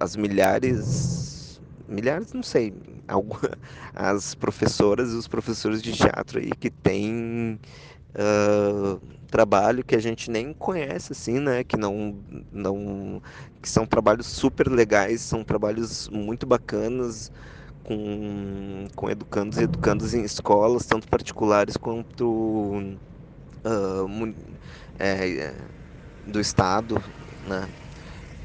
as 0.00 0.16
milhares, 0.16 1.41
milhares, 1.92 2.32
não 2.32 2.42
sei, 2.42 2.72
as 3.94 4.34
professoras 4.34 5.12
e 5.12 5.16
os 5.16 5.28
professores 5.28 5.82
de 5.82 5.92
teatro 5.92 6.38
aí 6.38 6.50
que 6.58 6.70
têm 6.70 7.58
uh, 8.14 9.00
trabalho 9.28 9.84
que 9.84 9.94
a 9.94 9.98
gente 10.00 10.30
nem 10.30 10.52
conhece, 10.54 11.12
assim, 11.12 11.38
né? 11.40 11.64
Que 11.64 11.76
não, 11.76 12.18
não, 12.52 13.22
que 13.60 13.68
são 13.68 13.86
trabalhos 13.86 14.26
super 14.26 14.68
legais, 14.68 15.22
são 15.22 15.44
trabalhos 15.44 16.08
muito 16.08 16.46
bacanas 16.46 17.30
com, 17.82 18.86
com 18.94 19.10
educandos 19.10 19.58
e 19.58 19.64
educandas 19.64 20.14
em 20.14 20.22
escolas, 20.24 20.86
tanto 20.86 21.08
particulares 21.08 21.76
quanto 21.76 22.96
uh, 23.64 24.34
é, 24.98 25.54
do 26.24 26.40
Estado, 26.40 27.02
né? 27.42 27.68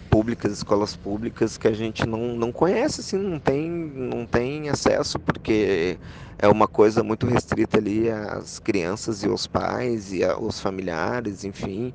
Públicas, 0.10 0.52
escolas 0.54 0.96
públicas 0.96 1.58
que 1.58 1.68
a 1.68 1.74
gente 1.74 2.06
não, 2.08 2.36
não 2.36 2.52
conhece, 2.52 3.02
assim, 3.02 3.18
não 3.18 3.40
tem, 3.40 3.70
não 3.70 4.26
tem 4.26 4.70
acesso, 4.70 5.20
porque 5.20 6.00
é 6.40 6.48
uma 6.48 6.68
coisa 6.68 7.04
muito 7.04 7.26
restrita 7.28 7.78
ali 7.78 8.10
às 8.10 8.60
crianças 8.60 9.24
e 9.24 9.28
aos 9.28 9.48
pais 9.48 10.12
e 10.14 10.24
aos 10.24 10.60
familiares, 10.60 11.44
enfim. 11.44 11.94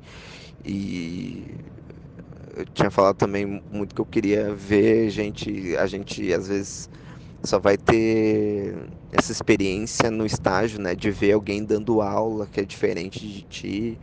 E 0.65 1.55
eu 2.55 2.65
tinha 2.73 2.91
falado 2.91 3.15
também 3.17 3.61
muito 3.71 3.95
que 3.95 4.01
eu 4.01 4.05
queria 4.05 4.53
ver 4.53 5.09
gente, 5.09 5.75
a 5.77 5.87
gente 5.87 6.33
às 6.33 6.47
vezes 6.47 6.89
só 7.43 7.59
vai 7.59 7.77
ter 7.77 8.75
essa 9.11 9.31
experiência 9.31 10.09
no 10.09 10.25
estágio, 10.25 10.79
né, 10.79 10.95
de 10.95 11.11
ver 11.11 11.33
alguém 11.33 11.63
dando 11.65 12.01
aula 12.01 12.47
que 12.47 12.61
é 12.61 12.65
diferente 12.65 13.19
de 13.27 13.41
ti 13.43 13.99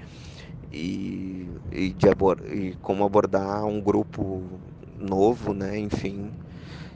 e, 0.71 1.49
e, 1.71 1.93
de 1.93 2.09
abor 2.09 2.41
e 2.47 2.77
como 2.83 3.05
abordar 3.05 3.65
um 3.65 3.81
grupo 3.81 4.61
novo, 4.99 5.53
né? 5.55 5.79
Enfim, 5.79 6.33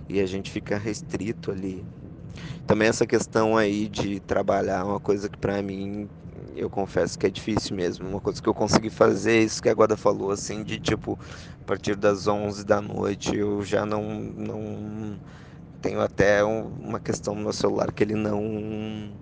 e 0.08 0.20
a 0.20 0.26
gente 0.26 0.50
fica 0.50 0.76
restrito 0.78 1.50
ali. 1.50 1.84
Também 2.66 2.88
essa 2.88 3.06
questão 3.06 3.56
aí 3.56 3.88
de 3.88 4.20
trabalhar 4.20 4.80
é 4.80 4.84
uma 4.84 5.00
coisa 5.00 5.28
que 5.28 5.38
para 5.38 5.62
mim 5.62 6.08
eu 6.56 6.68
confesso 6.70 7.18
que 7.18 7.26
é 7.26 7.30
difícil 7.30 7.76
mesmo. 7.76 8.08
Uma 8.08 8.20
coisa 8.20 8.40
que 8.42 8.48
eu 8.48 8.54
consegui 8.54 8.90
fazer, 8.90 9.40
isso 9.40 9.62
que 9.62 9.68
a 9.68 9.74
Guada 9.74 9.96
falou, 9.96 10.30
assim, 10.30 10.62
de 10.62 10.78
tipo, 10.78 11.18
a 11.62 11.64
partir 11.64 11.96
das 11.96 12.26
11 12.26 12.64
da 12.64 12.80
noite 12.80 13.36
eu 13.36 13.62
já 13.62 13.84
não, 13.86 14.02
não 14.36 15.20
tenho 15.80 16.00
até 16.00 16.42
uma 16.44 17.00
questão 17.00 17.34
no 17.34 17.42
meu 17.42 17.52
celular 17.52 17.92
que 17.92 18.02
ele 18.04 18.14
não 18.14 19.12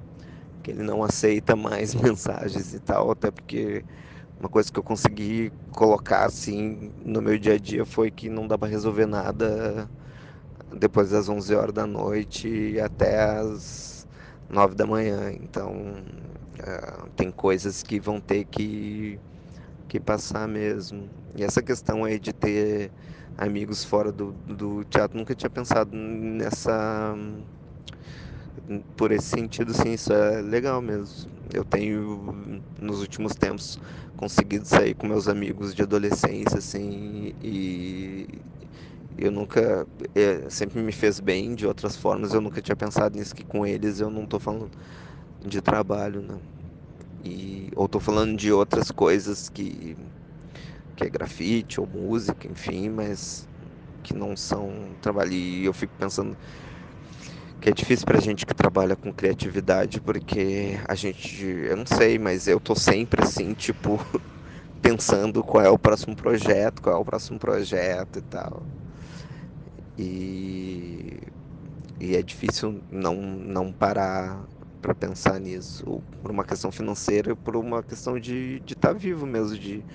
que 0.62 0.70
ele 0.70 0.82
não 0.82 1.02
aceita 1.02 1.56
mais 1.56 1.94
mensagens 1.96 2.72
e 2.74 2.80
tal, 2.80 3.10
até 3.10 3.30
porque 3.30 3.84
uma 4.42 4.48
coisa 4.48 4.72
que 4.72 4.78
eu 4.78 4.82
consegui 4.82 5.52
colocar 5.70 6.24
assim 6.26 6.90
no 7.04 7.22
meu 7.22 7.38
dia 7.38 7.54
a 7.54 7.58
dia 7.58 7.86
foi 7.86 8.10
que 8.10 8.28
não 8.28 8.48
dá 8.48 8.58
para 8.58 8.66
resolver 8.66 9.06
nada 9.06 9.88
depois 10.76 11.10
das 11.10 11.28
11 11.28 11.54
horas 11.54 11.72
da 11.72 11.86
noite 11.86 12.76
até 12.80 13.22
as 13.22 14.04
9 14.50 14.74
da 14.74 14.84
manhã. 14.84 15.32
Então, 15.32 15.72
uh, 16.58 17.08
tem 17.14 17.30
coisas 17.30 17.84
que 17.84 18.00
vão 18.00 18.20
ter 18.20 18.44
que, 18.46 19.16
que 19.88 20.00
passar 20.00 20.48
mesmo. 20.48 21.08
E 21.36 21.44
essa 21.44 21.62
questão 21.62 22.02
aí 22.02 22.18
de 22.18 22.32
ter 22.32 22.90
amigos 23.38 23.84
fora 23.84 24.10
do, 24.10 24.32
do 24.32 24.82
teatro, 24.84 25.16
nunca 25.16 25.36
tinha 25.36 25.50
pensado 25.50 25.96
nessa 25.96 27.14
por 28.96 29.12
esse 29.12 29.26
sentido, 29.26 29.72
sim, 29.72 29.92
isso 29.92 30.12
é 30.12 30.40
legal 30.40 30.80
mesmo. 30.80 31.30
Eu 31.52 31.64
tenho, 31.64 32.62
nos 32.80 33.00
últimos 33.00 33.34
tempos, 33.34 33.78
conseguido 34.16 34.64
sair 34.66 34.94
com 34.94 35.06
meus 35.06 35.28
amigos 35.28 35.74
de 35.74 35.82
adolescência, 35.82 36.58
assim, 36.58 37.32
e 37.42 38.26
eu 39.16 39.30
nunca, 39.30 39.86
é, 40.14 40.48
sempre 40.50 40.80
me 40.82 40.92
fez 40.92 41.20
bem 41.20 41.54
de 41.54 41.66
outras 41.66 41.96
formas, 41.96 42.34
eu 42.34 42.40
nunca 42.40 42.62
tinha 42.62 42.76
pensado 42.76 43.18
nisso, 43.18 43.34
que 43.34 43.44
com 43.44 43.66
eles 43.66 44.00
eu 44.00 44.10
não 44.10 44.26
tô 44.26 44.38
falando 44.40 44.70
de 45.46 45.62
trabalho, 45.62 46.22
né? 46.22 46.42
E, 47.24 47.70
ou 47.76 47.88
tô 47.88 48.00
falando 48.00 48.36
de 48.36 48.52
outras 48.52 48.90
coisas 48.90 49.48
que, 49.48 49.96
que 50.96 51.04
é 51.04 51.10
grafite 51.10 51.80
ou 51.80 51.86
música, 51.86 52.48
enfim, 52.50 52.88
mas 52.90 53.48
que 54.02 54.14
não 54.14 54.36
são 54.36 54.96
trabalho. 55.00 55.32
E 55.32 55.64
eu 55.64 55.74
fico 55.74 55.94
pensando 55.98 56.38
que 57.62 57.70
é 57.70 57.72
difícil 57.72 58.04
pra 58.04 58.18
gente 58.18 58.44
que 58.44 58.52
trabalha 58.52 58.96
com 58.96 59.12
criatividade, 59.12 60.00
porque 60.00 60.80
a 60.88 60.96
gente, 60.96 61.46
eu 61.46 61.76
não 61.76 61.86
sei, 61.86 62.18
mas 62.18 62.48
eu 62.48 62.58
tô 62.60 62.74
sempre 62.74 63.22
assim, 63.22 63.54
tipo, 63.54 64.04
pensando 64.82 65.44
qual 65.44 65.64
é 65.64 65.70
o 65.70 65.78
próximo 65.78 66.16
projeto, 66.16 66.82
qual 66.82 66.96
é 66.96 66.98
o 66.98 67.04
próximo 67.04 67.38
projeto 67.38 68.18
e 68.18 68.22
tal. 68.22 68.66
E, 69.96 71.20
e 72.00 72.16
é 72.16 72.22
difícil 72.22 72.82
não, 72.90 73.14
não 73.14 73.72
parar 73.72 74.48
para 74.80 74.94
pensar 74.94 75.38
nisso, 75.38 76.02
por 76.20 76.32
uma 76.32 76.44
questão 76.44 76.72
financeira, 76.72 77.36
por 77.36 77.56
uma 77.56 77.82
questão 77.84 78.18
de 78.18 78.60
estar 78.68 78.88
tá 78.88 78.92
vivo 78.92 79.24
mesmo, 79.24 79.56
de, 79.56 79.86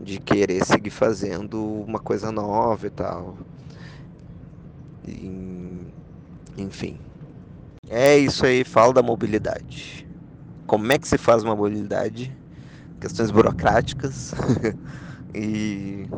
de 0.00 0.18
querer 0.20 0.64
seguir 0.66 0.90
fazendo 0.90 1.62
uma 1.84 2.00
coisa 2.00 2.32
nova 2.32 2.86
e 2.88 2.90
tal. 2.90 3.38
E, 5.06 5.92
enfim. 6.56 7.11
É 7.94 8.16
isso 8.16 8.46
aí, 8.46 8.64
fala 8.64 8.90
da 8.90 9.02
mobilidade. 9.02 10.08
Como 10.66 10.90
é 10.90 10.98
que 10.98 11.06
se 11.06 11.18
faz 11.18 11.44
uma 11.44 11.54
mobilidade? 11.54 12.34
Questões 12.98 13.30
burocráticas 13.30 14.32
e, 15.34 16.08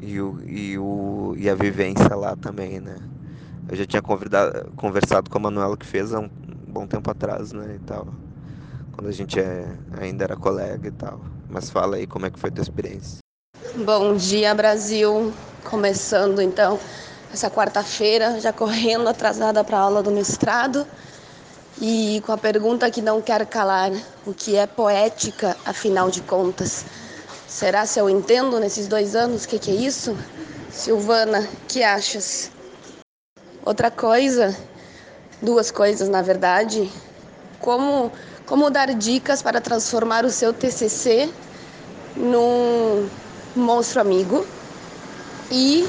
e, 0.00 0.18
o, 0.22 0.40
e, 0.46 0.78
o, 0.78 1.34
e 1.36 1.50
a 1.50 1.54
vivência 1.54 2.16
lá 2.16 2.34
também, 2.34 2.80
né? 2.80 2.96
Eu 3.68 3.76
já 3.76 3.84
tinha 3.84 4.00
conversado 4.00 5.28
com 5.28 5.36
a 5.36 5.40
Manuela 5.42 5.76
que 5.76 5.84
fez 5.84 6.14
há 6.14 6.20
um 6.20 6.30
bom 6.66 6.86
tempo 6.86 7.10
atrás, 7.10 7.52
né? 7.52 7.74
E 7.74 7.78
tal. 7.80 8.08
Quando 8.92 9.08
a 9.08 9.12
gente 9.12 9.38
é, 9.38 9.70
ainda 10.00 10.24
era 10.24 10.34
colega 10.34 10.88
e 10.88 10.92
tal. 10.92 11.20
Mas 11.46 11.68
fala 11.68 11.96
aí 11.96 12.06
como 12.06 12.24
é 12.24 12.30
que 12.30 12.38
foi 12.38 12.48
a 12.48 12.52
tua 12.54 12.62
experiência. 12.62 13.18
Bom 13.84 14.16
dia, 14.16 14.54
Brasil. 14.54 15.30
Começando 15.62 16.40
então 16.40 16.80
essa 17.30 17.50
quarta-feira, 17.50 18.40
já 18.40 18.50
correndo 18.50 19.06
atrasada 19.06 19.62
para 19.62 19.76
a 19.76 19.80
aula 19.80 20.02
do 20.02 20.10
mestrado. 20.10 20.86
E 21.80 22.20
com 22.26 22.32
a 22.32 22.38
pergunta 22.38 22.90
que 22.90 23.00
não 23.00 23.22
quer 23.22 23.46
calar: 23.46 23.92
o 24.26 24.34
que 24.34 24.56
é 24.56 24.66
poética, 24.66 25.56
afinal 25.64 26.10
de 26.10 26.20
contas? 26.22 26.84
Será 27.46 27.86
se 27.86 28.00
eu 28.00 28.10
entendo 28.10 28.58
nesses 28.58 28.88
dois 28.88 29.14
anos 29.14 29.44
o 29.44 29.48
que, 29.48 29.58
que 29.58 29.70
é 29.70 29.74
isso? 29.74 30.16
Silvana, 30.70 31.48
que 31.68 31.82
achas? 31.82 32.50
Outra 33.64 33.90
coisa, 33.90 34.56
duas 35.40 35.70
coisas 35.70 36.08
na 36.08 36.20
verdade, 36.20 36.90
como, 37.60 38.10
como 38.44 38.70
dar 38.70 38.92
dicas 38.94 39.40
para 39.40 39.60
transformar 39.60 40.24
o 40.24 40.30
seu 40.30 40.52
TCC 40.52 41.32
num 42.16 43.08
monstro 43.54 44.00
amigo 44.00 44.44
e 45.50 45.88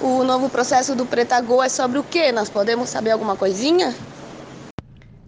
o 0.00 0.24
novo 0.24 0.48
processo 0.48 0.94
do 0.94 1.04
Pretagô 1.04 1.62
é 1.62 1.68
sobre 1.68 1.98
o 1.98 2.02
que? 2.02 2.32
Nós 2.32 2.48
podemos 2.48 2.88
saber 2.88 3.10
alguma 3.10 3.36
coisinha? 3.36 3.94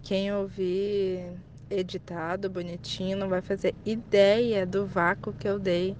Quem 0.03 0.33
ouvir 0.33 1.31
editado, 1.69 2.49
bonitinho, 2.49 3.17
não 3.17 3.29
vai 3.29 3.41
fazer 3.41 3.73
ideia 3.85 4.65
do 4.65 4.85
vácuo 4.85 5.33
que 5.33 5.47
eu 5.47 5.57
dei, 5.57 5.95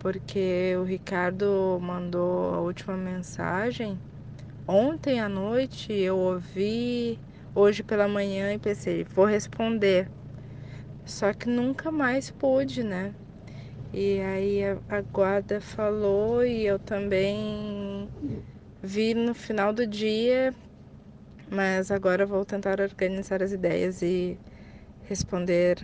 porque 0.00 0.74
o 0.76 0.82
Ricardo 0.82 1.78
mandou 1.80 2.54
a 2.54 2.60
última 2.60 2.96
mensagem 2.96 3.98
ontem 4.68 5.18
à 5.18 5.28
noite, 5.28 5.92
eu 5.92 6.18
ouvi 6.18 7.18
hoje 7.54 7.82
pela 7.82 8.06
manhã 8.06 8.52
e 8.52 8.58
pensei, 8.58 9.04
vou 9.14 9.24
responder. 9.24 10.08
Só 11.06 11.32
que 11.32 11.48
nunca 11.48 11.90
mais 11.90 12.30
pude, 12.30 12.82
né? 12.82 13.14
E 13.94 14.20
aí 14.20 14.64
a, 14.88 15.00
guarda 15.00 15.60
falou 15.60 16.44
e 16.44 16.66
eu 16.66 16.78
também 16.78 18.10
vi 18.82 19.14
no 19.14 19.32
final 19.32 19.72
do 19.72 19.86
dia 19.86 20.52
mas 21.50 21.90
agora 21.90 22.26
vou 22.26 22.44
tentar 22.44 22.80
organizar 22.80 23.42
as 23.42 23.52
ideias 23.52 24.02
e 24.02 24.38
responder, 25.08 25.78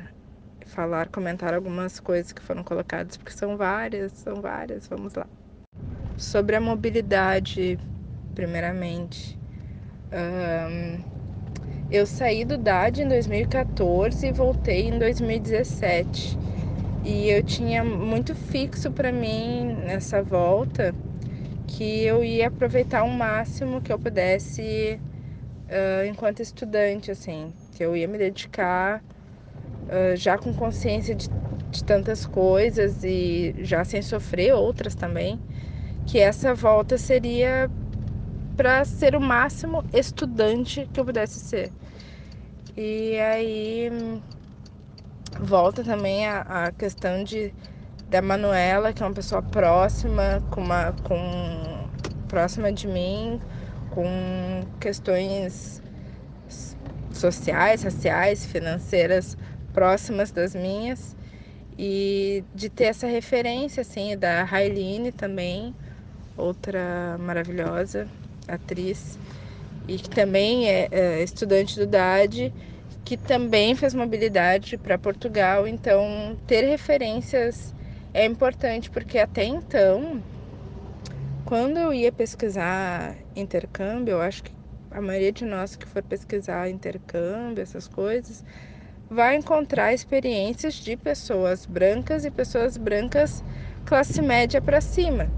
falar, 0.67 1.09
comentar 1.09 1.55
algumas 1.55 1.99
coisas 2.01 2.33
que 2.33 2.43
foram 2.43 2.63
colocadas, 2.63 3.17
porque 3.17 3.33
são 3.33 3.57
várias, 3.57 4.13
são 4.13 4.41
várias. 4.41 4.87
Vamos 4.89 5.15
lá. 5.15 5.27
Sobre 6.17 6.57
a 6.57 6.61
mobilidade, 6.61 7.79
primeiramente. 8.35 9.39
Um, 10.13 11.03
eu 11.91 12.07
saí 12.07 12.45
do 12.45 12.57
DAD 12.57 13.03
em 13.03 13.09
2014 13.09 14.27
e 14.27 14.33
voltei 14.33 14.89
em 14.89 14.99
2017. 14.99 16.39
E 17.05 17.29
eu 17.29 17.43
tinha 17.43 17.85
muito 17.85 18.35
fixo 18.35 18.91
para 18.91 19.13
mim 19.13 19.77
nessa 19.85 20.23
volta 20.23 20.95
que 21.67 22.05
eu 22.05 22.25
ia 22.25 22.49
aproveitar 22.49 23.03
o 23.03 23.11
máximo 23.11 23.81
que 23.81 23.93
eu 23.93 23.99
pudesse 23.99 24.99
uh, 25.69 26.07
enquanto 26.07 26.41
estudante, 26.41 27.11
assim, 27.11 27.53
que 27.73 27.85
eu 27.85 27.97
ia 27.97 28.09
me 28.09 28.19
dedicar 28.19 29.03
uh, 29.03 30.17
já 30.17 30.39
com 30.39 30.53
consciência 30.55 31.15
de, 31.15 31.29
de 31.71 31.85
tantas 31.85 32.27
coisas 32.27 33.03
e 33.05 33.55
já 33.59 33.85
sem 33.85 34.03
sofrer 34.03 34.55
outras 34.55 34.95
também, 34.95 35.39
que 36.07 36.19
essa 36.19 36.55
volta 36.55 36.99
seria 36.99 37.71
para 38.57 38.85
ser 38.85 39.17
o 39.17 39.21
máximo 39.21 39.85
estudante 39.93 40.89
que 40.93 41.01
eu 41.01 41.05
pudesse 41.05 41.41
ser. 41.41 41.73
E 42.77 43.19
aí 43.19 43.91
volta 45.41 45.83
também 45.83 46.27
a, 46.27 46.41
a 46.67 46.73
questão 46.73 47.23
de 47.25 47.53
da 48.09 48.21
Manuela, 48.23 48.93
que 48.93 49.03
é 49.03 49.07
uma 49.07 49.15
pessoa 49.15 49.43
próxima, 49.43 50.43
com 50.51 50.61
uma 50.61 50.93
com 51.03 51.89
próxima 52.29 52.73
de 52.73 52.87
mim, 52.87 53.41
com 53.95 54.67
questões 54.81 55.81
sociais, 57.13 57.85
raciais, 57.85 58.45
financeiras 58.45 59.39
próximas 59.73 60.33
das 60.33 60.55
minhas 60.55 61.17
e 61.79 62.45
de 62.55 62.69
ter 62.69 62.85
essa 62.85 63.07
referência 63.07 63.81
assim 63.83 64.17
da 64.17 64.43
Railine 64.43 65.13
também, 65.13 65.75
outra 66.37 67.17
maravilhosa 67.19 68.09
atriz 68.49 69.19
e 69.87 69.97
que 69.97 70.11
também 70.11 70.69
é, 70.69 70.89
é 70.91 71.23
estudante 71.23 71.79
do 71.79 71.87
DAD, 71.87 72.53
que 73.05 73.17
também 73.17 73.75
fez 73.77 73.95
mobilidade 73.95 74.77
para 74.77 74.99
Portugal, 74.99 75.69
então 75.69 76.37
ter 76.47 76.63
referências 76.63 77.75
é 78.13 78.25
importante 78.25 78.91
porque 78.91 79.19
até 79.19 79.45
então 79.45 80.23
quando 81.45 81.79
eu 81.79 81.93
ia 81.93 82.11
pesquisar 82.11 83.17
intercâmbio, 83.37 84.13
eu 84.13 84.21
acho 84.21 84.43
que 84.43 84.53
a 84.91 85.01
maioria 85.01 85.33
de 85.33 85.45
nós 85.45 85.77
que 85.77 85.87
for 85.87 86.03
pesquisar 86.03 86.69
intercâmbio, 86.69 87.63
essas 87.63 87.87
coisas, 87.89 88.45
vai 89.11 89.37
encontrar 89.37 89.93
experiências 89.93 90.75
de 90.75 90.97
pessoas 90.97 91.67
brancas 91.67 92.25
e 92.25 92.31
pessoas 92.31 92.77
brancas 92.77 93.43
classe 93.85 94.23
média 94.23 94.61
para 94.61 94.81
cima. 94.81 95.31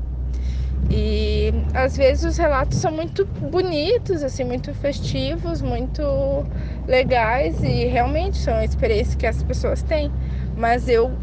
E 0.89 1.53
às 1.75 1.97
vezes 1.97 2.25
os 2.25 2.37
relatos 2.37 2.79
são 2.79 2.93
muito 2.93 3.27
bonitos, 3.51 4.23
assim, 4.23 4.45
muito 4.45 4.73
festivos, 4.73 5.61
muito 5.61 6.47
legais 6.87 7.61
e 7.63 7.87
realmente 7.87 8.37
são 8.37 8.63
experiências 8.63 9.17
que 9.17 9.27
as 9.27 9.43
pessoas 9.43 9.83
têm. 9.83 10.13
Mas 10.55 10.89
eu 10.89 11.19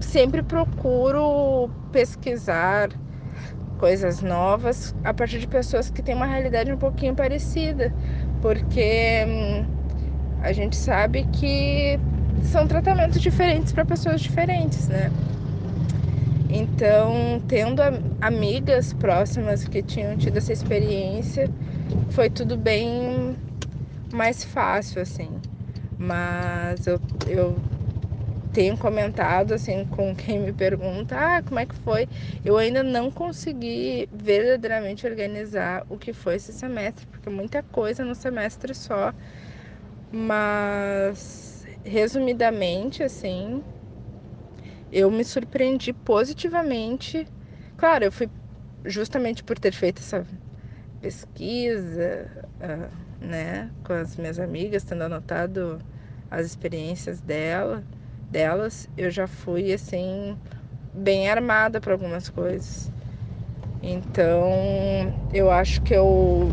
sempre 0.00 0.42
procuro 0.42 1.70
pesquisar 1.90 2.90
coisas 3.78 4.22
novas 4.22 4.94
a 5.04 5.14
partir 5.14 5.40
de 5.40 5.48
pessoas 5.48 5.90
que 5.90 6.02
têm 6.02 6.14
uma 6.16 6.26
realidade 6.26 6.72
um 6.72 6.78
pouquinho 6.78 7.16
parecida, 7.16 7.94
porque 8.40 9.24
hum, 9.26 9.68
a 10.38 10.52
gente 10.52 10.76
sabe 10.76 11.24
que 11.26 12.00
são 12.40 12.66
tratamentos 12.68 13.20
diferentes 13.22 13.72
para 13.72 13.86
pessoas 13.86 14.22
diferentes, 14.22 14.88
né? 14.88 15.12
Então, 16.48 17.40
tendo 17.46 17.82
amigas 18.20 18.92
próximas 18.92 19.68
que 19.68 19.82
tinham 19.82 20.16
tido 20.16 20.38
essa 20.38 20.52
experiência, 20.52 21.50
foi 22.08 22.30
tudo 22.30 22.56
bem 22.58 23.38
mais 24.12 24.44
fácil, 24.44 25.02
assim. 25.02 25.42
Mas 25.98 26.86
eu, 26.86 27.00
eu 27.26 27.64
tenho 28.58 28.76
comentado 28.76 29.54
assim 29.54 29.84
com 29.84 30.16
quem 30.16 30.40
me 30.40 30.52
pergunta, 30.52 31.14
ah, 31.16 31.40
como 31.44 31.60
é 31.60 31.64
que 31.64 31.76
foi? 31.76 32.08
Eu 32.44 32.56
ainda 32.56 32.82
não 32.82 33.08
consegui 33.08 34.08
verdadeiramente 34.10 35.06
organizar 35.06 35.86
o 35.88 35.96
que 35.96 36.12
foi 36.12 36.34
esse 36.34 36.52
semestre, 36.52 37.06
porque 37.06 37.30
muita 37.30 37.62
coisa 37.62 38.04
no 38.04 38.16
semestre 38.16 38.74
só. 38.74 39.14
Mas 40.10 41.64
resumidamente, 41.84 43.00
assim, 43.04 43.62
eu 44.90 45.08
me 45.08 45.24
surpreendi 45.24 45.92
positivamente. 45.92 47.28
Claro, 47.76 48.06
eu 48.06 48.10
fui 48.12 48.28
justamente 48.84 49.44
por 49.44 49.56
ter 49.56 49.70
feito 49.70 50.00
essa 50.00 50.26
pesquisa, 51.00 52.28
uh, 52.60 53.24
né, 53.24 53.70
com 53.84 53.92
as 53.92 54.16
minhas 54.16 54.40
amigas, 54.40 54.82
tendo 54.82 55.04
anotado 55.04 55.80
as 56.28 56.44
experiências 56.44 57.20
dela, 57.20 57.84
delas, 58.30 58.88
eu 58.96 59.10
já 59.10 59.26
fui 59.26 59.72
assim 59.72 60.38
bem 60.92 61.30
armada 61.30 61.80
para 61.80 61.92
algumas 61.94 62.30
coisas. 62.30 62.92
Então, 63.82 65.14
eu 65.30 65.50
acho 65.50 65.82
que 65.82 65.94
eu 65.94 66.50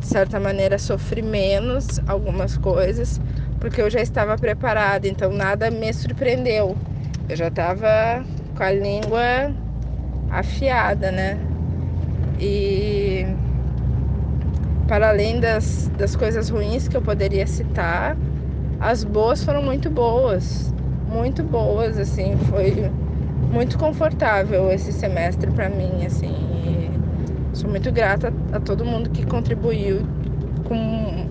de 0.00 0.06
certa 0.06 0.40
maneira 0.40 0.78
sofri 0.78 1.22
menos 1.22 2.00
algumas 2.06 2.56
coisas, 2.58 3.20
porque 3.58 3.80
eu 3.82 3.90
já 3.90 4.00
estava 4.00 4.38
preparada, 4.38 5.08
então 5.08 5.32
nada 5.32 5.70
me 5.70 5.92
surpreendeu. 5.94 6.80
Eu 7.28 7.36
já 7.36 7.48
estava 7.48 8.26
com 8.54 8.62
a 8.64 8.72
língua 8.72 9.56
afiada, 10.28 11.10
né? 11.12 11.44
E 12.36 13.38
para 14.86 15.08
além 15.10 15.40
das, 15.40 15.90
das 15.94 16.16
coisas 16.16 16.48
ruins 16.48 16.88
que 16.88 16.96
eu 16.96 17.02
poderia 17.02 17.46
citar, 17.46 18.18
as 18.78 19.04
boas 19.04 19.44
foram 19.44 19.62
muito 19.62 19.90
boas, 19.90 20.74
muito 21.10 21.42
boas, 21.42 21.98
assim, 21.98 22.36
foi 22.48 22.90
muito 23.52 23.76
confortável 23.78 24.70
esse 24.70 24.92
semestre 24.92 25.50
para 25.50 25.68
mim, 25.68 26.06
assim. 26.06 26.90
sou 27.52 27.68
muito 27.68 27.90
grata 27.90 28.32
a 28.52 28.60
todo 28.60 28.84
mundo 28.84 29.10
que 29.10 29.26
contribuiu 29.26 30.02
com, 30.64 31.26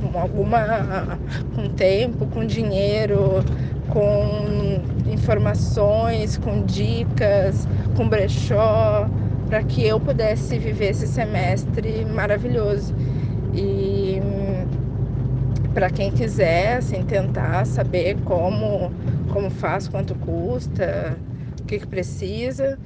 com 0.00 0.18
alguma, 0.18 1.18
com 1.54 1.68
tempo, 1.68 2.26
com 2.26 2.44
dinheiro, 2.46 3.44
com 3.90 4.80
informações, 5.10 6.38
com 6.38 6.64
dicas, 6.64 7.68
com 7.96 8.08
brechó, 8.08 9.08
para 9.48 9.62
que 9.62 9.86
eu 9.86 10.00
pudesse 10.00 10.58
viver 10.58 10.90
esse 10.90 11.06
semestre 11.06 12.04
maravilhoso. 12.06 12.94
E 13.54 14.20
para 15.78 15.90
quem 15.90 16.10
quiser 16.10 16.78
assim, 16.78 17.04
tentar 17.04 17.64
saber 17.64 18.20
como, 18.24 18.90
como 19.32 19.48
faz, 19.48 19.86
quanto 19.86 20.12
custa, 20.16 21.16
o 21.60 21.64
que, 21.66 21.78
que 21.78 21.86
precisa, 21.86 22.76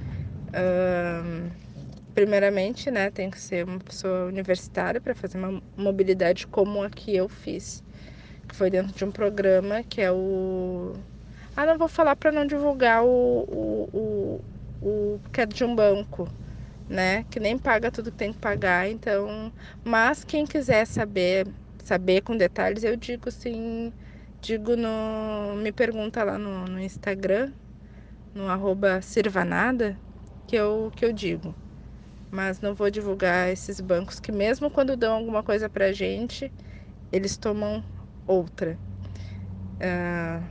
uh, 0.49 1.51
primeiramente 2.15 2.91
né, 2.91 3.11
tem 3.11 3.31
que 3.31 3.41
ser 3.41 3.65
uma 3.65 3.79
pessoa 3.79 4.27
universitária 4.27 5.01
para 5.01 5.15
fazer 5.15 5.39
uma 5.39 5.63
mobilidade 5.75 6.47
como 6.47 6.83
a 6.83 6.91
que 6.91 7.17
eu 7.17 7.31
fiz, 7.31 7.83
que 8.47 8.55
foi 8.55 8.69
dentro 8.69 8.93
de 8.93 9.07
um 9.07 9.11
programa 9.11 9.83
que 9.83 10.03
é 10.03 10.13
o. 10.13 10.93
Ah, 11.57 11.65
não 11.65 11.79
vou 11.79 11.89
falar 11.89 12.15
para 12.15 12.31
não 12.31 12.47
divulgar 12.47 13.03
o, 13.03 13.09
o, 13.09 14.41
o, 14.83 14.87
o 14.87 15.21
que 15.33 15.41
é 15.41 15.47
de 15.47 15.65
um 15.65 15.75
banco 15.75 16.29
né? 16.93 17.25
Que 17.31 17.41
nem 17.41 17.57
paga 17.59 17.91
tudo 17.91 18.11
que 18.13 18.19
tem 18.19 18.33
que 18.33 18.39
pagar, 18.39 18.89
então. 18.89 19.51
Mas 19.83 20.25
quem 20.25 20.47
quiser 20.47 20.87
saber, 20.87 21.47
saber 21.85 22.23
com 22.23 22.37
detalhes, 22.37 22.85
eu 22.85 22.97
digo 22.97 23.31
sim, 23.31 23.93
digo 24.41 24.77
no. 24.77 25.57
Me 25.57 25.73
pergunta 25.73 26.23
lá 26.25 26.39
no, 26.39 26.65
no 26.67 26.81
Instagram, 26.81 27.53
no 28.35 28.49
arroba 28.49 29.01
Sirvanada, 29.03 29.99
que 30.47 30.57
eu, 30.57 30.91
que 30.95 31.05
eu 31.05 31.13
digo. 31.13 31.55
Mas 32.31 32.61
não 32.61 32.75
vou 32.75 32.91
divulgar 32.91 33.51
esses 33.51 33.81
bancos 33.81 34.19
que 34.19 34.33
mesmo 34.33 34.71
quando 34.71 34.97
dão 34.97 35.17
alguma 35.17 35.43
coisa 35.43 35.69
pra 35.69 35.93
gente, 35.93 36.51
eles 37.13 37.37
tomam 37.37 37.85
outra. 38.27 38.79
Uh, 39.77 40.43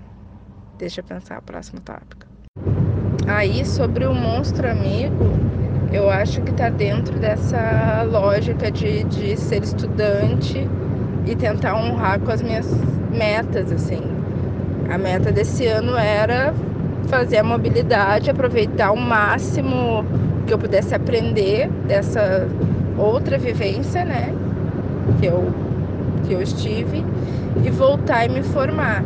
deixa 0.78 1.02
eu 1.02 1.04
pensar 1.04 1.40
o 1.40 1.42
próximo 1.42 1.82
tópico. 1.82 2.28
Aí 3.28 3.66
sobre 3.66 4.06
o 4.06 4.14
monstro 4.14 4.70
amigo, 4.70 5.16
eu 5.92 6.10
acho 6.10 6.42
que 6.44 6.52
está 6.52 6.70
dentro 6.70 7.20
dessa 7.20 8.04
lógica 8.04 8.72
de, 8.72 9.04
de 9.06 9.38
ser 9.38 9.64
estudante 9.64 10.68
e 11.26 11.36
tentar 11.36 11.76
honrar 11.76 12.20
com 12.20 12.32
as 12.32 12.42
minhas 12.42 12.68
metas, 13.12 13.72
assim. 13.72 14.02
A 14.90 14.98
meta 14.98 15.32
desse 15.32 15.66
ano 15.68 15.96
era 15.96 16.54
fazer 17.08 17.38
a 17.38 17.44
mobilidade, 17.44 18.30
aproveitar 18.30 18.88
ao 18.88 18.96
máximo 18.96 20.06
que 20.46 20.54
eu 20.54 20.58
pudesse 20.58 20.94
aprender 20.94 21.70
dessa 21.88 22.48
outra 22.98 23.38
vivência, 23.38 24.04
né? 24.04 24.34
Que 25.20 25.28
eu, 25.28 25.54
que 26.28 26.34
eu 26.34 26.42
estive, 26.42 27.06
e 27.64 27.70
voltar 27.70 28.26
e 28.26 28.30
me 28.30 28.44
formar. 28.44 29.04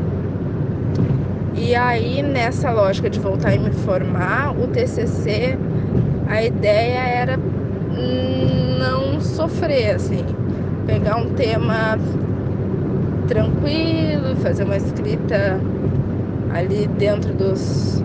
E 1.56 1.74
aí, 1.74 2.22
nessa 2.22 2.72
lógica 2.72 3.10
de 3.10 3.20
voltar 3.20 3.56
e 3.56 3.60
me 3.60 3.72
formar, 3.72 4.52
o 4.58 4.68
TCC 4.68 5.58
a 6.28 6.44
ideia 6.44 7.00
era 7.00 7.40
não 8.80 9.22
sofrer, 9.22 9.96
assim, 9.96 10.26
pegar 10.86 11.18
um 11.18 11.34
tema 11.34 11.98
tranquilo, 13.28 14.36
fazer 14.38 14.64
uma 14.64 14.78
escrita 14.78 15.60
ali 16.54 16.88
dentro 16.98 17.34
dos, 17.34 18.04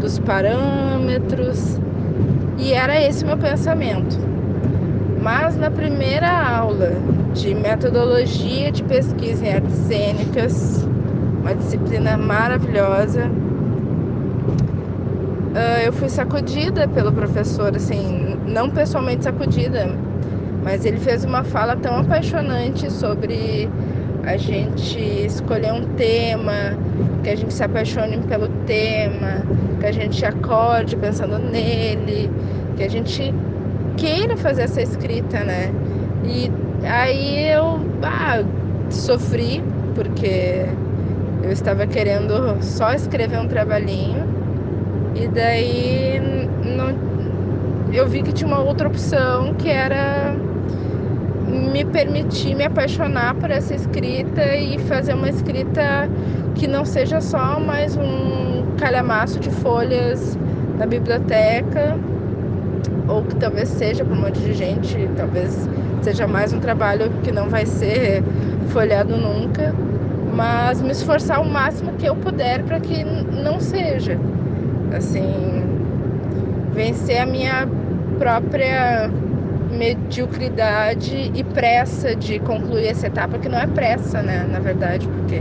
dos 0.00 0.18
parâmetros. 0.20 1.78
E 2.58 2.72
era 2.72 3.00
esse 3.00 3.24
meu 3.24 3.36
pensamento. 3.36 4.18
Mas 5.22 5.56
na 5.56 5.70
primeira 5.70 6.28
aula 6.28 6.92
de 7.34 7.54
metodologia 7.54 8.70
de 8.70 8.82
pesquisa 8.84 9.44
em 9.44 9.54
artes 9.54 9.74
cênicas, 9.86 10.86
uma 11.40 11.54
disciplina 11.54 12.16
maravilhosa, 12.16 13.26
uh, 15.54 15.80
eu 15.84 15.92
fui 15.92 16.08
sacudida 16.08 16.88
pelo 16.88 17.12
professor, 17.12 17.74
assim, 17.74 18.36
não 18.46 18.70
pessoalmente 18.70 19.24
sacudida, 19.24 19.88
mas 20.62 20.84
ele 20.84 20.98
fez 20.98 21.24
uma 21.24 21.44
fala 21.44 21.76
tão 21.76 21.98
apaixonante 21.98 22.90
sobre 22.92 23.68
a 24.24 24.36
gente 24.36 24.98
escolher 25.24 25.72
um 25.72 25.84
tema, 25.94 26.76
que 27.22 27.30
a 27.30 27.36
gente 27.36 27.54
se 27.54 27.62
apaixone 27.62 28.18
pelo 28.28 28.48
tema, 28.66 29.42
que 29.80 29.86
a 29.86 29.92
gente 29.92 30.24
acorde 30.24 30.96
pensando 30.96 31.38
nele, 31.38 32.30
que 32.76 32.82
a 32.82 32.88
gente 32.88 33.34
queira 33.96 34.36
fazer 34.36 34.62
essa 34.62 34.82
escrita, 34.82 35.40
né? 35.44 35.72
E 36.24 36.50
aí 36.86 37.50
eu 37.50 37.80
ah, 38.02 38.42
sofri, 38.90 39.62
porque 39.94 40.66
eu 41.42 41.50
estava 41.50 41.86
querendo 41.86 42.62
só 42.62 42.92
escrever 42.92 43.38
um 43.38 43.48
trabalhinho 43.48 44.24
e 45.14 45.26
daí 45.28 46.20
não, 46.64 46.94
eu 47.92 48.06
vi 48.06 48.22
que 48.22 48.32
tinha 48.32 48.46
uma 48.46 48.60
outra 48.60 48.88
opção 48.88 49.54
que 49.54 49.68
era 49.68 50.36
me 51.48 51.84
permitir 51.84 52.54
me 52.54 52.64
apaixonar 52.64 53.34
por 53.34 53.50
essa 53.50 53.74
escrita 53.74 54.56
e 54.56 54.78
fazer 54.80 55.14
uma 55.14 55.28
escrita 55.28 56.08
que 56.54 56.66
não 56.66 56.84
seja 56.84 57.20
só 57.20 57.58
mais 57.58 57.96
um 57.96 58.76
calhamaço 58.76 59.40
de 59.40 59.50
folhas 59.50 60.38
na 60.78 60.86
biblioteca, 60.86 61.96
ou 63.08 63.22
que 63.22 63.34
talvez 63.36 63.68
seja 63.68 64.04
para 64.04 64.14
um 64.14 64.20
monte 64.20 64.38
de 64.40 64.52
gente, 64.52 65.08
talvez 65.16 65.68
seja 66.02 66.26
mais 66.26 66.52
um 66.52 66.60
trabalho 66.60 67.10
que 67.22 67.32
não 67.32 67.48
vai 67.48 67.66
ser 67.66 68.22
folhado 68.68 69.16
nunca, 69.16 69.74
mas 70.34 70.80
me 70.80 70.90
esforçar 70.90 71.40
o 71.40 71.44
máximo 71.44 71.92
que 71.94 72.06
eu 72.06 72.14
puder 72.14 72.62
para 72.64 72.78
que 72.78 73.04
não 73.04 73.58
seja. 73.58 74.18
Assim, 74.96 75.64
vencer 76.72 77.18
a 77.18 77.26
minha 77.26 77.68
própria 78.18 79.10
mediocridade 79.70 81.30
e 81.34 81.44
pressa 81.44 82.14
de 82.14 82.38
concluir 82.40 82.86
essa 82.86 83.06
etapa, 83.06 83.38
que 83.38 83.48
não 83.48 83.58
é 83.58 83.66
pressa, 83.66 84.22
né, 84.22 84.44
na 84.44 84.60
verdade, 84.60 85.06
porque, 85.06 85.40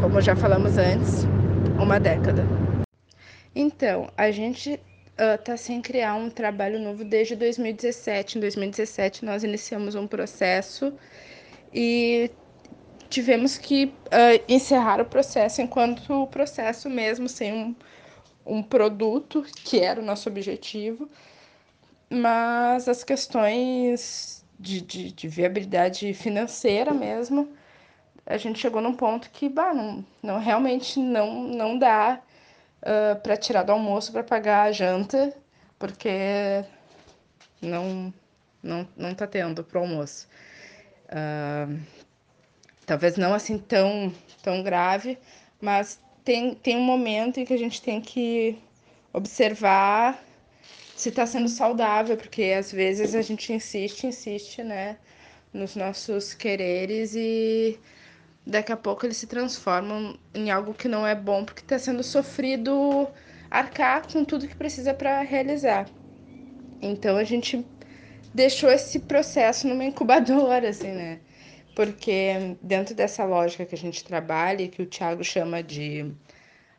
como 0.00 0.20
já 0.20 0.34
falamos 0.34 0.76
antes, 0.76 1.24
uma 1.80 1.98
década. 1.98 2.44
Então, 3.54 4.08
a 4.16 4.30
gente 4.30 4.74
uh, 4.74 5.42
tá 5.42 5.56
sem 5.56 5.80
criar 5.80 6.14
um 6.14 6.30
trabalho 6.30 6.78
novo 6.78 7.04
desde 7.04 7.34
2017. 7.36 8.38
Em 8.38 8.40
2017, 8.40 9.24
nós 9.24 9.44
iniciamos 9.44 9.94
um 9.94 10.06
processo 10.06 10.92
e 11.72 12.30
tivemos 13.08 13.56
que 13.56 13.86
uh, 13.86 14.42
encerrar 14.48 15.00
o 15.00 15.04
processo 15.04 15.62
enquanto 15.62 16.12
o 16.12 16.26
processo 16.26 16.90
mesmo, 16.90 17.28
sem 17.28 17.52
um 17.52 17.74
um 18.48 18.62
produto, 18.62 19.44
que 19.64 19.78
era 19.78 20.00
o 20.00 20.04
nosso 20.04 20.28
objetivo, 20.28 21.08
mas 22.10 22.88
as 22.88 23.04
questões 23.04 24.44
de, 24.58 24.80
de, 24.80 25.12
de 25.12 25.28
viabilidade 25.28 26.12
financeira 26.14 26.92
mesmo 26.92 27.48
a 28.28 28.36
gente 28.36 28.58
chegou 28.58 28.82
num 28.82 28.94
ponto 28.94 29.30
que, 29.30 29.48
bah, 29.48 29.72
não, 29.72 30.04
não 30.22 30.38
realmente 30.38 31.00
não, 31.00 31.44
não 31.44 31.78
dá 31.78 32.20
uh, 32.82 33.18
para 33.22 33.38
tirar 33.38 33.62
do 33.62 33.72
almoço 33.72 34.12
para 34.12 34.22
pagar 34.22 34.64
a 34.64 34.72
janta, 34.72 35.34
porque 35.78 36.62
não, 37.62 38.12
não, 38.62 38.86
não 38.94 39.14
tá 39.14 39.26
tendo 39.26 39.64
pro 39.64 39.80
almoço. 39.80 40.28
Uh, 41.06 41.80
talvez 42.84 43.16
não 43.16 43.32
assim 43.32 43.58
tão, 43.58 44.12
tão 44.42 44.62
grave, 44.62 45.18
mas 45.58 45.98
tem, 46.22 46.54
tem 46.54 46.76
um 46.76 46.84
momento 46.84 47.40
em 47.40 47.46
que 47.46 47.54
a 47.54 47.58
gente 47.58 47.80
tem 47.80 47.98
que 47.98 48.58
observar 49.10 50.22
se 50.98 51.10
está 51.10 51.24
sendo 51.24 51.48
saudável, 51.48 52.16
porque 52.16 52.42
às 52.58 52.72
vezes 52.72 53.14
a 53.14 53.22
gente 53.22 53.52
insiste, 53.52 54.04
insiste, 54.04 54.64
né, 54.64 54.98
nos 55.52 55.76
nossos 55.76 56.34
quereres 56.34 57.14
e 57.14 57.78
daqui 58.44 58.72
a 58.72 58.76
pouco 58.76 59.06
eles 59.06 59.16
se 59.16 59.28
transformam 59.28 60.18
em 60.34 60.50
algo 60.50 60.74
que 60.74 60.88
não 60.88 61.06
é 61.06 61.14
bom, 61.14 61.44
porque 61.44 61.60
está 61.60 61.78
sendo 61.78 62.02
sofrido 62.02 63.06
arcar 63.48 64.12
com 64.12 64.24
tudo 64.24 64.48
que 64.48 64.56
precisa 64.56 64.92
para 64.92 65.22
realizar. 65.22 65.88
Então 66.82 67.16
a 67.16 67.22
gente 67.22 67.64
deixou 68.34 68.68
esse 68.68 68.98
processo 68.98 69.68
numa 69.68 69.84
incubadora, 69.84 70.68
assim, 70.68 70.90
né? 70.90 71.20
Porque 71.76 72.56
dentro 72.60 72.92
dessa 72.92 73.24
lógica 73.24 73.64
que 73.64 73.74
a 73.76 73.78
gente 73.78 74.02
trabalha, 74.02 74.66
que 74.66 74.82
o 74.82 74.86
Tiago 74.86 75.22
chama 75.22 75.62
de 75.62 76.12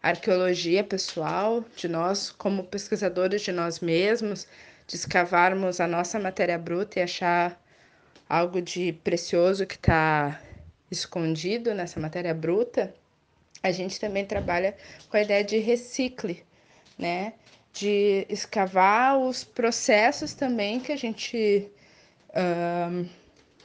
arqueologia 0.01 0.83
pessoal, 0.83 1.63
de 1.75 1.87
nós 1.87 2.31
como 2.31 2.63
pesquisadores 2.63 3.41
de 3.41 3.51
nós 3.51 3.79
mesmos, 3.79 4.47
de 4.87 4.95
escavarmos 4.95 5.79
a 5.79 5.87
nossa 5.87 6.19
matéria 6.19 6.57
bruta 6.57 6.99
e 6.99 7.03
achar 7.03 7.61
algo 8.27 8.61
de 8.61 8.93
precioso 8.93 9.65
que 9.65 9.75
está 9.75 10.41
escondido 10.89 11.73
nessa 11.73 11.99
matéria 11.99 12.33
bruta, 12.33 12.93
a 13.61 13.71
gente 13.71 13.99
também 13.99 14.25
trabalha 14.25 14.75
com 15.09 15.17
a 15.17 15.21
ideia 15.21 15.43
de 15.43 15.57
recicle, 15.59 16.43
né? 16.97 17.33
De 17.73 18.25
escavar 18.29 19.17
os 19.17 19.43
processos 19.43 20.33
também 20.33 20.79
que 20.79 20.91
a 20.91 20.97
gente 20.97 21.69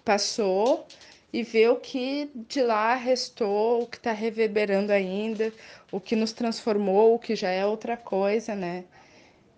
passou 0.05 0.87
e 1.35 1.43
ver 1.43 1.69
o 1.69 1.77
que 1.77 2.31
de 2.49 2.63
lá 2.63 2.95
restou, 2.95 3.83
o 3.83 3.87
que 3.89 3.97
está 3.97 4.13
reverberando 4.13 4.93
ainda, 4.93 5.53
o 5.91 5.99
que 5.99 6.15
nos 6.15 6.33
transformou, 6.33 7.13
o 7.13 7.19
que 7.19 7.35
já 7.35 7.51
é 7.51 7.67
outra 7.67 7.97
coisa, 7.97 8.55
né? 8.55 8.85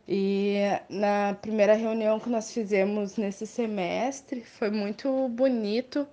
E 0.09 0.57
na 0.89 1.37
primeira 1.43 1.75
reunião 1.75 2.19
que 2.19 2.31
nós 2.31 2.51
fizemos 2.51 3.19
nesse 3.19 3.47
semestre, 3.47 4.41
foi 4.41 4.71
muito 4.71 5.29
bonito 5.29 6.09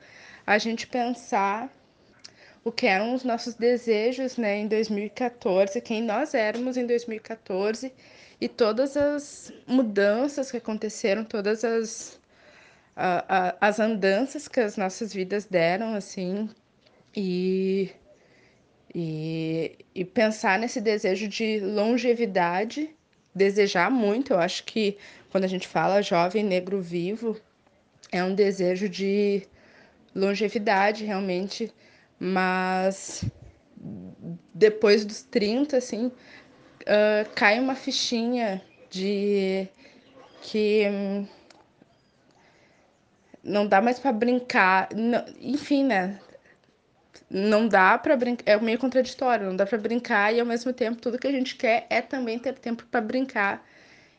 a 0.46 0.58
gente 0.58 0.86
pensar 0.86 1.72
o 2.62 2.70
que 2.70 2.86
eram 2.86 3.16
os 3.16 3.24
nossos 3.24 3.54
desejos 3.54 4.36
né, 4.36 4.58
em 4.58 4.68
2014, 4.68 5.80
quem 5.80 6.04
nós 6.04 6.34
éramos 6.34 6.76
em 6.76 6.86
2014 6.86 7.94
e 8.42 8.50
todas 8.50 8.98
as 8.98 9.54
mudanças 9.66 10.52
que 10.52 10.58
aconteceram, 10.58 11.24
todas 11.24 11.64
as, 11.64 12.20
a, 12.96 13.26
a, 13.28 13.68
as 13.68 13.80
andanças 13.80 14.48
que 14.48 14.60
as 14.60 14.78
nossas 14.78 15.14
vidas 15.14 15.46
deram, 15.46 15.96
assim, 15.96 16.50
e, 17.16 17.90
e, 18.94 19.78
e 19.94 20.06
pensar 20.06 20.60
nesse 20.60 20.80
desejo 20.80 21.28
de 21.28 21.60
longevidade, 21.60 22.90
desejar 23.34 23.90
muito, 23.90 24.34
eu 24.34 24.40
acho 24.40 24.64
que 24.64 24.98
quando 25.32 25.46
a 25.46 25.48
gente 25.48 25.68
fala 25.68 26.02
jovem 26.02 26.44
negro 26.44 26.82
vivo, 26.82 27.40
é 28.12 28.24
um 28.24 28.36
desejo 28.36 28.88
de 28.88 29.48
longevidade 30.14 31.04
realmente, 31.04 31.74
mas 32.20 33.26
depois 34.54 35.04
dos 35.04 35.24
30, 35.24 35.78
assim, 35.78 36.08
uh, 36.08 37.30
cai 37.34 37.60
uma 37.60 37.74
fichinha 37.74 38.62
de 38.90 39.68
que 40.44 40.84
não 43.44 43.68
dá 43.68 43.82
mais 43.82 44.00
para 44.00 44.14
brincar, 44.14 44.90
não, 44.96 45.26
enfim, 45.42 45.84
né? 45.84 46.20
Não 47.30 47.68
dá 47.68 47.98
para 47.98 48.16
brincar, 48.16 48.44
é 48.50 48.58
meio 48.60 48.80
contraditório, 48.80 49.48
não 49.48 49.56
dá 49.56 49.66
para 49.66 49.78
brincar 49.78 50.34
e 50.34 50.40
ao 50.40 50.46
mesmo 50.46 50.72
tempo 50.72 51.02
tudo 51.02 51.20
que 51.20 51.28
a 51.28 51.32
gente 51.32 51.56
quer 51.56 51.86
é 51.90 52.02
também 52.02 52.40
ter 52.40 52.54
tempo 52.54 52.86
para 52.90 53.02
brincar. 53.02 53.66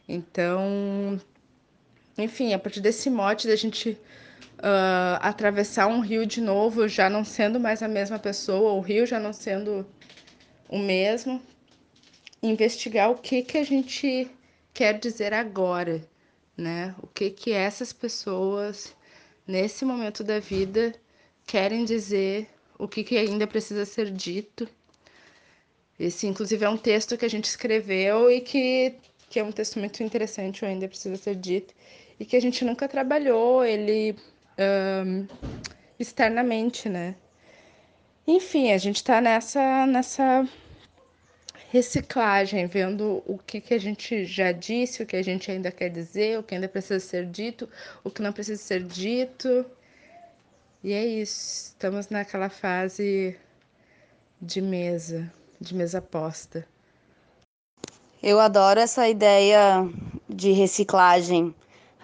Então, 0.09 1.19
enfim, 2.19 2.53
a 2.53 2.59
partir 2.59 2.81
desse 2.81 3.09
mote 3.09 3.47
da 3.47 3.57
gente 3.57 3.99
uh, 4.59 5.19
atravessar 5.21 5.87
um 5.87 6.01
rio 6.01 6.27
de 6.27 6.41
novo, 6.41 6.87
já 6.87 7.09
não 7.09 7.25
sendo 7.25 7.59
mais 7.59 7.83
a 7.83 7.89
mesma 7.89 8.19
pessoa, 8.19 8.73
o 8.73 8.81
rio 8.81 9.07
já 9.07 9.19
não 9.19 9.33
sendo 9.33 9.87
o 10.69 10.79
mesmo, 10.79 11.41
investigar 12.43 13.11
o 13.11 13.17
que 13.17 13.43
que 13.43 13.59
a 13.59 13.65
gente 13.65 14.31
quer 14.73 14.99
dizer 14.99 15.33
agora, 15.33 16.03
né? 16.57 16.95
O 17.01 17.07
que 17.07 17.31
que 17.31 17.53
essas 17.53 17.93
pessoas 17.93 18.95
nesse 19.47 19.85
momento 19.85 20.23
da 20.25 20.41
vida 20.41 20.95
querem 21.47 21.85
dizer, 21.85 22.49
o 22.79 22.89
que 22.89 23.05
que 23.05 23.17
ainda 23.17 23.47
precisa 23.47 23.85
ser 23.85 24.11
dito. 24.11 24.69
Esse, 25.99 26.27
inclusive, 26.27 26.65
é 26.65 26.69
um 26.69 26.77
texto 26.77 27.17
que 27.17 27.25
a 27.25 27.31
gente 27.31 27.45
escreveu 27.45 28.31
e 28.31 28.41
que, 28.41 28.95
que 29.29 29.39
é 29.39 29.45
um 29.45 29.53
texto 29.53 29.79
muito 29.79 30.03
interessante, 30.03 30.65
ainda 30.65 30.89
precisa 30.89 31.17
ser 31.17 31.37
dito, 31.37 31.75
e 32.19 32.25
que 32.25 32.37
a 32.37 32.41
gente 32.41 32.65
nunca 32.65 32.89
trabalhou. 32.89 33.65
Ele 33.65 34.17
um, 34.59 35.27
externamente, 35.99 36.89
né? 36.89 37.15
Enfim, 38.27 38.73
a 38.73 38.79
gente 38.79 38.97
está 38.97 39.21
nessa, 39.21 39.87
nessa 39.87 40.49
reciclagem, 41.75 42.67
vendo 42.67 43.21
o 43.27 43.37
que, 43.37 43.61
que 43.61 43.75
a 43.75 43.79
gente 43.79 44.25
já 44.25 44.53
disse, 44.53 45.03
o 45.03 45.07
que 45.07 45.17
a 45.17 45.23
gente 45.23 45.51
ainda 45.51 45.73
quer 45.73 45.89
dizer, 45.89 46.39
o 46.39 46.43
que 46.45 46.55
ainda 46.55 46.69
precisa 46.69 47.01
ser 47.01 47.27
dito, 47.27 47.69
o 48.05 48.11
que 48.11 48.23
não 48.23 48.33
precisa 48.33 48.63
ser 48.63 48.85
dito. 48.85 49.67
E 50.85 50.93
é 50.93 51.05
isso, 51.05 51.71
estamos 51.71 52.11
naquela 52.11 52.49
fase 52.49 53.37
de 54.41 54.61
mesa, 54.61 55.29
de 55.61 55.75
mesa 55.75 56.01
posta. 56.01 56.65
Eu 58.23 58.39
adoro 58.39 58.79
essa 58.79 59.09
ideia 59.09 59.91
de 60.29 60.53
reciclagem, 60.53 61.53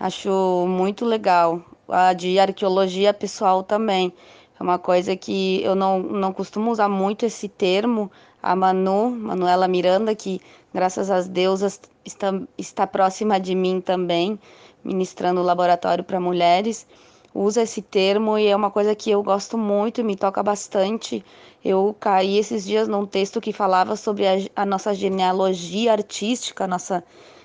acho 0.01 0.67
muito 0.67 1.05
legal 1.05 1.65
a 1.89 2.13
de 2.13 2.41
arqueologia 2.41 3.15
pessoal 3.15 3.63
também. 3.63 4.13
É 4.59 4.63
uma 4.63 4.81
coisa 4.81 5.17
que 5.17 5.63
eu 5.63 5.77
não, 5.77 6.01
não 6.01 6.33
costumo 6.33 6.73
usar 6.73 6.89
muito 6.89 7.25
esse 7.25 7.49
termo. 7.49 8.11
A 8.43 8.57
Manu, 8.57 9.11
Manuela 9.11 9.69
Miranda, 9.69 10.15
que 10.15 10.41
graças 10.73 11.11
às 11.11 11.29
deusas 11.29 11.81
está, 12.05 12.33
está 12.57 12.87
próxima 12.87 13.39
de 13.39 13.55
mim 13.55 13.81
também, 13.81 14.39
ministrando 14.83 15.41
o 15.41 15.45
laboratório 15.45 16.03
para 16.03 16.19
mulheres, 16.19 16.87
usa 17.35 17.63
esse 17.63 17.83
termo 17.83 18.39
e 18.39 18.47
é 18.47 18.57
uma 18.57 18.71
coisa 18.71 18.95
que 18.95 19.11
eu 19.11 19.23
gosto 19.23 19.57
muito, 19.59 20.03
me 20.03 20.17
toca 20.17 20.43
bastante. 20.43 21.25
Eu 21.65 21.95
caí 22.01 22.39
esses 22.39 22.65
dias 22.65 22.89
num 22.89 23.07
texto 23.07 23.41
que 23.41 23.53
falava 23.53 23.95
sobre 23.97 24.27
a, 24.27 24.33
a 24.57 24.67
nossa 24.67 24.95
genealogia 24.95 25.93
artística, 25.93 26.65
a 26.65 26.69
nossa 26.69 27.05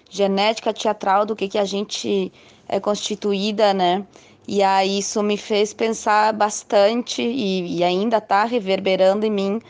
genética 0.09 0.73
teatral, 0.73 1.25
do 1.25 1.35
que, 1.35 1.47
que 1.47 1.57
a 1.57 1.65
gente 1.65 2.31
é 2.67 2.79
constituída, 2.79 3.73
né? 3.73 4.05
E 4.47 4.61
aí 4.61 4.99
isso 4.99 5.23
me 5.23 5.37
fez 5.37 5.73
pensar 5.73 6.31
bastante 6.31 7.21
e, 7.21 7.77
e 7.77 7.83
ainda 7.83 8.17
está 8.17 8.43
reverberando 8.45 9.25
em 9.25 9.31
mim, 9.31 9.61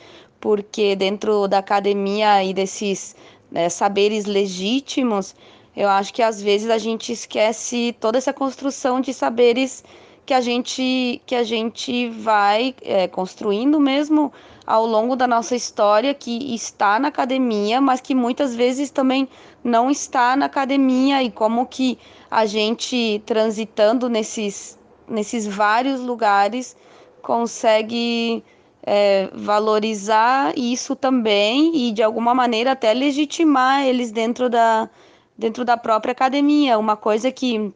porque 0.45 0.95
dentro 0.95 1.47
da 1.47 1.57
academia 1.57 2.43
e 2.43 2.53
desses 2.53 3.15
né, 3.51 3.67
saberes 3.67 4.25
legítimos, 4.25 5.35
eu 5.75 5.89
acho 5.89 6.13
que 6.13 6.21
às 6.21 6.39
vezes 6.39 6.69
a 6.69 6.77
gente 6.77 7.11
esquece 7.11 7.97
toda 7.99 8.19
essa 8.19 8.31
construção 8.31 9.01
de 9.01 9.11
saberes 9.11 9.83
que 10.23 10.35
a 10.35 10.41
gente 10.41 11.19
que 11.25 11.33
a 11.33 11.41
gente 11.41 12.09
vai 12.09 12.75
é, 12.83 13.07
construindo 13.07 13.79
mesmo 13.79 14.31
ao 14.67 14.85
longo 14.85 15.15
da 15.15 15.25
nossa 15.25 15.55
história 15.55 16.13
que 16.13 16.53
está 16.53 16.99
na 16.99 17.07
academia, 17.07 17.81
mas 17.81 17.99
que 17.99 18.13
muitas 18.13 18.55
vezes 18.55 18.91
também 18.91 19.27
não 19.63 19.89
está 19.89 20.35
na 20.35 20.45
academia. 20.45 21.23
E 21.23 21.31
como 21.31 21.65
que 21.65 21.97
a 22.29 22.45
gente 22.45 23.19
transitando 23.25 24.07
nesses, 24.07 24.77
nesses 25.09 25.47
vários 25.47 26.01
lugares 26.01 26.77
consegue 27.23 28.43
é, 28.85 29.29
valorizar 29.33 30.53
isso 30.55 30.95
também 30.95 31.75
e 31.75 31.91
de 31.91 32.03
alguma 32.03 32.35
maneira 32.35 32.73
até 32.73 32.93
legitimar 32.93 33.83
eles 33.83 34.11
dentro 34.11 34.47
da, 34.47 34.87
dentro 35.35 35.65
da 35.65 35.75
própria 35.75 36.11
academia. 36.11 36.77
Uma 36.77 36.95
coisa 36.95 37.31
que 37.31 37.73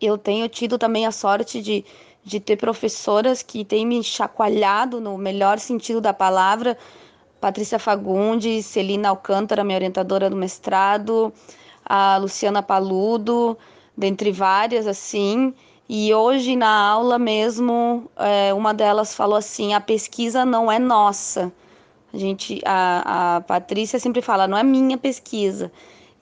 eu 0.00 0.16
tenho 0.16 0.48
tido 0.48 0.78
também 0.78 1.06
a 1.06 1.10
sorte 1.10 1.60
de, 1.60 1.84
de 2.24 2.38
ter 2.38 2.56
professoras 2.56 3.42
que 3.42 3.64
têm 3.64 3.84
me 3.84 4.02
chacoalhado 4.04 5.00
no 5.00 5.18
melhor 5.18 5.58
sentido 5.58 6.00
da 6.00 6.14
palavra. 6.14 6.78
Patrícia 7.40 7.78
Fagundes, 7.78 8.66
Celina 8.66 9.08
Alcântara, 9.08 9.64
minha 9.64 9.76
orientadora 9.76 10.30
do 10.30 10.36
mestrado, 10.36 11.32
a 11.84 12.16
Luciana 12.16 12.62
Paludo, 12.62 13.56
dentre 13.96 14.30
várias, 14.32 14.86
assim, 14.86 15.54
E 15.88 16.12
hoje 16.12 16.54
na 16.54 16.68
aula 16.68 17.18
mesmo, 17.18 18.10
é, 18.16 18.52
uma 18.52 18.74
delas 18.74 19.14
falou 19.14 19.36
assim: 19.36 19.72
a 19.72 19.80
pesquisa 19.80 20.44
não 20.44 20.70
é 20.70 20.78
nossa. 20.78 21.50
A 22.12 22.16
gente, 22.18 22.60
a, 22.64 23.36
a 23.36 23.40
Patrícia 23.40 23.98
sempre 23.98 24.20
fala, 24.22 24.46
não 24.46 24.58
é 24.58 24.62
minha 24.62 24.98
pesquisa. 24.98 25.72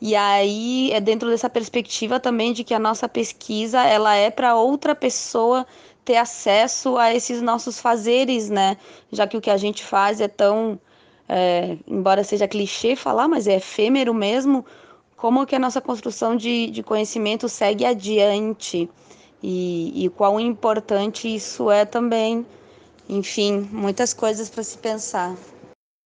E 0.00 0.14
aí 0.14 0.90
é 0.92 1.00
dentro 1.00 1.28
dessa 1.30 1.48
perspectiva 1.50 2.20
também 2.20 2.52
de 2.52 2.62
que 2.64 2.74
a 2.74 2.78
nossa 2.78 3.08
pesquisa 3.08 3.82
ela 3.82 4.14
é 4.14 4.30
para 4.30 4.54
outra 4.56 4.94
pessoa 4.94 5.66
ter 6.04 6.16
acesso 6.16 6.96
a 6.96 7.12
esses 7.14 7.42
nossos 7.42 7.80
fazeres, 7.80 8.48
né? 8.50 8.76
Já 9.10 9.26
que 9.26 9.36
o 9.36 9.40
que 9.40 9.50
a 9.50 9.56
gente 9.56 9.82
faz 9.84 10.20
é 10.20 10.28
tão, 10.28 10.78
é, 11.28 11.76
embora 11.88 12.22
seja 12.22 12.46
clichê 12.46 12.94
falar, 12.94 13.26
mas 13.26 13.48
é 13.48 13.56
efêmero 13.56 14.14
mesmo, 14.14 14.64
como 15.16 15.46
que 15.46 15.56
a 15.56 15.58
nossa 15.58 15.80
construção 15.80 16.36
de, 16.36 16.68
de 16.70 16.82
conhecimento 16.82 17.48
segue 17.48 17.84
adiante 17.84 18.88
e, 19.42 20.04
e 20.04 20.08
quão 20.10 20.40
importante 20.40 21.32
isso 21.34 21.70
é 21.70 21.84
também. 21.84 22.46
Enfim, 23.08 23.68
muitas 23.70 24.12
coisas 24.12 24.48
para 24.48 24.62
se 24.62 24.78
pensar. 24.78 25.34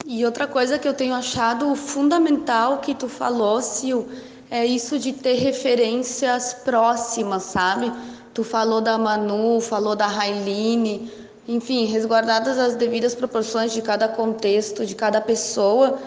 E 0.07 0.25
outra 0.25 0.47
coisa 0.47 0.79
que 0.79 0.89
eu 0.89 0.95
tenho 0.95 1.15
achado 1.15 1.75
fundamental 1.75 2.79
que 2.79 2.95
tu 2.95 3.09
falou, 3.09 3.61
Sil, 3.63 4.09
é 4.51 4.67
isso 4.67 4.99
de 4.99 5.13
ter 5.13 5.35
referências 5.35 6.53
próximas, 6.53 7.45
sabe? 7.45 7.93
Tu 8.35 8.43
falou 8.43 8.81
da 8.81 8.99
Manu, 8.99 9.61
falou 9.61 9.95
da 9.95 10.07
Railine, 10.07 11.11
enfim, 11.47 11.85
resguardadas 11.85 12.59
as 12.59 12.75
devidas 12.75 13.15
proporções 13.15 13.73
de 13.73 13.83
cada 13.83 14.09
contexto, 14.09 14.85
de 14.85 14.95
cada 14.95 15.21
pessoa, 15.21 15.99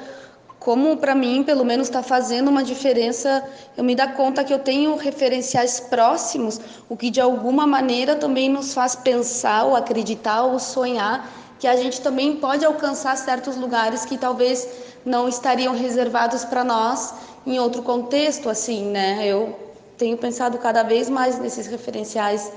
como 0.64 0.96
para 0.96 1.14
mim, 1.14 1.44
pelo 1.44 1.66
menos, 1.66 1.88
está 1.88 2.02
fazendo 2.02 2.48
uma 2.48 2.64
diferença, 2.64 3.44
eu 3.76 3.84
me 3.84 3.96
dar 3.96 4.16
conta 4.16 4.44
que 4.46 4.54
eu 4.54 4.60
tenho 4.60 4.96
referenciais 4.96 5.82
próximos, 5.82 6.60
o 6.90 6.96
que 6.96 7.10
de 7.10 7.20
alguma 7.20 7.68
maneira 7.68 8.16
também 8.16 8.50
nos 8.50 8.74
faz 8.74 8.96
pensar 8.96 9.66
ou 9.66 9.76
acreditar 9.76 10.44
ou 10.44 10.58
sonhar 10.60 11.30
que 11.60 11.68
a 11.68 11.76
gente 11.76 12.02
também 12.02 12.38
pode 12.38 12.66
alcançar 12.66 13.16
certos 13.18 13.56
lugares 13.56 14.06
que 14.06 14.18
talvez 14.18 14.68
não 15.06 15.30
estariam 15.30 15.74
reservados 15.74 16.44
para 16.44 16.64
nós 16.64 17.14
em 17.46 17.60
outro 17.60 17.82
contexto, 17.84 18.50
assim, 18.50 18.86
né? 18.86 19.26
Eu 19.26 19.58
tenho 19.98 20.18
pensado 20.18 20.58
cada 20.58 20.84
vez 20.84 21.10
mais 21.10 21.40
nesses 21.40 21.68
referenciais 21.68 22.52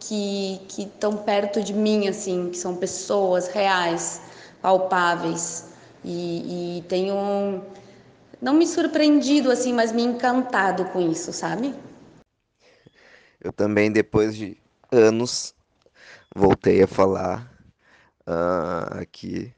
que 0.00 0.60
que 0.68 0.82
estão 0.82 1.16
perto 1.16 1.62
de 1.62 1.72
mim, 1.72 2.08
assim, 2.08 2.50
que 2.50 2.58
são 2.58 2.74
pessoas 2.74 3.48
reais, 3.48 4.20
palpáveis 4.60 5.67
e, 6.04 6.78
e 6.78 6.82
tenho 6.82 7.62
não 8.40 8.54
me 8.54 8.66
surpreendido 8.66 9.50
assim, 9.50 9.72
mas 9.72 9.92
me 9.92 10.02
encantado 10.02 10.84
com 10.86 11.00
isso, 11.00 11.32
sabe? 11.32 11.74
Eu 13.40 13.52
também 13.52 13.90
depois 13.90 14.36
de 14.36 14.56
anos 14.90 15.54
voltei 16.34 16.82
a 16.82 16.86
falar 16.86 17.52
uh, 18.26 19.00
aqui 19.00 19.52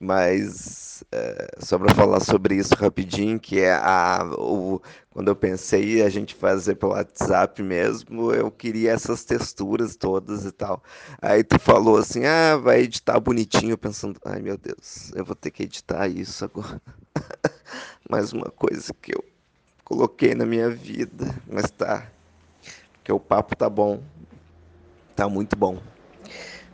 mas 0.00 1.04
é, 1.12 1.48
só 1.58 1.78
para 1.78 1.94
falar 1.94 2.20
sobre 2.20 2.56
isso 2.56 2.74
rapidinho, 2.74 3.38
que 3.38 3.60
é 3.60 3.72
a, 3.72 4.24
o, 4.38 4.80
quando 5.10 5.28
eu 5.28 5.36
pensei 5.36 6.02
a 6.02 6.08
gente 6.08 6.34
fazer 6.34 6.76
pelo 6.76 6.92
WhatsApp 6.92 7.62
mesmo, 7.62 8.32
eu 8.32 8.50
queria 8.50 8.92
essas 8.92 9.24
texturas 9.24 9.96
todas 9.96 10.44
e 10.44 10.52
tal. 10.52 10.82
Aí 11.20 11.42
tu 11.42 11.58
falou 11.58 11.96
assim, 11.96 12.24
ah, 12.24 12.56
vai 12.56 12.82
editar 12.82 13.18
bonitinho, 13.18 13.76
pensando, 13.76 14.20
ai 14.24 14.40
meu 14.40 14.56
Deus, 14.56 15.10
eu 15.14 15.24
vou 15.24 15.34
ter 15.34 15.50
que 15.50 15.64
editar 15.64 16.06
isso 16.08 16.44
agora. 16.44 16.80
Mais 18.08 18.32
uma 18.32 18.50
coisa 18.50 18.94
que 18.94 19.14
eu 19.14 19.24
coloquei 19.84 20.34
na 20.34 20.46
minha 20.46 20.70
vida, 20.70 21.34
mas 21.46 21.70
tá, 21.70 22.06
porque 22.92 23.12
o 23.12 23.18
papo 23.18 23.56
tá 23.56 23.68
bom, 23.68 24.02
tá 25.16 25.28
muito 25.28 25.56
bom. 25.56 25.82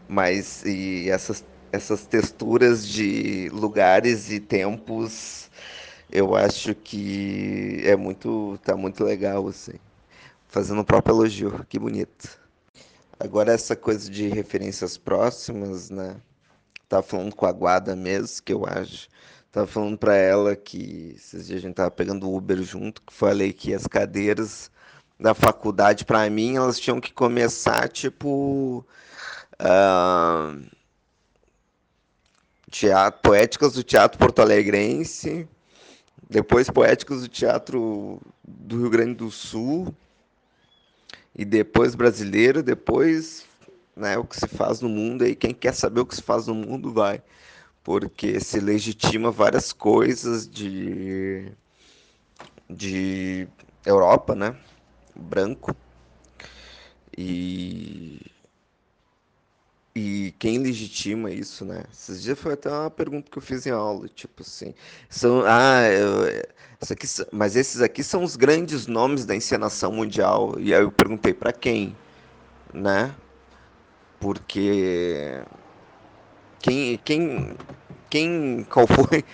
Mas 0.09 0.63
e 0.65 1.09
essas 1.11 1.43
essas 1.73 2.07
texturas 2.07 2.87
de 2.87 3.49
lugares 3.51 4.31
e 4.31 4.41
tempos, 4.41 5.51
eu 6.11 6.35
acho 6.35 6.75
que 6.75 7.81
é 7.85 7.97
muito, 7.97 8.59
tá 8.65 8.77
muito 8.77 9.05
legal 9.05 9.49
assim. 9.49 9.75
Fazendo 10.49 10.81
o 10.81 10.85
próprio 10.85 11.15
elogio, 11.15 11.65
que 11.69 11.79
bonito. 11.79 12.39
Agora 13.19 13.53
essa 13.53 13.75
coisa 13.75 14.11
de 14.11 14.29
referências 14.29 14.97
próximas, 14.99 15.91
né? 15.91 16.17
Tava 16.89 17.03
falando 17.03 17.35
com 17.35 17.47
a 17.47 17.53
Guada 17.53 17.97
mesmo, 17.97 18.43
que 18.45 18.53
eu 18.53 18.65
acho. 18.67 19.09
Tava 19.51 19.67
falando 19.67 19.99
para 19.99 20.15
ela 20.15 20.55
que 20.55 21.15
esses 21.17 21.47
dias 21.47 21.59
a 21.59 21.63
gente 21.63 21.75
tava 21.75 21.91
pegando 21.91 22.31
Uber 22.31 22.63
junto, 22.63 23.03
que 23.03 23.13
falei 23.13 23.53
que 23.53 23.75
as 23.75 23.87
cadeiras 23.87 24.71
da 25.19 25.35
faculdade 25.35 26.05
para 26.05 26.29
mim 26.29 26.57
elas 26.57 26.79
tinham 26.79 27.01
que 27.01 27.13
começar 27.13 27.89
tipo 27.89 28.87
uh, 29.61 30.67
teatro, 32.71 33.21
poéticas 33.23 33.73
do 33.73 33.83
teatro 33.83 34.19
porto-alegrense, 34.19 35.49
depois 36.29 36.69
poéticas 36.69 37.23
do 37.23 37.29
teatro 37.29 38.21
do 38.47 38.79
Rio 38.79 38.91
Grande 38.91 39.15
do 39.15 39.31
Sul, 39.31 39.95
e 41.35 41.45
depois 41.45 41.95
brasileiro, 41.95 42.63
depois 42.63 43.45
né, 43.95 44.17
o 44.19 44.25
que 44.25 44.37
se 44.37 44.49
faz 44.49 44.81
no 44.81 44.89
mundo, 44.89 45.23
aí 45.23 45.35
quem 45.35 45.55
quer 45.55 45.75
saber 45.75 46.01
o 46.01 46.07
que 46.07 46.17
se 46.17 46.23
faz 46.23 46.47
no 46.47 46.55
mundo 46.55 46.93
vai, 46.93 47.23
porque 47.85 48.41
se 48.41 48.59
legitima 48.59 49.31
várias 49.31 49.73
coisas 49.73 50.49
de, 50.49 51.53
de 52.69 53.47
Europa, 53.85 54.35
né, 54.35 54.57
branco, 55.15 55.75
e 57.17 58.21
e 59.97 60.35
quem 60.39 60.59
legitima 60.59 61.31
isso, 61.31 61.65
né? 61.65 61.85
Esses 61.91 62.23
dias 62.23 62.39
foi 62.39 62.53
até 62.53 62.69
uma 62.69 62.91
pergunta 62.91 63.31
que 63.31 63.39
eu 63.39 63.43
fiz 63.43 63.65
em 63.67 63.71
aula, 63.71 64.07
tipo 64.09 64.43
assim, 64.43 64.75
são, 65.09 65.43
ah, 65.47 65.89
eu, 65.89 66.45
aqui, 66.93 67.07
mas 67.33 67.57
esses 67.57 67.81
aqui 67.81 68.05
são 68.05 68.23
os 68.23 68.37
grandes 68.37 68.87
nomes 68.87 69.25
da 69.25 69.35
encenação 69.35 69.91
mundial. 69.91 70.55
E 70.59 70.75
aí 70.75 70.83
eu 70.83 70.93
perguntei 70.93 71.33
para 71.33 71.51
quem, 71.51 71.97
né? 72.75 73.15
Porque 74.21 75.43
quem, 76.61 76.99
quem, 77.03 77.57
quem, 78.11 78.67
qual 78.69 78.87
foi, 78.87 79.25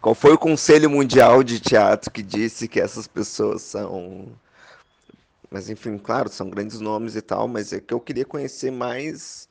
qual 0.00 0.14
foi 0.14 0.32
o 0.34 0.38
Conselho 0.38 0.88
Mundial 0.88 1.42
de 1.42 1.58
Teatro 1.58 2.12
que 2.12 2.22
disse 2.22 2.68
que 2.68 2.80
essas 2.80 3.08
pessoas 3.08 3.62
são 3.62 4.28
mas 5.50 5.68
enfim, 5.68 5.98
claro, 5.98 6.28
são 6.30 6.48
grandes 6.48 6.80
nomes 6.80 7.16
e 7.16 7.20
tal, 7.22 7.48
mas 7.48 7.72
é 7.72 7.80
que 7.80 7.92
eu 7.92 8.00
queria 8.00 8.24
conhecer 8.24 8.70
mais 8.70 9.48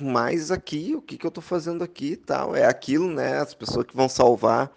mais 0.00 0.50
aqui, 0.50 0.94
o 0.94 1.02
que, 1.02 1.16
que 1.16 1.26
eu 1.26 1.28
estou 1.28 1.42
fazendo 1.42 1.82
aqui 1.82 2.12
e 2.12 2.16
tal. 2.16 2.54
É 2.54 2.66
aquilo, 2.66 3.10
né? 3.12 3.38
As 3.38 3.54
pessoas 3.54 3.86
que 3.86 3.96
vão 3.96 4.08
salvar, 4.08 4.70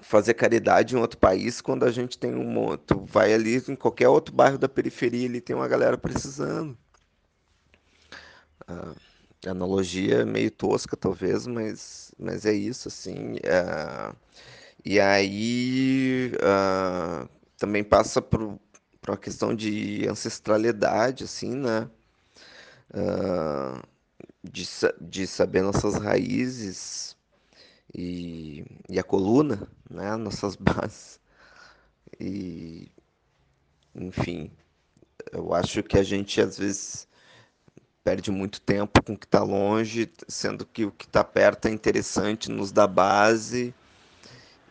fazer 0.00 0.34
caridade 0.34 0.94
em 0.94 0.98
outro 0.98 1.18
país 1.18 1.60
quando 1.60 1.84
a 1.84 1.90
gente 1.90 2.18
tem 2.18 2.34
um. 2.34 2.76
Tu 2.76 2.98
vai 3.06 3.32
ali 3.32 3.62
em 3.68 3.76
qualquer 3.76 4.08
outro 4.08 4.34
bairro 4.34 4.58
da 4.58 4.68
periferia, 4.68 5.28
ali 5.28 5.40
tem 5.40 5.54
uma 5.56 5.68
galera 5.68 5.98
precisando. 5.98 6.76
Uh, 8.68 8.96
analogia 9.48 10.26
meio 10.26 10.50
tosca, 10.50 10.96
talvez, 10.96 11.46
mas, 11.46 12.12
mas 12.18 12.44
é 12.46 12.52
isso, 12.52 12.88
assim. 12.88 13.34
Uh, 13.36 14.16
e 14.84 15.00
aí 15.00 16.32
uh, 16.36 17.28
também 17.56 17.84
passa 17.84 18.20
por, 18.22 18.58
por 19.00 19.10
uma 19.10 19.16
questão 19.16 19.54
de 19.54 20.06
ancestralidade, 20.08 21.24
assim, 21.24 21.54
né? 21.54 21.88
Uh, 22.90 23.82
de, 24.42 24.66
de 25.00 25.26
saber 25.26 25.62
nossas 25.62 25.96
raízes 25.96 27.16
e, 27.94 28.64
e 28.88 28.98
a 28.98 29.02
coluna, 29.02 29.68
né, 29.88 30.16
nossas 30.16 30.56
bases. 30.56 31.20
E, 32.20 32.90
enfim, 33.94 34.50
eu 35.32 35.54
acho 35.54 35.82
que 35.82 35.98
a 35.98 36.02
gente 36.02 36.40
às 36.40 36.58
vezes 36.58 37.08
perde 38.04 38.30
muito 38.30 38.60
tempo 38.60 39.02
com 39.02 39.14
o 39.14 39.18
que 39.18 39.26
está 39.26 39.42
longe, 39.42 40.10
sendo 40.28 40.64
que 40.64 40.84
o 40.84 40.92
que 40.92 41.06
está 41.06 41.24
perto 41.24 41.66
é 41.66 41.72
interessante, 41.72 42.50
nos 42.50 42.70
dá 42.70 42.86
base 42.86 43.74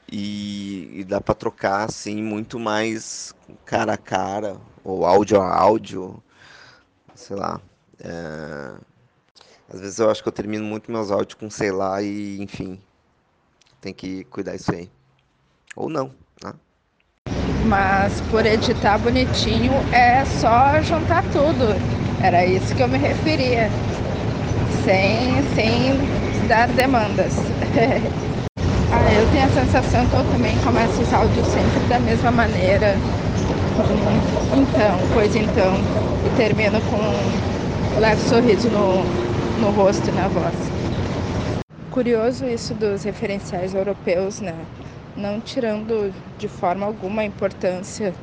e, 0.10 1.00
e 1.00 1.04
dá 1.04 1.20
para 1.20 1.36
trocar 1.36 1.84
assim 1.84 2.22
muito 2.24 2.58
mais 2.60 3.34
cara 3.66 3.94
a 3.94 3.98
cara 3.98 4.60
ou 4.84 5.06
áudio 5.06 5.42
a 5.42 5.54
áudio, 5.54 6.24
sei 7.14 7.36
lá. 7.36 7.60
É... 8.00 8.74
Às 9.72 9.80
vezes 9.80 10.00
eu 10.00 10.10
acho 10.10 10.22
que 10.22 10.30
eu 10.30 10.34
termino 10.34 10.64
muito 10.64 10.92
meus 10.92 11.12
áudios 11.12 11.34
com 11.34 11.50
sei 11.50 11.72
lá 11.72 12.02
e, 12.02 12.40
enfim, 12.42 12.80
tem 13.82 13.94
que 13.94 14.24
cuidar 14.26 14.56
isso 14.56 14.72
aí. 14.72 14.90
Ou 15.76 15.90
não, 15.90 16.12
né? 16.44 16.54
Mas 17.66 18.22
por 18.30 18.46
editar 18.46 18.98
bonitinho 19.00 19.74
é 19.92 20.24
só 20.26 20.80
juntar 20.82 21.24
tudo. 21.32 21.74
Era 22.24 22.46
isso 22.46 22.76
que 22.76 22.82
eu 22.82 22.88
me 22.88 22.98
referia. 22.98 23.70
Sem, 24.84 25.44
sem 25.56 26.48
dar 26.48 26.68
demandas. 26.70 27.34
ah, 28.92 29.14
eu 29.14 29.30
tenho 29.32 29.46
a 29.46 29.50
sensação 29.50 30.06
que 30.08 30.16
eu 30.16 30.24
também 30.26 30.56
começo 30.60 31.02
os 31.02 31.12
áudios 31.12 31.48
sempre 31.48 31.80
da 31.90 32.00
mesma 32.00 32.32
maneira 32.32 32.96
Então, 34.54 35.00
pois 35.14 35.36
então. 35.36 35.74
E 36.26 36.38
termino 36.38 36.80
com 36.84 37.65
leve 38.00 38.22
sorriso 38.22 38.70
no, 38.70 39.04
no 39.62 39.72
rosto 39.72 40.10
e 40.10 40.12
na 40.12 40.28
voz. 40.28 40.56
Curioso 41.92 42.46
isso 42.46 42.74
dos 42.74 43.04
referenciais 43.04 43.74
europeus, 43.74 44.42
né? 44.42 44.54
Não 45.16 45.40
tirando 45.40 46.14
de 46.38 46.48
forma 46.48 46.86
alguma 46.86 47.22
a 47.22 47.26
importância 47.26 48.14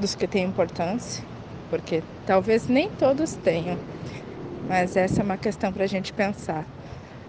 dos 0.00 0.14
que 0.14 0.26
têm 0.26 0.44
importância, 0.44 1.22
porque 1.68 2.02
talvez 2.26 2.66
nem 2.66 2.88
todos 2.88 3.34
tenham, 3.34 3.78
mas 4.68 4.96
essa 4.96 5.20
é 5.20 5.24
uma 5.24 5.36
questão 5.36 5.72
para 5.72 5.84
a 5.84 5.88
gente 5.88 6.12
pensar. 6.12 6.64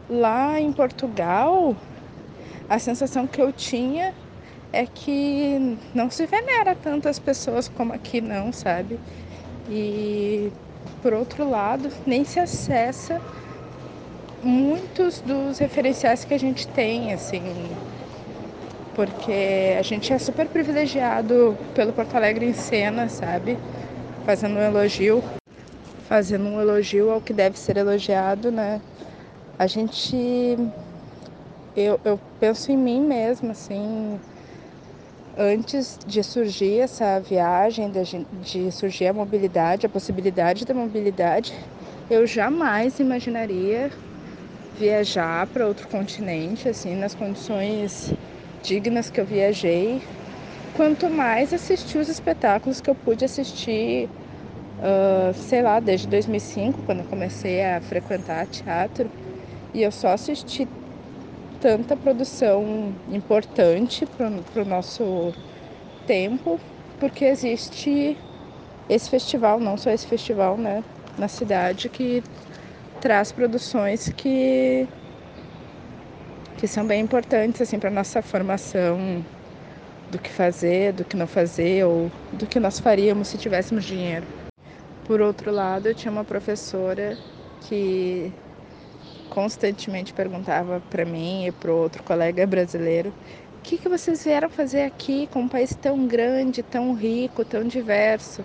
Lá 0.10 0.60
em 0.62 0.72
Portugal, 0.72 1.76
a 2.70 2.80
sensação 2.80 3.28
que 3.28 3.42
eu 3.42 3.52
tinha 3.52 4.14
é 4.72 4.86
que 4.86 5.78
não 5.94 6.10
se 6.10 6.26
venera 6.26 6.74
tantas 6.76 7.20
pessoas 7.20 7.68
como 7.68 7.92
aqui 7.92 8.22
não, 8.22 8.54
sabe? 8.54 9.00
E 9.68 10.52
por 11.02 11.14
outro 11.14 11.50
lado, 11.50 11.90
nem 12.06 12.24
se 12.26 12.40
acessa 12.40 13.20
muitos 14.42 15.22
dos 15.22 15.58
referenciais 15.60 16.24
que 16.24 16.34
a 16.34 16.38
gente 16.38 16.68
tem, 16.68 17.14
assim, 17.14 17.42
porque 18.96 19.76
a 19.78 19.82
gente 19.82 20.12
é 20.12 20.18
super 20.18 20.48
privilegiado 20.48 21.58
pelo 21.74 21.94
Porto 21.94 22.16
Alegre 22.16 22.46
em 22.46 22.54
cena, 22.54 23.08
sabe? 23.08 23.58
Fazendo 24.26 24.56
um 24.56 24.62
elogio, 24.62 25.24
fazendo 26.08 26.46
um 26.46 26.60
elogio 26.60 27.12
ao 27.12 27.22
que 27.22 27.34
deve 27.34 27.58
ser 27.58 27.78
elogiado, 27.78 28.52
né? 28.52 28.82
A 29.58 29.68
gente 29.68 30.58
eu, 31.76 32.00
eu 32.04 32.20
penso 32.40 32.72
em 32.72 32.78
mim 32.78 33.02
mesma, 33.02 33.52
assim, 33.52 34.20
antes 35.40 35.98
de 36.06 36.22
surgir 36.22 36.82
essa 36.82 37.22
viagem, 37.22 37.90
de, 37.90 38.26
de 38.42 38.72
surgir 38.74 39.08
a 39.08 39.14
mobilidade, 39.14 39.86
a 39.86 39.90
possibilidade 39.90 40.66
da 40.66 40.74
mobilidade, 40.74 41.54
eu 42.10 42.28
jamais 42.28 43.00
imaginaria 43.00 43.90
viajar 44.78 45.48
para 45.48 45.66
outro 45.66 45.88
continente, 45.88 46.68
assim, 46.68 46.94
nas 46.96 47.16
condições 47.16 48.14
dignas 48.62 49.10
que 49.10 49.22
eu 49.22 49.26
viajei. 49.26 50.02
Quanto 50.76 51.10
mais 51.10 51.54
assistir 51.54 51.98
os 52.00 52.10
espetáculos 52.10 52.82
que 52.82 52.90
eu 52.90 52.96
pude 52.96 53.24
assistir, 53.24 54.10
uh, 54.80 55.34
sei 55.34 55.62
lá, 55.62 55.80
desde 55.80 56.08
2005, 56.08 56.80
quando 56.86 57.00
eu 57.00 57.06
comecei 57.06 57.64
a 57.64 57.80
frequentar 57.80 58.46
teatro, 58.48 59.10
e 59.74 59.82
eu 59.82 59.92
só 59.92 60.10
assisti 60.10 60.68
tanta 61.62 61.96
produção 61.96 62.94
importante 63.12 64.06
para 64.06 64.62
o 64.62 64.66
nosso 64.66 65.34
tempo, 66.08 66.60
porque 67.00 67.26
existe 67.26 68.18
esse 68.90 69.10
festival, 69.10 69.60
não 69.60 69.78
só 69.78 69.92
esse 69.92 70.08
festival, 70.08 70.58
né, 70.58 70.84
na 71.18 71.28
cidade, 71.28 71.90
que 71.90 72.24
traz 73.02 73.32
produções 73.32 74.10
que, 74.10 74.88
que 76.58 76.68
são 76.68 76.86
bem 76.86 77.02
importantes 77.02 77.62
assim, 77.62 77.78
para 77.78 77.92
nossa 77.92 78.22
formação 78.22 79.24
do 80.12 80.18
que 80.18 80.30
fazer, 80.30 80.94
do 80.94 81.06
que 81.06 81.16
não 81.16 81.28
fazer, 81.28 81.86
ou 81.86 82.10
do 82.34 82.48
que 82.48 82.60
nós 82.60 82.80
faríamos 82.80 83.28
se 83.28 83.38
tivéssemos 83.38 83.86
dinheiro. 83.86 84.26
Por 85.06 85.22
outro 85.22 85.52
lado, 85.52 85.88
eu 85.88 85.96
tinha 85.96 86.12
uma 86.12 86.24
professora 86.24 87.18
que 87.68 88.32
constantemente 89.30 90.14
perguntava 90.14 90.82
para 90.90 91.06
mim 91.06 91.46
e 91.48 91.52
para 91.52 91.74
outro 91.74 92.04
colega 92.04 92.46
brasileiro: 92.48 93.10
o 93.10 93.62
que, 93.64 93.78
que 93.78 93.90
vocês 93.90 94.24
vieram 94.24 94.50
fazer 94.50 94.84
aqui 94.84 95.28
com 95.28 95.42
um 95.42 95.50
país 95.50 95.76
tão 95.76 96.08
grande, 96.08 96.64
tão 96.64 96.94
rico, 96.94 97.46
tão 97.46 97.64
diverso? 97.64 98.44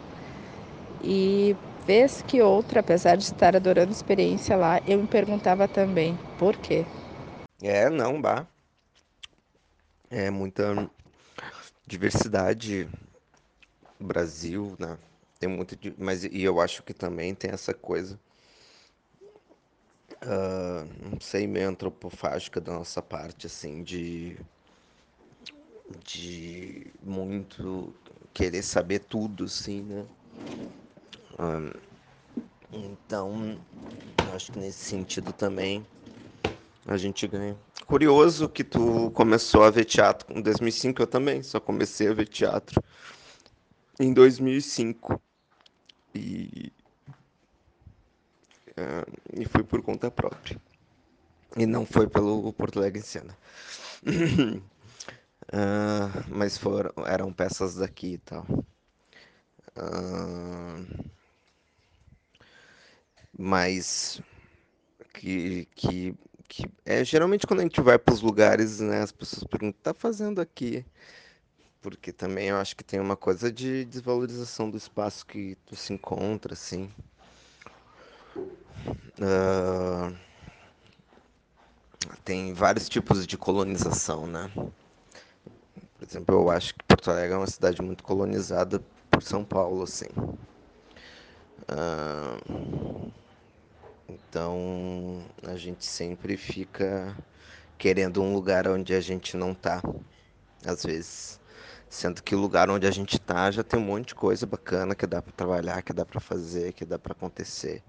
E 1.02 1.56
vez 1.86 2.22
que 2.22 2.40
outra, 2.42 2.80
apesar 2.80 3.16
de 3.16 3.24
estar 3.24 3.54
adorando 3.56 3.90
a 3.90 3.92
experiência 3.92 4.56
lá, 4.56 4.80
eu 4.86 4.98
me 4.98 5.06
perguntava 5.06 5.68
também 5.68 6.18
por 6.38 6.56
quê. 6.56 6.84
É, 7.62 7.88
não, 7.90 8.20
bah. 8.20 8.46
É 10.10 10.30
muita 10.30 10.90
diversidade 11.86 12.88
Brasil, 14.00 14.76
né? 14.78 14.98
Tem 15.38 15.48
muito, 15.48 15.76
mas 15.98 16.24
e 16.24 16.42
eu 16.42 16.60
acho 16.60 16.82
que 16.82 16.94
também 16.94 17.34
tem 17.34 17.50
essa 17.50 17.74
coisa 17.74 18.18
não 21.10 21.20
sei, 21.20 21.46
meio 21.46 21.68
antropofágica 21.68 22.60
da 22.60 22.72
nossa 22.72 23.02
parte, 23.02 23.46
assim, 23.46 23.82
de, 23.82 24.36
de 26.06 26.86
muito 27.02 27.94
querer 28.32 28.62
saber 28.62 29.00
tudo, 29.00 29.44
assim, 29.44 29.82
né? 29.82 30.06
Uh, 31.34 31.80
então, 32.72 33.58
acho 34.32 34.52
que 34.52 34.58
nesse 34.58 34.78
sentido 34.78 35.32
também 35.32 35.86
a 36.86 36.96
gente 36.96 37.26
ganha. 37.26 37.56
Curioso 37.86 38.48
que 38.48 38.64
tu 38.64 39.10
começou 39.12 39.62
a 39.62 39.70
ver 39.70 39.84
teatro 39.84 40.36
em 40.36 40.42
2005, 40.42 41.02
eu 41.02 41.06
também 41.06 41.42
só 41.42 41.60
comecei 41.60 42.08
a 42.08 42.14
ver 42.14 42.28
teatro 42.28 42.82
em 44.00 44.12
2005. 44.12 45.20
E 46.14 46.72
uh, 48.78 49.20
e 49.32 49.44
fui 49.44 49.62
por 49.64 49.82
conta 49.82 50.10
própria. 50.10 50.60
E 51.56 51.66
não 51.66 51.86
foi 51.86 52.08
pelo 52.08 52.52
Porto 52.52 52.78
Alegre 52.78 53.00
em 53.00 53.02
cena. 53.02 53.36
uh, 54.06 54.62
mas 56.28 56.58
foram, 56.58 56.92
eram 57.06 57.32
peças 57.32 57.76
daqui 57.76 58.14
e 58.14 58.18
tal. 58.18 58.46
Uh, 59.76 61.04
mas 63.36 64.20
que, 65.12 65.66
que, 65.74 66.14
que 66.48 66.64
é 66.84 67.04
geralmente 67.04 67.46
quando 67.46 67.60
a 67.60 67.62
gente 67.62 67.80
vai 67.80 67.98
para 67.98 68.14
os 68.14 68.20
lugares, 68.20 68.80
né, 68.80 69.02
as 69.02 69.12
pessoas 69.12 69.44
perguntam, 69.44 69.80
tá 69.82 69.94
fazendo 69.94 70.40
aqui? 70.40 70.84
Porque 71.80 72.12
também 72.12 72.48
eu 72.48 72.56
acho 72.56 72.76
que 72.76 72.84
tem 72.84 72.98
uma 73.00 73.16
coisa 73.16 73.52
de 73.52 73.84
desvalorização 73.84 74.70
do 74.70 74.76
espaço 74.76 75.26
que 75.26 75.56
tu 75.66 75.76
se 75.76 75.92
encontra, 75.92 76.54
assim. 76.54 76.90
Uh, 79.20 80.14
tem 82.24 82.52
vários 82.52 82.88
tipos 82.88 83.26
de 83.26 83.36
colonização, 83.36 84.26
né? 84.26 84.50
Por 84.54 86.08
exemplo, 86.08 86.34
eu 86.34 86.50
acho 86.50 86.74
que 86.74 86.84
Porto 86.84 87.10
Alegre 87.10 87.34
é 87.34 87.36
uma 87.38 87.46
cidade 87.46 87.80
muito 87.82 88.02
colonizada 88.02 88.82
por 89.10 89.22
São 89.22 89.44
Paulo, 89.44 89.82
assim. 89.82 90.08
Uh, 91.70 93.12
então, 94.08 95.22
a 95.46 95.56
gente 95.56 95.84
sempre 95.84 96.36
fica 96.36 97.16
querendo 97.78 98.22
um 98.22 98.34
lugar 98.34 98.68
onde 98.68 98.94
a 98.94 99.00
gente 99.00 99.36
não 99.36 99.54
tá, 99.54 99.80
às 100.66 100.82
vezes. 100.84 101.40
Sendo 101.88 102.22
que 102.22 102.34
o 102.34 102.38
lugar 102.38 102.68
onde 102.70 102.86
a 102.86 102.90
gente 102.90 103.18
tá 103.18 103.50
já 103.50 103.62
tem 103.62 103.78
um 103.78 103.84
monte 103.84 104.08
de 104.08 104.14
coisa 104.14 104.46
bacana 104.46 104.94
que 104.94 105.06
dá 105.06 105.22
para 105.22 105.32
trabalhar, 105.32 105.82
que 105.82 105.92
dá 105.92 106.04
para 106.04 106.20
fazer, 106.20 106.72
que 106.72 106.84
dá 106.84 106.98
para 106.98 107.12
acontecer. 107.12 107.82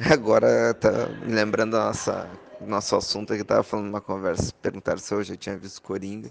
Agora 0.10 0.72
tá 0.72 0.90
me 1.26 1.34
lembrando 1.34 1.72
da 1.72 1.84
nossa 1.84 2.30
nosso 2.58 2.96
assunto 2.96 3.32
aqui, 3.32 3.44
tava 3.44 3.62
falando 3.62 3.86
numa 3.86 4.00
conversa, 4.00 4.52
perguntaram 4.60 4.98
se 4.98 5.12
eu 5.12 5.22
já 5.22 5.36
tinha 5.36 5.56
visto 5.56 5.80
Coringa. 5.82 6.30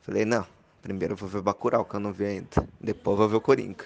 Falei, 0.00 0.24
não, 0.24 0.46
primeiro 0.82 1.14
eu 1.14 1.16
vou 1.16 1.28
ver 1.28 1.40
Bacurau, 1.40 1.84
que 1.84 1.94
eu 1.94 2.00
não 2.00 2.12
vi 2.12 2.24
ainda. 2.24 2.48
Depois 2.80 3.18
vou 3.18 3.28
ver 3.28 3.36
o 3.36 3.40
Coringa. 3.40 3.84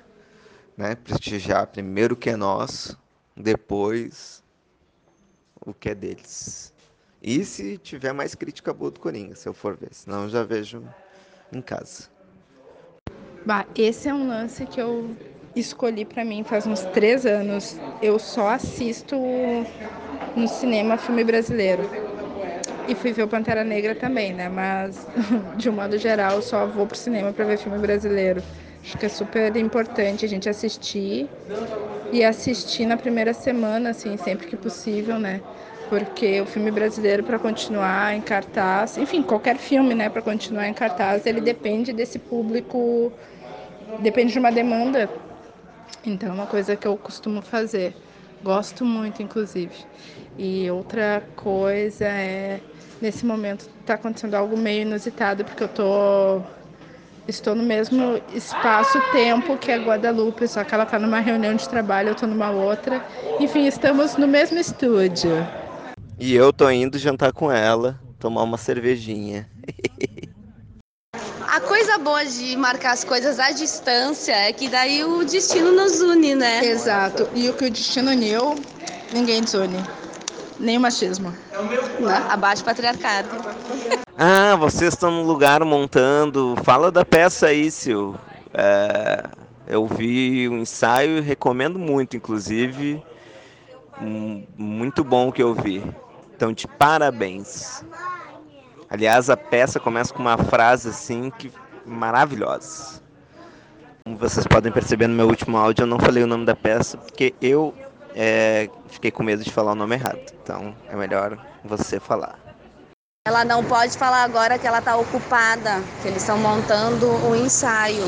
Né? 0.76 0.94
Prestigiar 0.94 1.66
primeiro 1.66 2.14
o 2.14 2.16
que 2.16 2.30
é 2.30 2.36
nosso, 2.36 2.98
depois 3.36 4.42
o 5.64 5.74
que 5.74 5.90
é 5.90 5.94
deles. 5.94 6.72
E 7.22 7.44
se 7.44 7.78
tiver 7.78 8.12
mais 8.12 8.34
crítica 8.34 8.72
boa 8.72 8.90
do 8.90 9.00
Coringa, 9.00 9.34
se 9.34 9.48
eu 9.48 9.55
for 9.55 9.76
ver. 9.76 9.92
Senão 9.92 10.24
eu 10.24 10.28
já 10.30 10.42
vejo 10.42 10.82
em 11.52 11.60
casa. 11.60 12.09
Bah, 13.44 13.66
esse 13.76 14.09
é 14.09 14.14
um 14.14 14.26
lance 14.28 14.66
que 14.66 14.80
eu 14.80 15.14
escolhi 15.54 16.04
para 16.04 16.24
mim 16.24 16.44
faz 16.44 16.66
uns 16.66 16.80
três 16.86 17.26
anos. 17.26 17.76
Eu 18.02 18.18
só 18.18 18.48
assisto 18.48 19.16
no 20.36 20.48
cinema 20.48 20.96
filme 20.96 21.24
brasileiro. 21.24 21.82
E 22.88 22.94
fui 22.94 23.12
ver 23.12 23.22
o 23.24 23.28
Pantera 23.28 23.64
Negra 23.64 23.94
também, 23.94 24.32
né? 24.32 24.48
Mas, 24.48 25.06
de 25.56 25.68
um 25.68 25.72
modo 25.72 25.98
geral, 25.98 26.40
só 26.40 26.66
vou 26.66 26.86
pro 26.86 26.96
cinema 26.96 27.32
para 27.32 27.44
ver 27.44 27.58
filme 27.58 27.78
brasileiro. 27.78 28.42
Acho 28.82 28.96
que 28.96 29.06
é 29.06 29.08
super 29.08 29.54
importante 29.56 30.24
a 30.24 30.28
gente 30.28 30.48
assistir 30.48 31.28
e 32.12 32.24
assistir 32.24 32.86
na 32.86 32.96
primeira 32.96 33.34
semana, 33.34 33.90
assim, 33.90 34.16
sempre 34.16 34.46
que 34.46 34.56
possível, 34.56 35.18
né? 35.18 35.42
Porque 35.88 36.40
o 36.40 36.46
filme 36.46 36.70
brasileiro, 36.70 37.22
para 37.22 37.38
continuar 37.38 38.14
em 38.14 38.20
cartaz, 38.20 38.96
enfim, 38.96 39.22
qualquer 39.22 39.56
filme, 39.56 39.94
né, 39.94 40.08
para 40.10 40.20
continuar 40.22 40.68
em 40.68 40.74
cartaz, 40.74 41.26
ele 41.26 41.40
depende 41.40 41.92
desse 41.92 42.18
público, 42.18 43.12
depende 43.98 44.32
de 44.32 44.38
uma 44.38 44.52
demanda 44.52 45.08
então 46.05 46.31
é 46.31 46.32
uma 46.32 46.47
coisa 46.47 46.77
que 46.77 46.86
eu 46.86 46.97
costumo 46.97 47.43
fazer. 47.43 47.94
Gosto 48.43 48.85
muito, 48.85 49.23
inclusive. 49.23 49.74
E 50.39 50.70
outra 50.70 51.23
coisa 51.36 52.05
é, 52.05 52.60
nesse 53.01 53.27
momento 53.27 53.69
está 53.81 53.94
acontecendo 53.94 54.35
algo 54.35 54.56
meio 54.56 54.82
inusitado, 54.82 55.44
porque 55.44 55.65
eu 55.65 55.69
tô 55.69 56.43
Estou 57.28 57.55
no 57.55 57.62
mesmo 57.62 58.19
espaço-tempo 58.35 59.59
que 59.59 59.70
a 59.70 59.77
Guadalupe, 59.77 60.48
só 60.48 60.65
que 60.65 60.74
ela 60.74 60.85
está 60.85 60.98
numa 60.98 61.20
reunião 61.20 61.55
de 61.55 61.69
trabalho, 61.69 62.09
eu 62.09 62.12
estou 62.15 62.27
numa 62.27 62.51
outra. 62.51 63.05
Enfim, 63.39 63.66
estamos 63.66 64.16
no 64.16 64.27
mesmo 64.27 64.59
estúdio. 64.59 65.32
E 66.19 66.35
eu 66.35 66.51
tô 66.55 66.70
indo 66.70 66.97
jantar 66.97 67.35
com 67.35 67.52
ela, 67.52 68.01
tomar 68.19 68.43
uma 68.44 68.56
cervejinha. 68.56 69.47
A 71.50 71.60
coisa 71.62 71.96
boa 71.96 72.26
de 72.26 72.54
marcar 72.56 72.92
as 72.92 73.04
coisas 73.04 73.40
à 73.40 73.50
distância 73.52 74.32
é 74.32 74.52
que 74.52 74.68
daí 74.68 75.02
o 75.02 75.24
destino 75.24 75.72
nos 75.72 75.98
une, 76.00 76.34
né? 76.34 76.62
Exato. 76.62 77.26
E 77.34 77.48
o 77.48 77.54
que 77.54 77.64
o 77.64 77.70
destino 77.70 78.10
uniu, 78.10 78.54
ninguém 79.12 79.42
desune. 79.42 79.82
Nem 80.60 80.76
o 80.76 80.80
machismo. 80.80 81.30
Né? 82.00 82.26
Abaixo 82.28 82.60
o 82.60 82.64
patriarcado. 82.66 83.30
Ah, 84.16 84.56
vocês 84.56 84.92
estão 84.92 85.10
no 85.10 85.22
lugar 85.22 85.64
montando. 85.64 86.54
Fala 86.64 86.90
da 86.90 87.04
peça 87.04 87.46
aí, 87.46 87.70
Sil. 87.72 88.12
É, 88.52 89.24
eu 89.66 89.86
vi 89.86 90.48
o 90.48 90.52
um 90.52 90.58
ensaio 90.58 91.16
e 91.16 91.20
recomendo 91.22 91.78
muito, 91.78 92.14
inclusive. 92.14 93.02
Muito 94.00 95.02
bom 95.02 95.28
o 95.28 95.32
que 95.32 95.42
eu 95.42 95.54
vi. 95.54 95.82
Então, 96.36 96.52
de 96.52 96.66
parabéns. 96.66 97.82
Aliás, 98.90 99.28
a 99.28 99.36
peça 99.36 99.78
começa 99.78 100.15
com 100.15 100.20
uma 100.20 100.39
frase 100.39 100.89
assim 100.89 101.31
que 101.31 101.52
maravilhosa. 101.85 103.02
Como 104.05 104.16
vocês 104.16 104.47
podem 104.47 104.73
perceber 104.73 105.06
no 105.06 105.15
meu 105.15 105.27
último 105.27 105.59
áudio, 105.59 105.82
eu 105.82 105.86
não 105.86 105.98
falei 105.98 106.23
o 106.23 106.27
nome 106.27 106.47
da 106.47 106.56
peça 106.56 106.97
porque 106.97 107.35
eu 107.43 107.74
é, 108.15 108.69
fiquei 108.89 109.10
com 109.10 109.23
medo 109.23 109.44
de 109.44 109.51
falar 109.51 109.73
o 109.73 109.74
nome 109.74 109.94
errado. 109.94 110.20
Então, 110.43 110.74
é 110.89 110.97
melhor 110.97 111.39
você 111.62 112.01
falar. 112.01 112.39
Ela 113.27 113.44
não 113.44 113.62
pode 113.62 113.98
falar 113.98 114.23
agora 114.23 114.59
que 114.59 114.66
ela 114.66 114.78
está 114.78 114.97
ocupada, 114.97 115.82
que 116.01 116.09
eles 116.09 116.23
estão 116.23 116.39
montando 116.39 117.06
o 117.06 117.32
um 117.32 117.36
ensaio. 117.36 118.05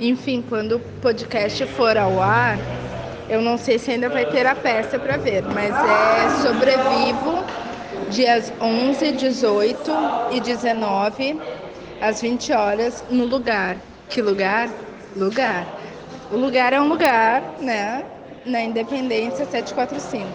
Enfim, 0.00 0.42
quando 0.48 0.76
o 0.76 0.80
podcast 1.02 1.66
for 1.66 1.98
ao 1.98 2.20
ar, 2.22 2.56
eu 3.28 3.42
não 3.42 3.58
sei 3.58 3.78
se 3.78 3.90
ainda 3.90 4.08
vai 4.08 4.24
ter 4.24 4.46
a 4.46 4.54
peça 4.54 4.98
para 4.98 5.18
ver, 5.18 5.42
mas 5.42 5.74
é 5.74 6.42
Sobrevivo, 6.42 7.44
dias 8.10 8.52
11, 8.60 9.12
18 9.12 9.90
e 10.32 10.40
19, 10.40 11.40
às 12.00 12.20
20 12.20 12.52
horas, 12.52 13.04
no 13.10 13.24
lugar. 13.24 13.76
Que 14.08 14.20
lugar? 14.20 14.68
Lugar. 15.16 15.66
O 16.30 16.36
lugar 16.36 16.72
é 16.72 16.80
um 16.80 16.88
lugar, 16.88 17.42
né? 17.60 18.04
Na 18.44 18.62
Independência 18.62 19.44
745. 19.46 20.26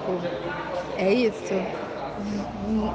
É 0.98 1.14
isso. 1.14 1.54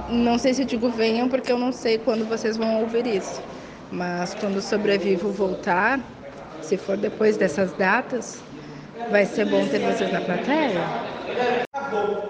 Não 0.08 0.38
sei 0.38 0.54
se 0.54 0.64
digo 0.64 0.88
venham, 0.90 1.28
porque 1.28 1.52
eu 1.52 1.58
não 1.58 1.72
sei 1.72 1.98
quando 1.98 2.28
vocês 2.28 2.56
vão 2.56 2.80
ouvir 2.80 3.06
isso. 3.06 3.42
Mas 3.90 4.34
quando 4.34 4.56
o 4.56 4.62
Sobrevivo 4.62 5.30
voltar, 5.30 6.00
se 6.60 6.76
for 6.76 6.96
depois 6.96 7.36
dessas 7.36 7.72
datas, 7.72 8.42
vai 9.10 9.26
ser 9.26 9.46
bom 9.46 9.66
ter 9.66 9.80
vocês 9.80 10.10
na 10.12 10.20
plateia. 10.20 10.80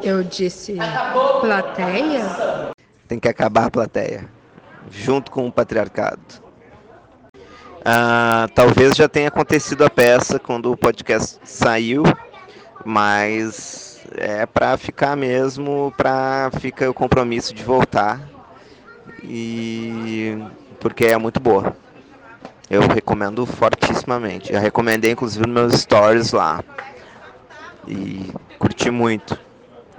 Eu 0.02 0.24
disse 0.24 0.76
plateia? 1.40 2.72
Tem 3.06 3.18
que 3.18 3.28
acabar 3.28 3.66
a 3.66 3.70
plateia, 3.70 4.28
junto 4.90 5.30
com 5.30 5.46
o 5.46 5.52
patriarcado. 5.52 6.20
Ah, 7.84 8.48
talvez 8.54 8.94
já 8.94 9.08
tenha 9.08 9.28
acontecido 9.28 9.84
a 9.84 9.90
peça 9.90 10.38
quando 10.38 10.72
o 10.72 10.76
podcast 10.76 11.38
saiu, 11.44 12.04
mas 12.84 14.00
é 14.16 14.46
para 14.46 14.76
ficar 14.76 15.16
mesmo, 15.16 15.92
para 15.96 16.50
ficar 16.60 16.88
o 16.88 16.94
compromisso 16.94 17.52
de 17.54 17.62
voltar. 17.62 18.20
E 19.24 20.38
porque 20.80 21.06
é 21.06 21.16
muito 21.16 21.40
boa. 21.40 21.76
Eu 22.70 22.82
recomendo 22.88 23.44
fortissimamente. 23.46 24.52
Eu 24.52 24.60
recomendei 24.60 25.12
inclusive 25.12 25.46
nos 25.46 25.54
meus 25.54 25.80
stories 25.82 26.32
lá. 26.32 26.62
E 27.86 28.32
curti 28.58 28.90
muito. 28.90 29.38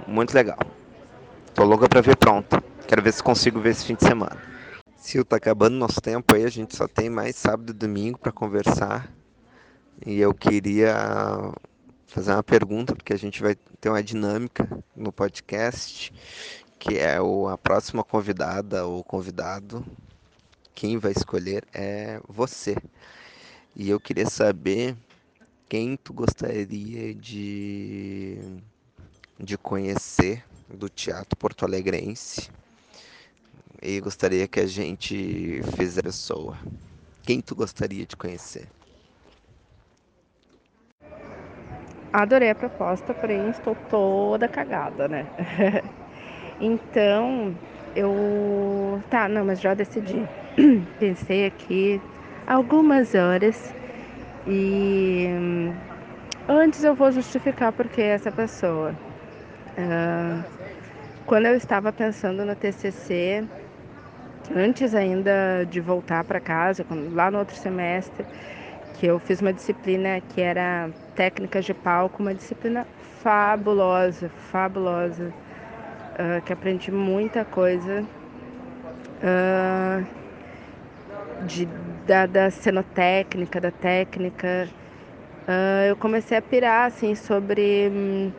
Muito 0.06 0.34
legal. 0.34 0.58
Tô 1.54 1.64
louca 1.64 1.88
para 1.88 2.00
ver 2.00 2.16
pronto. 2.16 2.62
Quero 2.86 3.02
ver 3.02 3.12
se 3.12 3.22
consigo 3.22 3.60
ver 3.60 3.70
esse 3.70 3.84
fim 3.84 3.94
de 3.94 4.04
semana. 4.04 4.36
Sil, 4.96 5.24
tá 5.24 5.36
acabando 5.36 5.76
nosso 5.76 6.00
tempo 6.00 6.34
aí, 6.34 6.44
a 6.44 6.50
gente 6.50 6.74
só 6.76 6.88
tem 6.88 7.10
mais 7.10 7.36
sábado 7.36 7.70
e 7.70 7.74
domingo 7.74 8.18
para 8.18 8.32
conversar. 8.32 9.10
E 10.04 10.18
eu 10.18 10.34
queria 10.34 11.52
fazer 12.06 12.32
uma 12.32 12.42
pergunta, 12.42 12.94
porque 12.94 13.12
a 13.12 13.18
gente 13.18 13.42
vai 13.42 13.54
ter 13.80 13.88
uma 13.88 14.02
dinâmica 14.02 14.68
no 14.96 15.12
podcast, 15.12 16.12
que 16.78 16.98
é 16.98 17.16
a 17.16 17.58
próxima 17.58 18.02
convidada 18.02 18.86
ou 18.86 19.02
convidado, 19.02 19.84
quem 20.74 20.98
vai 20.98 21.12
escolher 21.12 21.64
é 21.72 22.20
você. 22.28 22.76
E 23.76 23.88
eu 23.88 24.00
queria 24.00 24.26
saber 24.26 24.96
quem 25.68 25.96
tu 25.96 26.12
gostaria 26.12 27.14
de, 27.14 28.38
de 29.38 29.58
conhecer 29.58 30.44
do 30.68 30.88
teatro 30.88 31.36
porto-alegrense 31.36 32.50
e 33.82 34.00
gostaria 34.00 34.46
que 34.48 34.60
a 34.60 34.66
gente 34.66 35.60
fizesse 35.76 36.00
a 36.00 36.02
pessoa. 36.02 36.56
Quem 37.22 37.40
tu 37.40 37.54
gostaria 37.54 38.06
de 38.06 38.16
conhecer? 38.16 38.68
adorei 42.14 42.50
a 42.50 42.54
proposta, 42.54 43.12
porém 43.12 43.50
estou 43.50 43.76
toda 43.90 44.46
cagada, 44.46 45.08
né? 45.08 45.26
então, 46.60 47.52
eu. 47.96 49.02
Tá, 49.10 49.28
não, 49.28 49.44
mas 49.44 49.60
já 49.60 49.74
decidi. 49.74 50.24
Pensei 51.00 51.46
aqui 51.46 52.00
algumas 52.46 53.14
horas 53.14 53.74
e 54.46 55.26
antes 56.48 56.84
eu 56.84 56.94
vou 56.94 57.10
justificar 57.10 57.72
porque 57.72 58.00
essa 58.02 58.30
pessoa. 58.30 58.94
Uh, 59.78 60.44
quando 61.26 61.46
eu 61.46 61.54
estava 61.56 61.90
pensando 61.90 62.44
no 62.44 62.54
TCC, 62.54 63.44
antes 64.54 64.94
ainda 64.94 65.64
de 65.68 65.80
voltar 65.80 66.22
para 66.24 66.38
casa, 66.38 66.84
lá 67.12 67.30
no 67.30 67.38
outro 67.38 67.56
semestre, 67.56 68.26
que 68.94 69.06
eu 69.06 69.18
fiz 69.18 69.40
uma 69.40 69.52
disciplina 69.52 70.20
que 70.20 70.40
era 70.40 70.90
técnicas 71.14 71.64
de 71.64 71.72
palco, 71.72 72.22
uma 72.22 72.34
disciplina 72.34 72.86
fabulosa, 73.22 74.28
fabulosa, 74.28 75.32
uh, 76.14 76.42
que 76.42 76.52
aprendi 76.52 76.90
muita 76.90 77.44
coisa 77.44 78.04
uh, 79.22 80.06
de, 81.46 81.66
da, 82.06 82.26
da 82.26 82.50
cenotécnica, 82.50 83.60
da 83.60 83.70
técnica. 83.70 84.68
Uh, 85.48 85.88
eu 85.88 85.96
comecei 85.96 86.36
a 86.38 86.42
pirar 86.42 86.86
assim 86.86 87.14
sobre 87.14 87.90
um, 87.90 88.32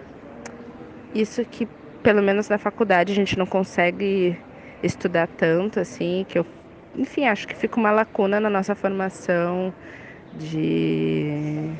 isso 1.13 1.43
que 1.45 1.67
pelo 2.01 2.21
menos 2.21 2.49
na 2.49 2.57
faculdade 2.57 3.11
a 3.11 3.15
gente 3.15 3.37
não 3.37 3.45
consegue 3.45 4.37
estudar 4.83 5.27
tanto 5.27 5.79
assim, 5.79 6.25
que 6.27 6.37
eu 6.37 6.45
enfim, 6.97 7.25
acho 7.25 7.47
que 7.47 7.55
fica 7.55 7.79
uma 7.79 7.91
lacuna 7.91 8.39
na 8.39 8.49
nossa 8.49 8.73
formação 8.73 9.73
de 10.33 11.73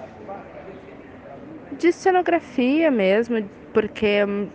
de 1.71 1.91
cenografia 1.91 2.89
mesmo, 2.89 3.49
porque 3.73 4.23
hum, 4.23 4.49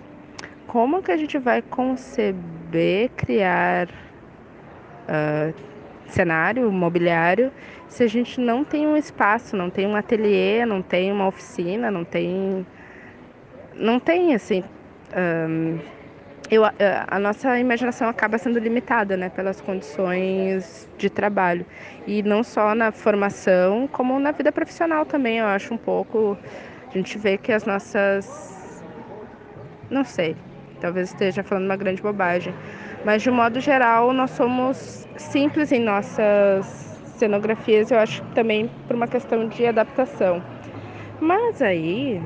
como 0.66 1.02
que 1.02 1.11
a 1.11 1.16
gente 1.16 1.39
vai 1.39 1.62
conceber, 1.62 3.11
criar 3.16 3.89
uh, 5.09 5.69
cenário, 6.12 6.70
mobiliário, 6.70 7.53
se 7.89 8.05
a 8.05 8.07
gente 8.07 8.41
não 8.41 8.65
tem 8.65 8.87
um 8.87 8.97
espaço, 8.97 9.57
não 9.57 9.69
tem 9.69 9.87
um 9.87 9.97
ateliê, 9.97 10.65
não 10.65 10.81
tem 10.82 11.11
uma 11.11 11.27
oficina, 11.27 11.91
não 11.91 12.05
tem. 12.05 12.66
Não 13.74 13.99
tem, 13.99 14.35
assim. 14.35 14.62
Eu, 16.51 16.62
a 16.65 17.19
nossa 17.19 17.59
imaginação 17.59 18.09
acaba 18.09 18.37
sendo 18.37 18.59
limitada 18.59 19.16
né, 19.16 19.28
pelas 19.28 19.61
condições 19.61 20.89
de 20.99 21.09
trabalho. 21.09 21.65
E 22.07 22.23
não 22.23 22.43
só 22.43 22.74
na 22.74 22.91
formação, 22.91 23.89
como 23.89 24.19
na 24.19 24.32
vida 24.32 24.51
profissional 24.51 25.07
também, 25.07 25.39
eu 25.39 25.47
acho 25.47 25.73
um 25.73 25.78
pouco. 25.78 26.37
A 26.89 26.93
gente 26.93 27.16
vê 27.19 27.39
que 27.39 27.53
as 27.53 27.65
nossas. 27.65 28.82
Não 29.89 30.05
sei, 30.05 30.37
talvez 30.81 31.09
esteja 31.11 31.43
falando 31.43 31.65
uma 31.65 31.77
grande 31.77 32.01
bobagem, 32.03 32.55
mas 33.05 33.22
de 33.22 33.31
um 33.31 33.35
modo 33.35 33.60
geral, 33.60 34.12
nós 34.12 34.31
somos 34.31 35.06
simples 35.16 35.72
em 35.72 35.81
nossas 35.81 36.66
cenografias, 37.16 37.90
eu 37.90 37.98
acho 37.98 38.22
também 38.35 38.70
por 38.86 38.97
uma 38.97 39.06
questão 39.06 39.47
de 39.48 39.66
adaptação. 39.66 40.43
Mas 41.20 41.60
aí, 41.60 42.20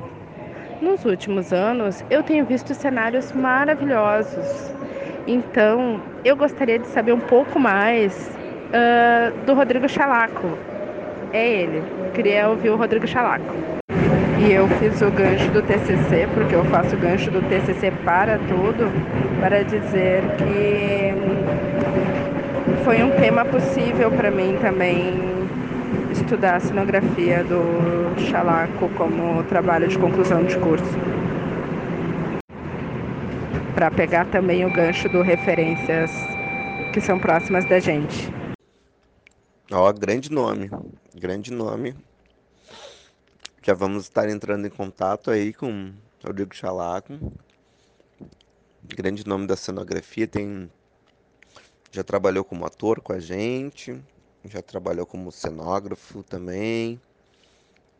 nos 0.81 1.03
últimos 1.05 1.51
anos, 1.51 2.03
eu 2.09 2.23
tenho 2.23 2.45
visto 2.45 2.73
cenários 2.73 3.31
maravilhosos. 3.33 4.73
Então, 5.27 6.01
eu 6.23 6.35
gostaria 6.35 6.79
de 6.79 6.87
saber 6.87 7.11
um 7.11 7.19
pouco 7.19 7.59
mais 7.59 8.31
uh, 8.69 9.45
do 9.45 9.53
Rodrigo 9.53 9.89
Chalaco. 9.89 10.57
É 11.33 11.45
ele. 11.45 11.83
Queria 12.13 12.47
ouvir 12.49 12.69
o 12.69 12.77
Rodrigo 12.77 13.05
Chalaco. 13.05 13.74
E 14.37 14.51
eu 14.51 14.67
fiz 14.67 15.01
o 15.01 15.09
gancho 15.11 15.49
do 15.51 15.61
TCC, 15.61 16.27
porque 16.33 16.55
eu 16.55 16.65
faço 16.65 16.97
gancho 16.97 17.31
do 17.31 17.41
TCC 17.41 17.91
para 18.03 18.37
tudo, 18.37 18.91
para 19.39 19.63
dizer 19.63 20.23
que 20.37 21.13
foi 22.83 23.01
um 23.01 23.11
tema 23.11 23.45
possível 23.45 24.11
para 24.11 24.29
mim 24.29 24.57
também 24.59 25.13
estudar 26.11 26.55
a 26.57 26.59
cenografia 26.59 27.43
do 27.43 28.19
Chalaco 28.29 28.89
como 28.97 29.43
trabalho 29.45 29.87
de 29.87 29.97
conclusão 29.97 30.43
de 30.43 30.57
curso. 30.57 30.83
Para 33.73 33.89
pegar 33.89 34.25
também 34.25 34.65
o 34.65 34.71
gancho 34.71 35.07
do 35.07 35.21
referências 35.21 36.11
que 36.93 36.99
são 36.99 37.17
próximas 37.17 37.65
da 37.65 37.79
gente. 37.79 38.31
Ó, 39.71 39.91
grande 39.93 40.31
nome, 40.31 40.69
grande 41.15 41.51
nome. 41.51 41.95
Já 43.65 43.73
vamos 43.73 44.03
estar 44.03 44.29
entrando 44.29 44.67
em 44.67 44.69
contato 44.69 45.31
aí 45.31 45.51
com 45.51 45.91
Rodrigo 46.23 46.53
Chalaco. 46.53 47.33
Grande 48.83 49.25
nome 49.25 49.47
da 49.47 49.55
cenografia, 49.55 50.27
tem 50.27 50.71
já 51.91 52.03
trabalhou 52.03 52.43
como 52.43 52.63
ator 52.63 53.01
com 53.01 53.11
a 53.11 53.19
gente, 53.19 53.99
já 54.43 54.61
trabalhou 54.61 55.07
como 55.07 55.31
cenógrafo 55.31 56.21
também. 56.21 57.01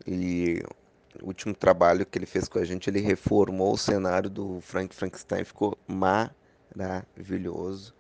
E 0.06 0.62
o 1.20 1.26
último 1.26 1.56
trabalho 1.56 2.06
que 2.06 2.20
ele 2.20 2.28
fez 2.28 2.48
com 2.48 2.60
a 2.60 2.64
gente, 2.64 2.88
ele 2.88 3.00
reformou 3.00 3.74
o 3.74 3.78
cenário 3.78 4.30
do 4.30 4.62
Frank 4.62 4.94
Frankenstein, 4.94 5.44
ficou 5.44 5.76
maravilhoso. 5.88 7.96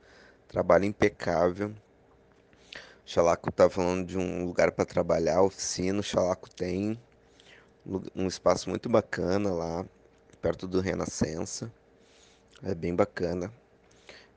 Trabalho 0.48 0.86
impecável. 0.86 1.70
O 1.70 3.10
Chalaco 3.10 3.52
tá 3.52 3.68
falando 3.68 4.06
de 4.06 4.20
um 4.20 4.46
lugar 4.46 4.72
para 4.72 4.86
trabalhar, 4.86 5.42
oficina. 5.42 6.00
O 6.00 6.04
Chalaco 6.04 6.48
tem 6.48 6.96
um 8.16 8.28
espaço 8.28 8.70
muito 8.70 8.90
bacana 8.90 9.52
lá, 9.54 9.86
perto 10.42 10.68
do 10.68 10.80
Renascença. 10.82 11.72
É 12.64 12.74
bem 12.74 12.96
bacana. 12.96 13.52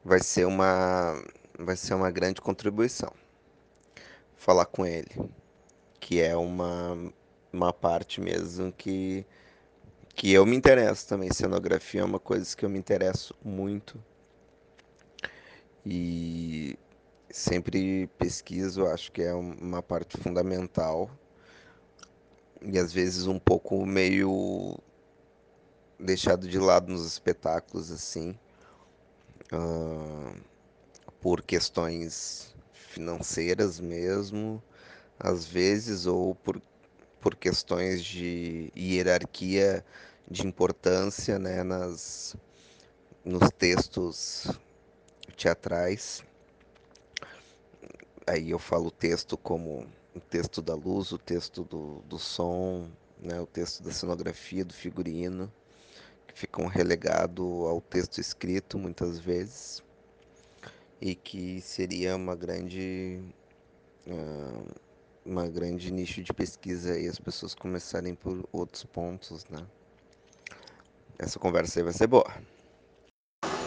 Vai 0.05 0.21
ser 0.21 0.47
uma 0.47 1.23
vai 1.59 1.77
ser 1.77 1.95
uma 1.95 2.11
grande 2.11 2.41
contribuição. 2.41 3.13
Falar 4.37 4.67
com 4.67 4.87
ele, 4.87 5.11
que 6.01 6.21
é 6.21 6.37
uma 6.37 6.97
uma 7.53 7.73
parte 7.73 8.21
mesmo 8.21 8.73
que 8.73 9.27
que 10.15 10.33
eu 10.33 10.45
me 10.47 10.57
interesso 10.57 11.09
também. 11.09 11.33
Cenografia 11.33 12.03
é 12.03 12.05
uma 12.05 12.21
coisa 12.21 12.57
que 12.57 12.65
eu 12.65 12.71
me 12.71 12.79
interesso 12.79 13.35
muito. 13.45 14.03
E 15.85 16.79
sempre 17.31 18.07
pesquiso, 18.19 18.87
acho 18.87 19.13
que 19.13 19.23
é 19.23 19.35
uma 19.35 19.83
parte 19.83 20.17
fundamental. 20.19 21.11
E 22.63 22.79
às 22.79 22.93
vezes 22.93 23.27
um 23.27 23.39
pouco 23.39 23.85
meio 23.87 24.77
deixado 25.99 26.49
de 26.49 26.59
lado 26.59 26.93
nos 26.93 27.07
espetáculos 27.07 27.91
assim. 27.91 28.39
Uh, 29.53 30.37
por 31.21 31.43
questões 31.43 32.55
financeiras 32.73 33.81
mesmo, 33.81 34.63
às 35.19 35.47
vezes, 35.47 36.07
ou 36.07 36.35
por 36.35 36.61
por 37.21 37.35
questões 37.35 38.05
de 38.05 38.73
hierarquia 38.77 39.85
de 40.31 40.47
importância 40.47 41.39
né, 41.39 41.63
nas, 41.63 42.37
nos 43.25 43.51
textos 43.51 44.47
teatrais. 45.37 46.23
Aí 48.27 48.51
eu 48.51 48.59
falo 48.59 48.91
texto 48.91 49.37
como 49.37 49.87
o 50.19 50.21
texto 50.21 50.61
da 50.61 50.75
luz, 50.75 51.13
o 51.13 51.19
texto 51.19 51.65
do, 51.65 52.03
do 52.07 52.19
som, 52.19 52.89
né, 53.21 53.41
o 53.41 53.47
texto 53.47 53.83
da 53.83 53.91
cenografia, 53.91 54.65
do 54.65 54.75
figurino, 54.75 55.51
que 56.27 56.39
ficam 56.39 56.67
relegados 56.67 57.47
ao 57.67 57.81
texto 57.81 58.21
escrito 58.21 58.79
muitas 58.79 59.19
vezes, 59.19 59.83
e 61.01 61.15
que 61.15 61.61
seria 61.61 62.17
uma 62.17 62.37
grande. 62.37 63.21
Uh, 64.07 64.89
uma 65.25 65.47
grande 65.47 65.93
nicho 65.93 66.23
de 66.23 66.33
pesquisa 66.33 66.99
e 66.99 67.07
as 67.07 67.19
pessoas 67.19 67.55
começarem 67.55 68.15
por 68.15 68.49
outros 68.51 68.85
pontos, 68.85 69.45
né? 69.51 69.63
Essa 71.19 71.39
conversa 71.39 71.79
aí 71.79 71.85
vai 71.85 71.93
ser 71.93 72.07
boa. 72.07 72.33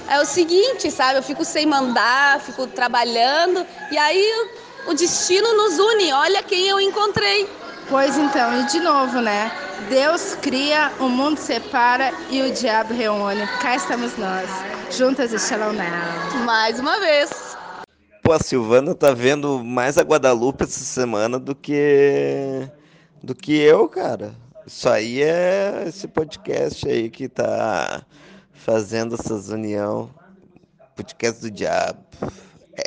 É 0.09 0.19
o 0.19 0.25
seguinte, 0.25 0.89
sabe? 0.89 1.19
Eu 1.19 1.23
fico 1.23 1.45
sem 1.45 1.67
mandar, 1.67 2.41
fico 2.41 2.65
trabalhando 2.65 3.65
e 3.91 3.97
aí 3.97 4.49
o 4.87 4.93
destino 4.93 5.53
nos 5.53 5.77
une. 5.77 6.13
Olha 6.13 6.43
quem 6.43 6.67
eu 6.67 6.79
encontrei. 6.79 7.47
Pois 7.89 8.17
então, 8.17 8.61
e 8.61 8.65
de 8.67 8.79
novo, 8.79 9.19
né? 9.19 9.51
Deus 9.89 10.35
cria, 10.35 10.91
o 10.99 11.09
mundo 11.09 11.37
separa 11.37 12.13
e 12.29 12.41
o 12.41 12.53
diabo 12.53 12.93
reúne. 12.93 13.45
Cá 13.61 13.75
estamos 13.75 14.15
nós, 14.17 14.49
juntas 14.89 15.33
e 15.33 15.39
Shalom 15.39 15.73
now. 15.73 16.45
Mais 16.45 16.79
uma 16.79 16.99
vez. 16.99 17.29
Pô, 18.23 18.31
a 18.31 18.39
Silvana 18.39 18.95
tá 18.95 19.11
vendo 19.11 19.63
mais 19.63 19.97
a 19.97 20.03
Guadalupe 20.03 20.63
essa 20.63 20.83
semana 20.83 21.37
do 21.37 21.53
que 21.53 22.69
do 23.21 23.35
que 23.35 23.57
eu, 23.57 23.89
cara. 23.89 24.33
Isso 24.65 24.87
aí 24.87 25.21
é 25.21 25.85
esse 25.87 26.07
podcast 26.07 26.87
aí 26.87 27.09
que 27.09 27.27
tá 27.27 28.05
fazendo 28.53 29.15
essas 29.15 29.49
união. 29.49 30.09
Podcast 30.95 31.41
do 31.41 31.51
diabo. 31.51 31.99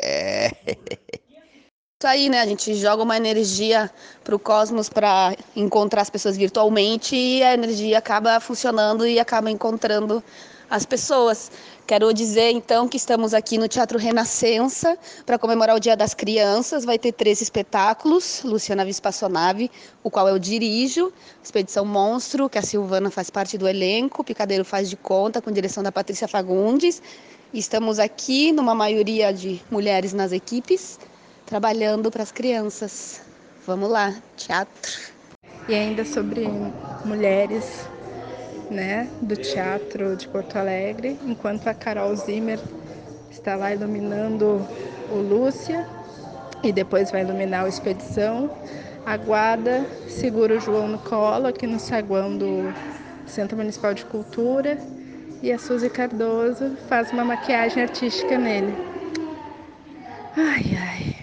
É. 0.01 0.49
Isso 1.97 2.09
aí, 2.09 2.27
né? 2.27 2.41
A 2.41 2.45
gente 2.45 2.75
joga 2.75 3.03
uma 3.03 3.15
energia 3.15 3.89
pro 4.21 4.37
cosmos 4.37 4.89
para 4.89 5.33
encontrar 5.55 6.01
as 6.01 6.09
pessoas 6.09 6.35
virtualmente 6.35 7.15
e 7.15 7.41
a 7.41 7.53
energia 7.53 7.97
acaba 7.99 8.37
funcionando 8.41 9.07
e 9.07 9.17
acaba 9.17 9.49
encontrando 9.49 10.21
as 10.69 10.85
pessoas. 10.85 11.49
Quero 11.87 12.13
dizer 12.13 12.51
então 12.51 12.85
que 12.89 12.97
estamos 12.97 13.33
aqui 13.33 13.57
no 13.57 13.69
Teatro 13.69 13.97
Renascença 13.97 14.97
para 15.25 15.39
comemorar 15.39 15.73
o 15.73 15.79
Dia 15.79 15.95
das 15.95 16.13
Crianças. 16.13 16.83
Vai 16.83 16.99
ter 16.99 17.13
três 17.13 17.39
espetáculos: 17.39 18.41
Luciana 18.43 18.83
Vispassonave, 18.83 19.71
o 20.03 20.11
qual 20.11 20.27
eu 20.27 20.37
dirijo, 20.37 21.13
Expedição 21.41 21.85
Monstro, 21.85 22.49
que 22.49 22.57
a 22.57 22.61
Silvana 22.61 23.09
faz 23.09 23.29
parte 23.29 23.57
do 23.57 23.69
elenco, 23.69 24.21
Picadeiro 24.21 24.65
faz 24.65 24.89
de 24.89 24.97
conta, 24.97 25.41
com 25.41 25.49
direção 25.49 25.81
da 25.81 25.93
Patrícia 25.93 26.27
Fagundes. 26.27 27.01
Estamos 27.53 27.99
aqui 27.99 28.51
numa 28.51 28.75
maioria 28.75 29.31
de 29.31 29.61
mulheres 29.71 30.11
nas 30.11 30.33
equipes, 30.33 30.99
trabalhando 31.45 32.09
para 32.11 32.23
as 32.23 32.31
crianças. 32.31 33.21
Vamos 33.65 33.89
lá, 33.89 34.13
teatro. 34.35 34.91
E 35.67 35.73
ainda 35.73 36.05
sobre 36.05 36.47
mulheres 37.03 37.87
né, 38.69 39.09
do 39.21 39.35
Teatro 39.35 40.15
de 40.15 40.27
Porto 40.27 40.57
Alegre, 40.57 41.19
enquanto 41.25 41.67
a 41.67 41.73
Carol 41.73 42.15
Zimmer 42.15 42.59
está 43.31 43.55
lá 43.55 43.73
iluminando 43.73 44.65
o 45.11 45.15
Lúcia 45.15 45.87
e 46.63 46.71
depois 46.71 47.11
vai 47.11 47.21
iluminar 47.21 47.65
o 47.65 47.67
Expedição. 47.67 48.49
A 49.05 49.17
Guada 49.17 49.85
segura 50.07 50.55
o 50.55 50.59
João 50.59 50.87
no 50.87 50.99
colo 50.99 51.47
aqui 51.47 51.67
no 51.67 51.79
saguão 51.79 52.35
do 52.37 52.75
Centro 53.25 53.57
Municipal 53.57 53.93
de 53.93 54.05
Cultura 54.05 54.79
e 55.41 55.51
a 55.51 55.59
Suzy 55.59 55.89
Cardoso 55.89 56.75
faz 56.87 57.11
uma 57.11 57.23
maquiagem 57.23 57.83
artística 57.83 58.37
nele. 58.37 58.75
Ai, 60.35 60.77
ai. 60.77 61.14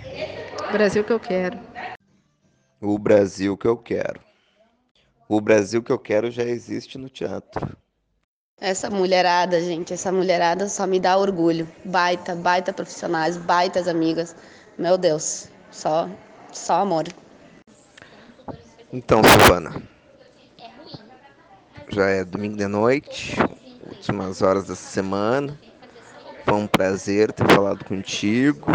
Brasil 0.73 1.05
que 1.05 1.13
eu 1.13 1.21
quero. 1.21 1.59
O 2.81 2.99
Brasil 2.99 3.57
que 3.59 3.67
eu 3.67 3.77
quero. 3.77 4.21
O 5.29 5.39
Brasil 5.39 5.83
que 5.83 5.93
eu 5.93 5.99
quero 5.99 6.31
já 6.31 6.43
existe 6.45 6.97
no 6.97 7.11
teatro. 7.11 7.77
Essa 8.59 8.89
mulherada, 8.89 9.61
gente, 9.61 9.93
essa 9.93 10.11
mulherada 10.11 10.69
só 10.69 10.87
me 10.87 10.99
dá 10.99 11.19
orgulho. 11.19 11.69
Baita, 11.85 12.35
baita 12.35 12.73
profissionais, 12.73 13.37
baitas 13.37 13.87
amigas. 13.87 14.35
Meu 14.79 14.97
Deus, 14.97 15.49
só, 15.71 16.09
só 16.51 16.81
amor. 16.81 17.05
Então, 18.91 19.21
Silvana, 19.23 19.83
já 21.91 22.09
é 22.09 22.25
domingo 22.25 22.57
de 22.57 22.67
noite, 22.67 23.37
últimas 23.87 24.41
horas 24.41 24.65
dessa 24.65 24.89
semana. 24.89 25.59
Foi 26.47 26.55
um 26.55 26.67
prazer 26.67 27.31
ter 27.31 27.47
falado 27.53 27.85
contigo. 27.85 28.73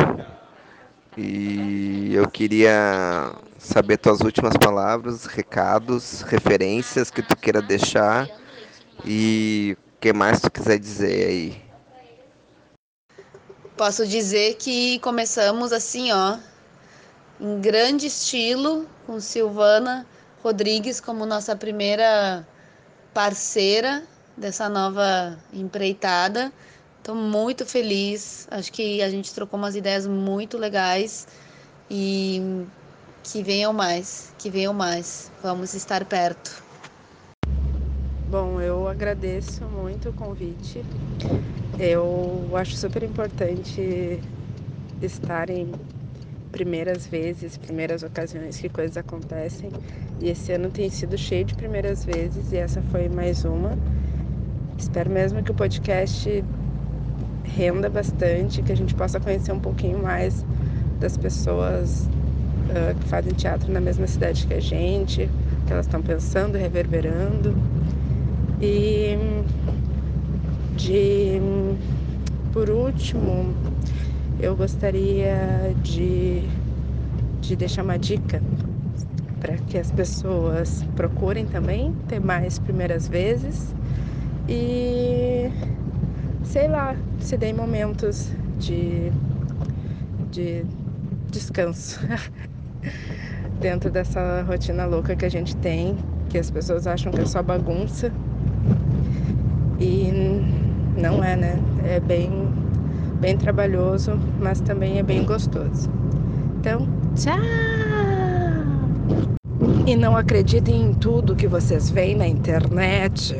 E 1.17 2.13
eu 2.13 2.29
queria 2.29 3.33
saber 3.57 3.97
tuas 3.97 4.21
últimas 4.21 4.55
palavras, 4.55 5.25
recados, 5.25 6.21
referências 6.21 7.09
que 7.09 7.23
tu 7.23 7.35
queira 7.35 7.59
deixar 7.59 8.29
e 9.03 9.75
o 9.95 9.99
que 9.99 10.13
mais 10.13 10.39
tu 10.39 10.51
quiser 10.51 10.77
dizer 10.77 11.27
aí. 11.27 11.61
Posso 13.75 14.05
dizer 14.05 14.57
que 14.57 14.99
começamos 14.99 15.73
assim, 15.73 16.11
ó, 16.11 16.37
em 17.41 17.61
grande 17.61 18.05
estilo, 18.05 18.87
com 19.07 19.19
Silvana 19.19 20.05
Rodrigues 20.43 21.01
como 21.01 21.25
nossa 21.25 21.55
primeira 21.55 22.47
parceira 23.11 24.03
dessa 24.35 24.69
nova 24.69 25.37
empreitada. 25.51 26.51
Estou 27.07 27.15
muito 27.15 27.65
feliz. 27.65 28.45
Acho 28.51 28.69
que 28.69 29.01
a 29.01 29.09
gente 29.09 29.33
trocou 29.33 29.57
umas 29.57 29.77
ideias 29.77 30.05
muito 30.05 30.57
legais 30.57 31.25
e 31.89 32.65
que 33.23 33.41
venham 33.41 33.71
mais, 33.71 34.33
que 34.37 34.49
venham 34.49 34.73
mais. 34.73 35.31
Vamos 35.41 35.73
estar 35.73 36.03
perto. 36.03 36.61
Bom, 38.29 38.59
eu 38.59 38.89
agradeço 38.89 39.63
muito 39.63 40.09
o 40.09 40.13
convite. 40.13 40.83
Eu 41.79 42.49
acho 42.53 42.75
super 42.75 43.01
importante 43.03 44.19
estarem 45.01 45.71
primeiras 46.51 47.07
vezes, 47.07 47.55
primeiras 47.55 48.03
ocasiões 48.03 48.59
que 48.59 48.67
coisas 48.67 48.97
acontecem. 48.97 49.69
E 50.19 50.27
esse 50.27 50.51
ano 50.51 50.69
tem 50.69 50.89
sido 50.89 51.17
cheio 51.17 51.45
de 51.45 51.55
primeiras 51.55 52.03
vezes 52.03 52.51
e 52.51 52.57
essa 52.57 52.81
foi 52.81 53.07
mais 53.07 53.45
uma. 53.45 53.79
Espero 54.77 55.09
mesmo 55.09 55.41
que 55.41 55.51
o 55.51 55.55
podcast 55.55 56.43
renda 57.55 57.89
bastante, 57.89 58.61
que 58.61 58.71
a 58.71 58.75
gente 58.75 58.93
possa 58.93 59.19
conhecer 59.19 59.51
um 59.51 59.59
pouquinho 59.59 60.01
mais 60.01 60.45
das 60.99 61.17
pessoas 61.17 62.07
uh, 62.69 62.95
que 62.99 63.07
fazem 63.07 63.33
teatro 63.33 63.71
na 63.71 63.79
mesma 63.79 64.07
cidade 64.07 64.45
que 64.45 64.53
a 64.53 64.59
gente, 64.59 65.29
que 65.65 65.73
elas 65.73 65.85
estão 65.85 66.01
pensando, 66.01 66.57
reverberando. 66.57 67.55
E 68.61 69.17
de 70.75 71.39
por 72.51 72.69
último, 72.69 73.53
eu 74.39 74.55
gostaria 74.55 75.75
de, 75.83 76.41
de 77.39 77.55
deixar 77.55 77.83
uma 77.83 77.99
dica 77.99 78.41
para 79.39 79.57
que 79.57 79.77
as 79.77 79.91
pessoas 79.91 80.83
procurem 80.95 81.45
também 81.45 81.93
ter 82.07 82.19
mais 82.19 82.57
primeiras 82.57 83.07
vezes 83.07 83.75
e 84.49 85.51
sei 86.47 86.67
lá, 86.67 86.95
se 87.19 87.37
deem 87.37 87.53
momentos 87.53 88.31
de, 88.57 89.11
de 90.31 90.65
descanso 91.29 91.99
dentro 93.59 93.91
dessa 93.91 94.43
rotina 94.43 94.85
louca 94.85 95.15
que 95.15 95.25
a 95.25 95.29
gente 95.29 95.55
tem, 95.57 95.97
que 96.29 96.37
as 96.37 96.49
pessoas 96.49 96.87
acham 96.87 97.11
que 97.11 97.21
é 97.21 97.25
só 97.25 97.43
bagunça 97.43 98.11
e 99.79 100.09
não 100.97 101.23
é, 101.23 101.35
né? 101.35 101.59
É 101.85 101.99
bem, 101.99 102.31
bem 103.19 103.37
trabalhoso, 103.37 104.17
mas 104.39 104.61
também 104.61 104.99
é 104.99 105.03
bem 105.03 105.25
gostoso. 105.25 105.89
Então, 106.59 106.87
tchau! 107.15 107.37
E 109.85 109.95
não 109.95 110.17
acreditem 110.17 110.89
em 110.89 110.93
tudo 110.93 111.35
que 111.35 111.47
vocês 111.47 111.89
veem 111.89 112.15
na 112.15 112.27
internet. 112.27 113.35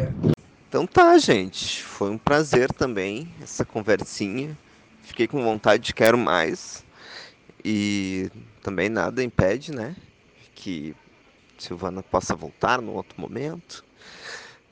Então 0.78 0.86
tá, 0.86 1.18
gente. 1.18 1.82
Foi 1.82 2.12
um 2.12 2.20
prazer 2.20 2.72
também 2.72 3.34
essa 3.42 3.66
conversinha. 3.66 4.56
Fiquei 5.02 5.28
com 5.28 5.42
vontade 5.42 5.86
de 5.86 5.92
quero 5.92 6.20
mais. 6.20 6.86
E 7.66 8.30
também 8.62 8.88
nada 8.88 9.24
impede, 9.24 9.72
né? 9.72 9.96
Que 10.54 10.96
Silvana 11.58 12.04
possa 12.04 12.36
voltar 12.36 12.80
no 12.80 12.94
outro 12.94 13.20
momento 13.20 13.84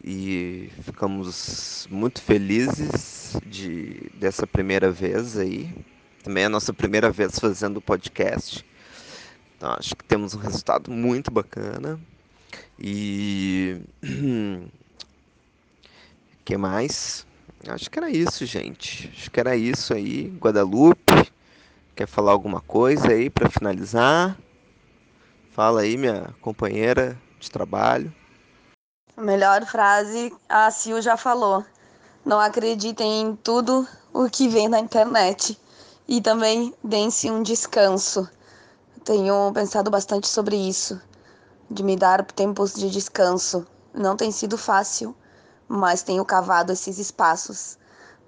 e 0.03 0.69
ficamos 0.83 1.87
muito 1.89 2.21
felizes 2.21 3.35
de 3.43 4.11
dessa 4.13 4.45
primeira 4.45 4.91
vez 4.91 5.35
aí. 5.35 5.73
Também 6.23 6.43
é 6.43 6.45
a 6.45 6.49
nossa 6.49 6.71
primeira 6.71 7.09
vez 7.09 7.39
fazendo 7.39 7.77
o 7.77 7.81
podcast. 7.81 8.63
Então, 9.57 9.71
acho 9.71 9.95
que 9.95 10.03
temos 10.03 10.35
um 10.35 10.39
resultado 10.39 10.91
muito 10.91 11.31
bacana. 11.31 11.99
E 12.77 13.81
que 16.45 16.55
mais? 16.55 17.25
Acho 17.67 17.89
que 17.89 17.97
era 17.97 18.09
isso, 18.09 18.45
gente. 18.45 19.11
Acho 19.17 19.31
que 19.31 19.39
era 19.39 19.55
isso 19.55 19.95
aí. 19.95 20.27
Guadalupe, 20.39 21.33
quer 21.95 22.07
falar 22.07 22.31
alguma 22.31 22.61
coisa 22.61 23.07
aí 23.07 23.31
para 23.31 23.49
finalizar? 23.49 24.37
Fala 25.51 25.81
aí, 25.81 25.97
minha 25.97 26.35
companheira 26.41 27.19
de 27.39 27.49
trabalho. 27.49 28.13
A 29.17 29.21
melhor 29.21 29.65
frase 29.65 30.31
a 30.47 30.69
Sil 30.69 31.01
já 31.01 31.17
falou. 31.17 31.65
Não 32.23 32.39
acreditem 32.39 33.21
em 33.21 33.35
tudo 33.35 33.87
o 34.13 34.29
que 34.29 34.47
vem 34.47 34.67
na 34.67 34.79
internet. 34.79 35.59
E 36.07 36.21
também 36.21 36.75
deem-se 36.83 37.31
um 37.31 37.41
descanso. 37.41 38.29
Tenho 39.03 39.51
pensado 39.53 39.89
bastante 39.89 40.27
sobre 40.27 40.55
isso, 40.55 41.01
de 41.71 41.81
me 41.81 41.95
dar 41.95 42.23
tempos 42.23 42.75
de 42.75 42.91
descanso. 42.91 43.65
Não 43.93 44.15
tem 44.15 44.31
sido 44.31 44.57
fácil, 44.57 45.15
mas 45.67 46.03
tenho 46.03 46.23
cavado 46.23 46.71
esses 46.71 46.97
espaços. 46.97 47.77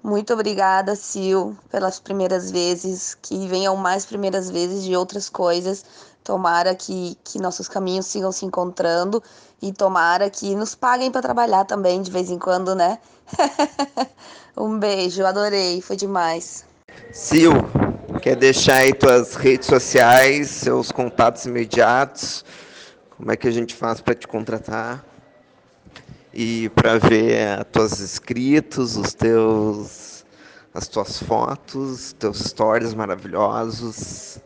Muito 0.03 0.33
obrigada, 0.33 0.95
Sil, 0.95 1.57
pelas 1.69 1.99
primeiras 1.99 2.51
vezes, 2.51 3.17
que 3.21 3.47
venham 3.47 3.75
mais 3.75 4.05
primeiras 4.05 4.49
vezes 4.49 4.83
de 4.83 4.95
outras 4.95 5.27
coisas. 5.27 5.83
Tomara 6.23 6.75
que, 6.75 7.17
que 7.23 7.39
nossos 7.39 7.67
caminhos 7.67 8.05
sigam 8.05 8.31
se 8.31 8.45
encontrando 8.45 9.21
e 9.61 9.73
tomara 9.73 10.29
que 10.29 10.55
nos 10.55 10.75
paguem 10.75 11.11
para 11.11 11.21
trabalhar 11.21 11.65
também 11.65 12.01
de 12.01 12.11
vez 12.11 12.29
em 12.29 12.37
quando, 12.37 12.75
né? 12.75 12.99
um 14.55 14.77
beijo, 14.77 15.25
adorei, 15.25 15.81
foi 15.81 15.95
demais. 15.95 16.65
Sil, 17.11 17.55
quer 18.21 18.35
deixar 18.35 18.77
aí 18.77 18.93
tuas 18.93 19.35
redes 19.35 19.67
sociais, 19.67 20.49
seus 20.49 20.91
contatos 20.91 21.45
imediatos? 21.45 22.45
Como 23.15 23.31
é 23.31 23.35
que 23.35 23.47
a 23.47 23.51
gente 23.51 23.73
faz 23.73 23.99
para 23.99 24.13
te 24.13 24.27
contratar? 24.27 25.03
E 26.39 26.69
para 26.69 26.99
ver 26.99 27.59
as 27.59 27.65
tuas 27.71 27.99
escritos, 27.99 28.95
os 28.95 29.11
teus 29.15 30.23
as 30.71 30.87
tuas 30.87 31.17
fotos, 31.17 32.13
teus 32.13 32.37
stories 32.37 32.93
maravilhosos. 32.93 34.37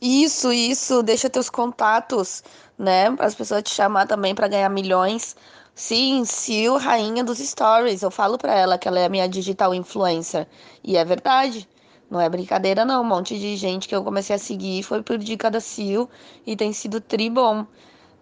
Isso, 0.00 0.50
isso, 0.50 1.02
deixa 1.02 1.28
teus 1.28 1.50
contatos, 1.50 2.42
né? 2.78 3.14
Para 3.14 3.26
as 3.26 3.34
pessoas 3.34 3.62
te 3.64 3.68
chamar 3.68 4.06
também 4.06 4.34
para 4.34 4.48
ganhar 4.48 4.70
milhões. 4.70 5.36
Sim, 5.74 6.24
Sil, 6.24 6.78
rainha 6.78 7.22
dos 7.22 7.36
stories. 7.36 8.00
Eu 8.00 8.10
falo 8.10 8.38
para 8.38 8.54
ela 8.54 8.78
que 8.78 8.88
ela 8.88 8.98
é 8.98 9.04
a 9.04 9.10
minha 9.10 9.28
digital 9.28 9.74
influencer. 9.74 10.48
E 10.82 10.96
é 10.96 11.04
verdade. 11.04 11.68
Não 12.10 12.18
é 12.18 12.30
brincadeira, 12.30 12.86
não. 12.86 13.02
Um 13.02 13.06
monte 13.06 13.38
de 13.38 13.56
gente 13.56 13.86
que 13.86 13.94
eu 13.94 14.02
comecei 14.02 14.36
a 14.36 14.38
seguir 14.38 14.82
foi 14.82 15.02
por 15.02 15.18
dica 15.18 15.50
da 15.50 15.60
Sil 15.60 16.08
e 16.46 16.56
tem 16.56 16.72
sido 16.72 16.98
tribom. 16.98 17.66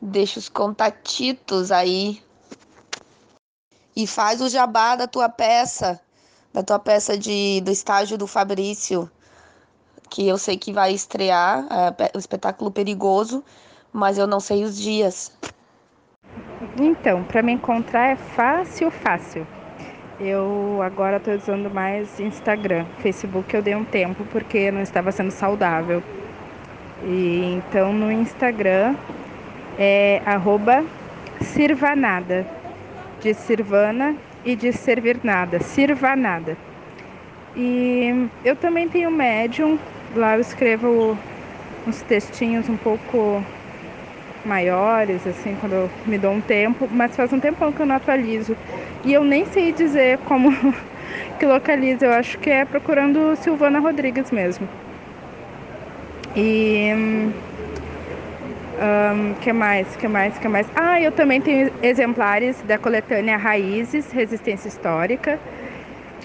Deixa 0.03 0.41
os 0.41 0.49
contatitos 0.49 1.71
aí. 1.71 2.26
E 3.97 4.07
faz 4.07 4.41
o 4.41 4.49
jabá 4.49 4.95
da 4.95 5.09
tua 5.09 5.29
peça, 5.29 5.99
da 6.53 6.63
tua 6.63 6.79
peça 6.79 7.17
de, 7.17 7.61
do 7.63 7.71
estágio 7.71 8.19
do 8.19 8.27
Fabrício 8.27 9.11
que 10.09 10.27
eu 10.27 10.39
sei 10.39 10.57
que 10.57 10.73
vai 10.73 10.93
estrear 10.93 11.67
é, 11.71 12.17
o 12.17 12.19
espetáculo 12.19 12.71
Perigoso, 12.71 13.45
mas 13.93 14.19
eu 14.19 14.27
não 14.27 14.41
sei 14.41 14.65
os 14.65 14.77
dias. 14.77 15.33
Então, 16.79 17.25
para 17.25 17.43
me 17.43 17.53
encontrar 17.53 18.13
é 18.13 18.17
fácil, 18.17 18.91
fácil. 18.91 19.47
Eu 20.19 20.81
agora 20.83 21.19
estou 21.19 21.35
usando 21.35 21.71
mais 21.71 22.19
Instagram, 22.19 22.87
Facebook 23.01 23.55
eu 23.55 23.61
dei 23.61 23.75
um 23.75 23.85
tempo 23.85 24.25
porque 24.33 24.71
não 24.71 24.81
estava 24.81 25.13
sendo 25.13 25.31
saudável. 25.31 26.03
E 27.05 27.59
então 27.59 27.93
no 27.93 28.11
Instagram 28.11 28.97
é 29.79 30.23
arroba 30.25 30.83
Sirvanada, 31.43 32.47
de 33.21 33.35
Sirvana 33.35 34.17
e 34.45 34.55
de 34.55 34.73
servir 34.73 35.21
nada, 35.23 35.61
Sirvanada. 35.61 36.57
E 37.57 38.29
eu 38.45 38.55
também 38.55 38.89
tenho 38.89 39.11
Medium, 39.11 39.79
Lá 40.15 40.35
eu 40.35 40.41
escrevo 40.41 41.19
uns 41.87 42.01
textinhos 42.03 42.69
um 42.69 42.77
pouco 42.77 43.45
maiores, 44.45 45.27
assim, 45.27 45.57
quando 45.61 45.75
eu 45.75 45.91
me 46.07 46.17
dou 46.17 46.33
um 46.33 46.41
tempo, 46.41 46.89
mas 46.91 47.15
faz 47.17 47.33
um 47.33 47.41
tempão 47.41 47.73
que 47.73 47.83
eu 47.83 47.87
não 47.87 47.97
atualizo. 47.97 48.57
E 49.05 49.13
eu 49.13 49.25
nem 49.25 49.45
sei 49.45 49.73
dizer 49.73 50.19
como 50.21 50.51
que 51.39 51.45
localiza, 51.45 52.07
eu 52.07 52.13
acho 52.13 52.39
que 52.39 52.49
é 52.49 52.65
procurando 52.65 53.37
Silvana 53.37 53.79
Rodrigues 53.79 54.31
mesmo. 54.31 54.69
E. 56.35 56.91
Um, 58.79 59.35
que 59.41 59.53
mais? 59.53 59.97
Que 59.97 60.07
mais? 60.07 60.39
Que 60.39 60.49
mais? 60.49 60.67
Ah, 60.75 61.01
eu 61.01 61.11
também 61.13 61.41
tenho 61.41 61.73
exemplares 61.83 62.61
da 62.63 62.77
coletânea 62.79 63.37
Raízes, 63.37 64.13
Resistência 64.13 64.69
Histórica 64.69 65.39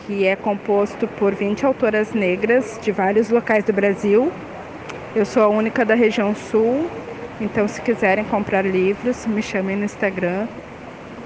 que 0.06 0.26
é 0.26 0.36
composto 0.36 1.08
por 1.08 1.34
20 1.34 1.66
autoras 1.66 2.14
negras 2.14 2.80
de 2.82 2.92
vários 2.92 3.30
locais 3.30 3.64
do 3.64 3.74
Brasil. 3.74 4.32
Eu 5.16 5.26
sou 5.26 5.44
a 5.44 5.48
única 5.48 5.86
da 5.86 5.96
região 5.96 6.34
sul, 6.34 6.90
então 7.40 7.68
se 7.68 7.82
quiserem 7.82 8.26
comprar 8.26 8.66
livros, 8.66 9.26
me 9.26 9.42
chamem 9.42 9.76
no 9.76 9.86
Instagram. 9.86 10.48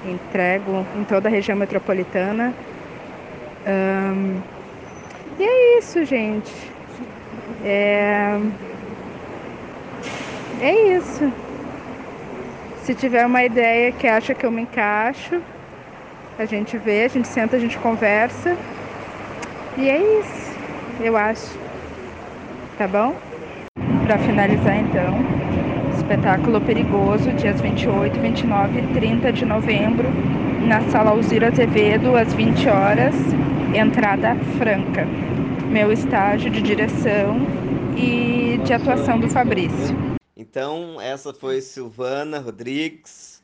Entrego 0.04 0.86
em 0.96 1.04
toda 1.04 1.28
a 1.28 1.30
região 1.30 1.56
metropolitana. 1.56 2.54
Um, 3.66 4.40
e 5.38 5.42
é 5.42 5.78
isso, 5.78 6.04
gente. 6.04 6.52
É, 7.64 8.38
é 10.60 10.96
isso. 10.96 11.32
Se 12.82 12.94
tiver 12.94 13.26
uma 13.26 13.42
ideia 13.42 13.90
que 13.92 14.06
acha 14.06 14.34
que 14.34 14.46
eu 14.46 14.50
me 14.50 14.62
encaixo, 14.62 15.40
a 16.38 16.44
gente 16.44 16.78
vê, 16.78 17.04
a 17.04 17.08
gente 17.08 17.26
senta, 17.26 17.56
a 17.56 17.58
gente 17.58 17.78
conversa. 17.78 18.56
E 19.76 19.88
é 19.88 19.98
isso, 20.20 20.56
eu 21.00 21.16
acho. 21.16 21.58
Tá 22.78 22.86
bom? 22.86 23.14
Para 24.06 24.18
finalizar 24.18 24.78
então, 24.78 25.14
espetáculo 25.96 26.60
perigoso, 26.60 27.32
dias 27.32 27.60
28, 27.60 28.20
29 28.20 28.78
e 28.78 28.86
30 28.94 29.32
de 29.32 29.44
novembro, 29.44 30.08
na 30.66 30.80
sala 30.90 31.10
Alzira 31.10 31.48
Azevedo, 31.48 32.16
às 32.16 32.32
20 32.34 32.68
horas, 32.68 33.14
entrada 33.74 34.36
franca. 34.58 35.06
Meu 35.70 35.90
estágio 35.90 36.50
de 36.50 36.62
direção 36.62 37.40
e 37.96 38.60
de 38.64 38.72
atuação 38.72 39.18
do 39.18 39.28
Fabrício. 39.28 40.15
Então, 40.36 41.00
essa 41.00 41.32
foi 41.32 41.62
Silvana 41.62 42.38
Rodrigues, 42.38 43.42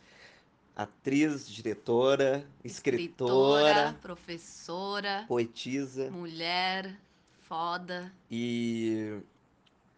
atriz, 0.77 1.49
diretora, 1.49 2.47
escritora, 2.63 3.03
Escritora, 3.03 3.99
professora, 4.03 5.25
poetisa. 5.27 6.11
mulher, 6.11 6.95
foda. 7.49 8.13
E 8.31 9.23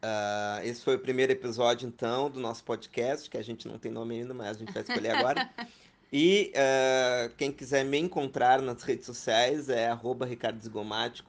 ah, 0.07 0.61
esse 0.63 0.83
foi 0.83 0.97
o 0.97 0.99
primeiro 0.99 1.33
episódio, 1.33 1.89
então, 1.89 2.31
do 2.31 2.39
nosso 2.39 2.63
podcast, 2.63 3.29
que 3.29 3.39
a 3.39 3.43
gente 3.43 3.67
não 3.67 3.79
tem 3.79 3.91
nome 3.91 4.17
ainda, 4.17 4.35
mas 4.35 4.49
a 4.57 4.59
gente 4.61 4.73
vai 4.73 4.83
escolher 4.83 5.11
agora. 5.11 5.51
E 6.17 6.53
ah, 6.55 7.29
quem 7.37 7.51
quiser 7.51 7.85
me 7.85 7.99
encontrar 7.99 8.63
nas 8.63 8.85
redes 8.85 9.05
sociais 9.05 9.69
é 9.69 9.89
arroba 9.89 10.29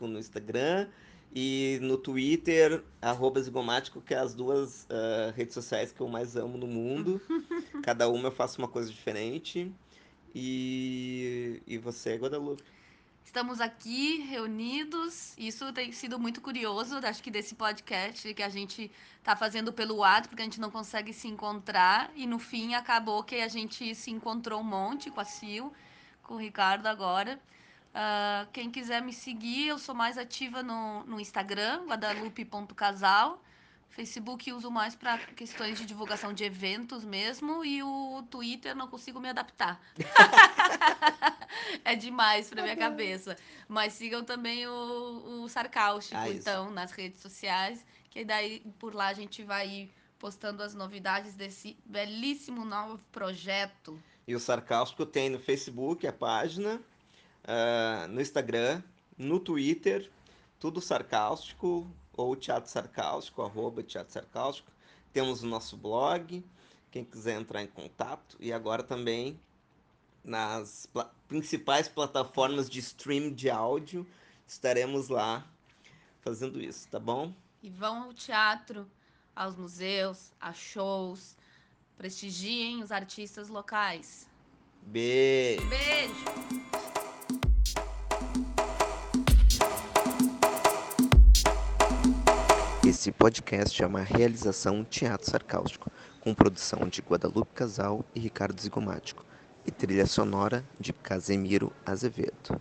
no 0.02 0.20
Instagram 0.20 0.88
e 1.36 1.78
no 1.82 1.98
Twitter, 1.98 2.82
arroba 3.02 3.42
Zigomático, 3.42 4.00
que 4.00 4.14
é 4.14 4.18
as 4.18 4.34
duas 4.34 4.88
ah, 4.90 5.34
redes 5.36 5.54
sociais 5.54 5.92
que 5.92 6.00
eu 6.00 6.08
mais 6.08 6.38
amo 6.38 6.58
no 6.58 6.66
mundo. 6.66 7.22
Cada 7.84 8.08
uma 8.08 8.30
eu 8.30 8.32
faço 8.32 8.58
uma 8.58 8.70
coisa 8.70 8.90
diferente. 8.90 9.70
E, 10.34 11.62
e 11.68 11.78
você, 11.78 12.16
Guadalupe? 12.16 12.64
Estamos 13.26 13.60
aqui 13.60 14.20
reunidos. 14.22 15.34
Isso 15.38 15.74
tem 15.74 15.92
sido 15.92 16.18
muito 16.18 16.40
curioso, 16.40 16.96
acho 17.04 17.22
que 17.22 17.30
desse 17.30 17.54
podcast 17.54 18.34
que 18.34 18.42
a 18.42 18.48
gente 18.48 18.90
tá 19.22 19.36
fazendo 19.36 19.74
pelo 19.74 20.06
ato, 20.06 20.30
porque 20.30 20.42
a 20.42 20.46
gente 20.46 20.62
não 20.62 20.72
consegue 20.72 21.12
se 21.12 21.28
encontrar. 21.28 22.12
E 22.16 22.26
no 22.26 22.40
fim 22.40 22.76
acabou 22.76 23.22
que 23.24 23.36
a 23.36 23.50
gente 23.50 23.94
se 23.94 24.10
encontrou 24.10 24.62
um 24.62 24.64
monte 24.64 25.12
com 25.12 25.20
a 25.20 25.26
Sil, 25.28 25.74
com 26.24 26.36
o 26.36 26.38
Ricardo 26.38 26.88
agora. 26.88 27.38
Ah, 27.98 28.46
quem 28.52 28.70
quiser 28.70 29.02
me 29.02 29.14
seguir, 29.14 29.70
eu 29.70 29.80
sou 29.80 29.96
mais 29.96 30.18
ativa 30.18 30.62
no, 30.62 31.06
no 31.06 31.18
Instagram, 31.18 31.86
guadalupe.casal. 31.88 33.42
Facebook 33.90 34.52
uso 34.52 34.70
mais 34.70 34.94
para 34.94 35.18
questões 35.18 35.78
de 35.78 35.86
divulgação 35.86 36.34
de 36.34 36.44
eventos 36.44 37.06
mesmo. 37.06 37.64
E 37.64 37.82
o 37.82 38.22
Twitter 38.30 38.76
não 38.76 38.90
consigo 38.90 39.22
me 39.22 39.30
adaptar. 39.30 39.80
é 41.86 41.96
demais 41.96 42.50
pra 42.50 42.64
minha 42.64 42.76
cabeça. 42.76 43.38
Mas 43.66 43.94
sigam 43.94 44.26
também 44.26 44.68
o, 44.68 45.44
o 45.44 45.48
Sarcáustico, 45.48 46.20
Ah, 46.20 46.30
então, 46.30 46.70
nas 46.72 46.92
redes 46.92 47.22
sociais. 47.22 47.86
Que 48.10 48.26
daí 48.26 48.60
por 48.78 48.94
lá 48.94 49.08
a 49.08 49.14
gente 49.14 49.42
vai 49.42 49.70
ir 49.70 49.94
postando 50.20 50.62
as 50.62 50.76
novidades 50.76 51.34
desse 51.34 51.78
belíssimo 51.86 52.66
novo 52.66 53.00
projeto. 53.10 53.98
E 54.28 54.36
o 54.36 54.40
Sarcástico 54.40 55.06
tem 55.06 55.30
no 55.30 55.40
Facebook 55.40 56.06
a 56.06 56.12
página, 56.12 56.82
ah, 57.48 58.08
no 58.10 58.22
Instagram, 58.22 58.82
no 59.18 59.40
Twitter, 59.40 60.10
tudo 60.60 60.82
Sarcástico, 60.82 61.90
ou 62.14 62.36
Teatro 62.36 62.70
Sarcástico, 62.70 63.42
arroba 63.42 63.84
Teatro 63.84 64.14
Sarcástico. 64.14 64.72
Temos 65.12 65.44
o 65.44 65.48
nosso 65.48 65.78
blog, 65.78 66.44
quem 66.92 67.04
quiser 67.04 67.40
entrar 67.40 67.62
em 67.62 67.68
contato. 67.68 68.38
E 68.40 68.52
agora 68.52 68.84
também 68.84 69.40
nas 70.24 70.88
pla- 70.88 71.12
principais 71.28 71.88
plataformas 71.88 72.70
de 72.70 72.80
stream 72.80 73.32
de 73.32 73.50
áudio, 73.50 74.08
estaremos 74.48 75.08
lá 75.10 75.46
fazendo 76.22 76.62
isso, 76.62 76.88
tá 76.90 77.00
bom? 77.00 77.34
E 77.62 77.70
vão 77.70 78.04
ao 78.04 78.14
teatro, 78.14 78.90
aos 79.36 79.56
museus, 79.56 80.32
a 80.40 80.52
shows. 80.54 81.38
Prestigiem 81.98 82.84
os 82.84 82.92
artistas 82.92 83.48
locais. 83.48 84.28
Beijo! 84.82 85.66
Beijo! 85.68 86.65
Esse 92.96 93.12
podcast 93.12 93.84
é 93.84 93.86
uma 93.86 94.00
realização 94.00 94.82
Teatro 94.82 95.30
Sarcástico, 95.30 95.92
com 96.22 96.34
produção 96.34 96.88
de 96.88 97.02
Guadalupe 97.02 97.52
Casal 97.54 98.06
e 98.16 98.22
Ricardo 98.22 98.62
Zigomático, 98.62 99.26
e 99.68 99.72
trilha 99.72 100.06
sonora 100.06 100.64
de 100.80 100.94
Casemiro 100.94 101.74
Azevedo. 101.86 102.58